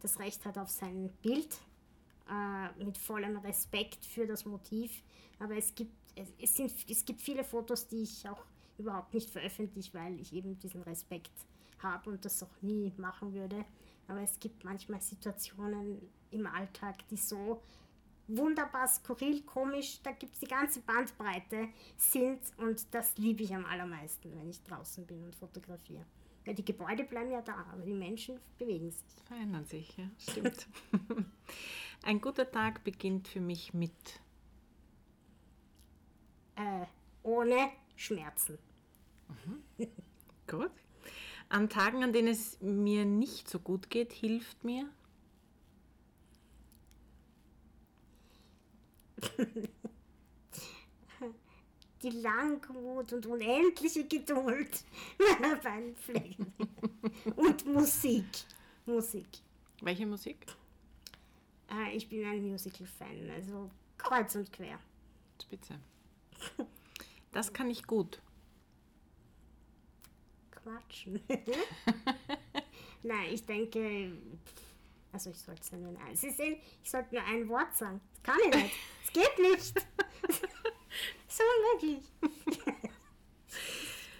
das 0.00 0.18
Recht 0.18 0.44
hat 0.44 0.56
auf 0.58 0.70
sein 0.70 1.10
Bild, 1.20 1.58
äh, 2.30 2.84
mit 2.84 2.96
vollem 2.96 3.36
Respekt 3.38 4.04
für 4.04 4.26
das 4.26 4.44
Motiv. 4.44 5.02
Aber 5.38 5.56
es 5.56 5.74
gibt, 5.74 5.92
es, 6.14 6.32
es, 6.40 6.54
sind, 6.54 6.72
es 6.88 7.04
gibt 7.04 7.20
viele 7.20 7.44
Fotos, 7.44 7.86
die 7.86 8.02
ich 8.02 8.26
auch 8.28 8.44
überhaupt 8.78 9.14
nicht 9.14 9.30
veröffentliche, 9.30 9.92
weil 9.94 10.20
ich 10.20 10.32
eben 10.32 10.58
diesen 10.58 10.82
Respekt 10.82 11.32
habe 11.82 12.10
und 12.10 12.24
das 12.24 12.42
auch 12.42 12.62
nie 12.62 12.92
machen 12.96 13.32
würde. 13.32 13.64
Aber 14.08 14.20
es 14.20 14.38
gibt 14.38 14.64
manchmal 14.64 15.00
Situationen 15.00 16.00
im 16.30 16.46
Alltag, 16.46 17.06
die 17.08 17.16
so 17.16 17.62
wunderbar 18.28 18.88
skurril, 18.88 19.42
komisch, 19.42 20.00
da 20.02 20.12
gibt 20.12 20.34
es 20.34 20.40
die 20.40 20.46
ganze 20.46 20.80
Bandbreite 20.80 21.68
sind 21.96 22.40
und 22.58 22.92
das 22.92 23.16
liebe 23.18 23.42
ich 23.42 23.54
am 23.54 23.64
allermeisten, 23.64 24.34
wenn 24.36 24.48
ich 24.48 24.62
draußen 24.62 25.06
bin 25.06 25.22
und 25.24 25.34
fotografiere. 25.34 26.04
Ja, 26.44 26.52
die 26.52 26.64
Gebäude 26.64 27.04
bleiben 27.04 27.30
ja 27.30 27.42
da, 27.42 27.66
aber 27.72 27.82
die 27.82 27.92
Menschen 27.92 28.38
bewegen 28.58 28.90
sich. 28.90 29.04
Verändern 29.26 29.64
sich, 29.64 29.96
ja, 29.96 30.08
stimmt. 30.18 30.68
Ein 32.02 32.20
guter 32.20 32.48
Tag 32.50 32.84
beginnt 32.84 33.26
für 33.26 33.40
mich 33.40 33.74
mit 33.74 34.20
äh, 36.54 36.86
ohne 37.24 37.70
Schmerzen. 37.96 38.58
Mhm. 39.28 39.88
Gut. 40.46 40.70
An 41.48 41.68
Tagen, 41.68 42.02
an 42.02 42.12
denen 42.12 42.28
es 42.28 42.60
mir 42.60 43.04
nicht 43.04 43.48
so 43.48 43.58
gut 43.58 43.88
geht, 43.88 44.12
hilft 44.12 44.64
mir? 44.64 44.88
die 52.02 52.10
Langmut 52.10 53.12
und 53.12 53.26
unendliche 53.26 54.04
Geduld 54.04 54.84
meiner 55.40 55.56
beiden 55.56 55.96
Pflegen. 55.96 56.52
und 57.36 57.66
Musik. 57.66 58.26
Musik. 58.84 59.26
Welche 59.80 60.06
Musik? 60.06 60.46
Äh, 61.70 61.96
ich 61.96 62.08
bin 62.08 62.24
ein 62.24 62.42
Musical-Fan, 62.48 63.30
also 63.34 63.70
kreuz 63.98 64.34
und 64.36 64.52
quer. 64.52 64.78
Spitze. 65.42 65.78
Das 67.32 67.52
kann 67.52 67.70
ich 67.70 67.86
gut. 67.86 68.20
Quatschen. 70.66 71.20
Nein, 73.04 73.28
ich 73.32 73.46
denke, 73.46 74.10
also 75.12 75.30
ich 75.30 75.38
sollte 75.38 75.62
es 75.62 75.70
ja 75.70 75.78
nur 75.78 75.96
ein, 76.00 76.16
Sie 76.16 76.30
sehen, 76.30 76.56
ich 76.82 76.90
sollte 76.90 77.14
nur 77.14 77.24
ein 77.24 77.48
Wort 77.48 77.76
sagen. 77.76 78.00
Das 78.14 78.22
kann 78.22 78.36
ich 78.48 78.62
nicht. 78.62 78.74
Es 79.04 79.12
geht 79.12 79.38
nicht. 79.38 79.78
so 81.28 81.44
unmöglich. 81.80 82.04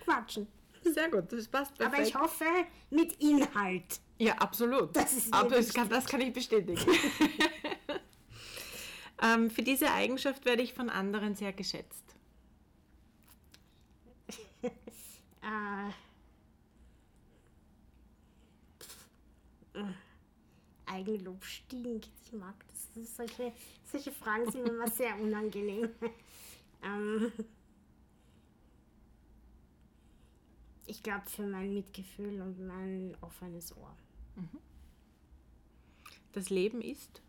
Quatschen. 0.04 0.46
Sehr 0.84 1.10
gut, 1.10 1.32
das 1.32 1.48
passt 1.48 1.76
perfekt. 1.76 1.98
Aber 1.98 2.06
ich 2.06 2.14
hoffe, 2.14 2.44
mit 2.90 3.20
Inhalt. 3.20 4.00
Ja, 4.18 4.34
absolut. 4.34 4.94
Das 4.94 5.14
ist 5.14 5.34
Aber 5.34 5.50
das 5.50 5.74
kann, 5.74 5.88
das 5.88 6.06
kann 6.06 6.20
ich 6.20 6.32
bestätigen. 6.32 6.78
ähm, 9.20 9.50
für 9.50 9.62
diese 9.62 9.90
Eigenschaft 9.90 10.44
werde 10.44 10.62
ich 10.62 10.74
von 10.74 10.90
anderen 10.90 11.34
sehr 11.34 11.52
geschätzt. 11.52 12.04
Äh, 14.62 15.90
Eigenlob 20.86 21.44
stinkt. 21.44 22.10
Ich 22.24 22.32
mag 22.32 22.54
das. 22.68 23.16
solche, 23.16 23.52
solche 23.84 24.12
Fragen 24.12 24.50
sind 24.50 24.64
mir 24.64 24.70
immer 24.70 24.88
sehr 24.88 25.18
unangenehm. 25.20 25.88
ähm, 26.82 27.32
ich 30.86 31.02
glaube 31.02 31.28
für 31.28 31.46
mein 31.46 31.74
Mitgefühl 31.74 32.40
und 32.40 32.64
mein 32.66 33.16
offenes 33.20 33.76
Ohr. 33.76 33.96
Das 36.32 36.50
Leben 36.50 36.82
ist 36.82 37.22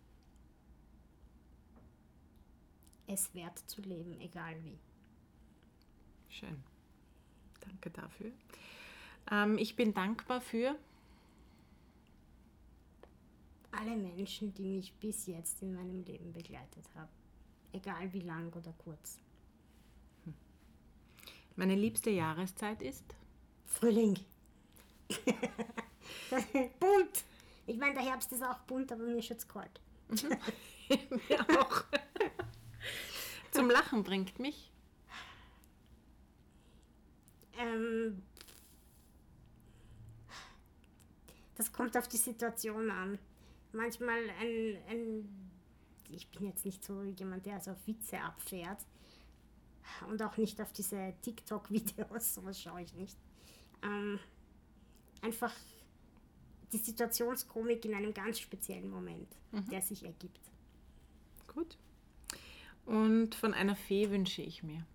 Es 3.08 3.34
wert 3.34 3.58
zu 3.70 3.82
leben, 3.82 4.20
egal 4.20 4.62
wie. 4.66 4.78
schön. 6.30 6.62
Danke 7.62 7.89
dafür. 7.89 8.32
Ähm, 9.32 9.58
ich 9.58 9.78
bin 9.78 9.93
dankbar 9.93 10.41
für 10.41 10.78
Alle 13.80 13.95
Menschen, 13.95 14.53
die 14.53 14.67
mich 14.67 14.93
bis 14.93 15.28
jetzt 15.28 15.61
in 15.61 15.73
meinem 15.73 16.03
Leben 16.03 16.34
begleitet 16.34 16.86
haben. 16.95 17.11
Egal 17.71 18.11
wie 18.13 18.21
lang 18.21 18.51
oder 18.53 18.73
kurz. 18.73 19.19
meine 21.55 21.75
liebste 21.75 22.09
Jahreszeit 22.09 22.82
ist 22.82 23.05
Frühling. 23.65 24.17
bunt. 26.80 27.25
Ich 27.65 27.78
meine, 27.78 27.95
der 27.95 28.03
Herbst 28.03 28.32
ist 28.32 28.43
auch 28.43 28.59
bunt, 28.59 28.91
aber 28.91 29.03
mir 29.03 29.17
ist 29.17 29.30
jetzt 29.30 29.49
kalt. 29.49 29.82
mir 30.09 31.59
auch. 31.59 31.84
Zum 33.51 33.69
Lachen 33.69 34.03
bringt 34.03 34.39
mich 34.39 34.71
Ähm, 37.57 38.21
das 41.55 41.71
kommt 41.71 41.97
auf 41.97 42.07
die 42.07 42.17
Situation 42.17 42.89
an. 42.91 43.19
Manchmal 43.78 44.28
ein, 44.41 44.78
ein. 44.89 45.51
Ich 46.09 46.28
bin 46.32 46.47
jetzt 46.47 46.65
nicht 46.65 46.84
so 46.84 47.03
jemand, 47.03 47.45
der 47.45 47.55
also 47.55 47.71
auf 47.71 47.88
Witze 47.88 48.19
abfährt. 48.19 48.80
Und 50.09 50.21
auch 50.23 50.36
nicht 50.38 50.59
auf 50.59 50.73
diese 50.73 51.13
TikTok-Videos, 51.21 52.34
sowas 52.36 52.59
schaue 52.59 52.82
ich 52.82 52.93
nicht. 52.95 53.17
Ähm, 53.84 54.19
einfach 55.21 55.53
die 56.73 56.78
Situationskomik 56.78 57.86
in 57.86 57.93
einem 57.93 58.13
ganz 58.13 58.39
speziellen 58.39 58.89
Moment, 58.89 59.28
der 59.71 59.82
sich 59.82 60.03
ergibt. 60.03 60.51
gut. 61.53 61.78
Und 62.86 63.36
von 63.36 63.53
einer 63.53 63.75
Fee 63.75 64.09
wünsche 64.09 64.41
ich 64.41 64.63
mir. 64.63 64.86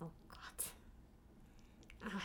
Oh 0.00 0.10
Gott. 0.28 0.72
Ah. 2.02 2.20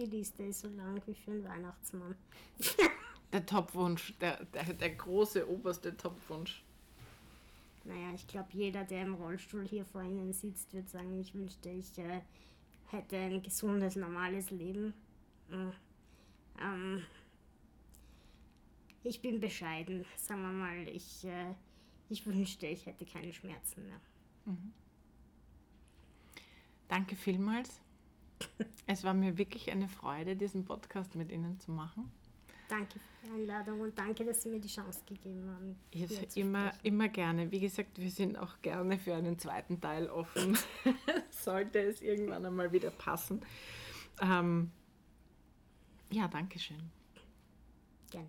Die 0.00 0.06
Liste 0.06 0.44
ist 0.44 0.60
so 0.60 0.68
lang 0.68 1.02
wie 1.04 1.14
für 1.14 1.30
einen 1.30 1.44
Weihnachtsmann. 1.44 2.14
Der 3.32 3.46
Topwunsch, 3.46 4.14
der, 4.18 4.44
der, 4.46 4.64
der 4.74 4.90
große 4.96 5.48
oberste 5.48 5.96
Topwunsch. 5.96 6.64
Naja, 7.84 8.12
ich 8.12 8.26
glaube, 8.26 8.48
jeder, 8.52 8.82
der 8.82 9.02
im 9.02 9.14
Rollstuhl 9.14 9.64
hier 9.64 9.84
vor 9.84 10.02
Ihnen 10.02 10.32
sitzt, 10.32 10.74
wird 10.74 10.88
sagen, 10.88 11.20
ich 11.20 11.32
wünschte, 11.32 11.68
ich 11.68 11.96
äh, 11.98 12.22
hätte 12.88 13.16
ein 13.16 13.40
gesundes, 13.40 13.94
normales 13.94 14.50
Leben. 14.50 14.94
Mm. 15.48 15.70
Ähm, 16.60 17.04
ich 19.04 19.22
bin 19.22 19.38
bescheiden, 19.38 20.04
sagen 20.16 20.42
wir 20.42 20.50
mal. 20.50 20.88
Ich, 20.88 21.24
äh, 21.24 21.54
ich 22.08 22.26
wünschte, 22.26 22.66
ich 22.66 22.84
hätte 22.86 23.06
keine 23.06 23.32
Schmerzen 23.32 23.86
mehr. 23.86 24.00
Danke 26.88 27.14
vielmals. 27.14 27.80
Es 28.86 29.04
war 29.04 29.14
mir 29.14 29.38
wirklich 29.38 29.70
eine 29.70 29.88
Freude, 29.88 30.34
diesen 30.34 30.64
Podcast 30.64 31.14
mit 31.14 31.30
Ihnen 31.30 31.60
zu 31.60 31.70
machen. 31.70 32.10
Danke 32.68 32.98
für 32.98 33.26
die 33.26 33.42
Einladung 33.42 33.80
und 33.80 33.98
danke, 33.98 34.24
dass 34.24 34.42
Sie 34.42 34.48
mir 34.48 34.60
die 34.60 34.68
Chance 34.68 35.00
gegeben 35.06 35.48
haben. 35.48 35.76
zu 36.28 36.40
immer, 36.40 36.72
immer 36.82 37.08
gerne. 37.08 37.50
Wie 37.50 37.60
gesagt, 37.60 37.98
wir 38.00 38.10
sind 38.10 38.38
auch 38.38 38.60
gerne 38.62 38.98
für 38.98 39.14
einen 39.14 39.38
zweiten 39.38 39.80
Teil 39.80 40.08
offen. 40.08 40.56
Sollte 41.30 41.80
es 41.80 42.00
irgendwann 42.00 42.46
einmal 42.46 42.72
wieder 42.72 42.90
passen. 42.90 43.40
Ähm, 44.20 44.70
ja, 46.10 46.28
danke 46.28 46.58
schön. 46.58 46.90
Gerne. 48.10 48.28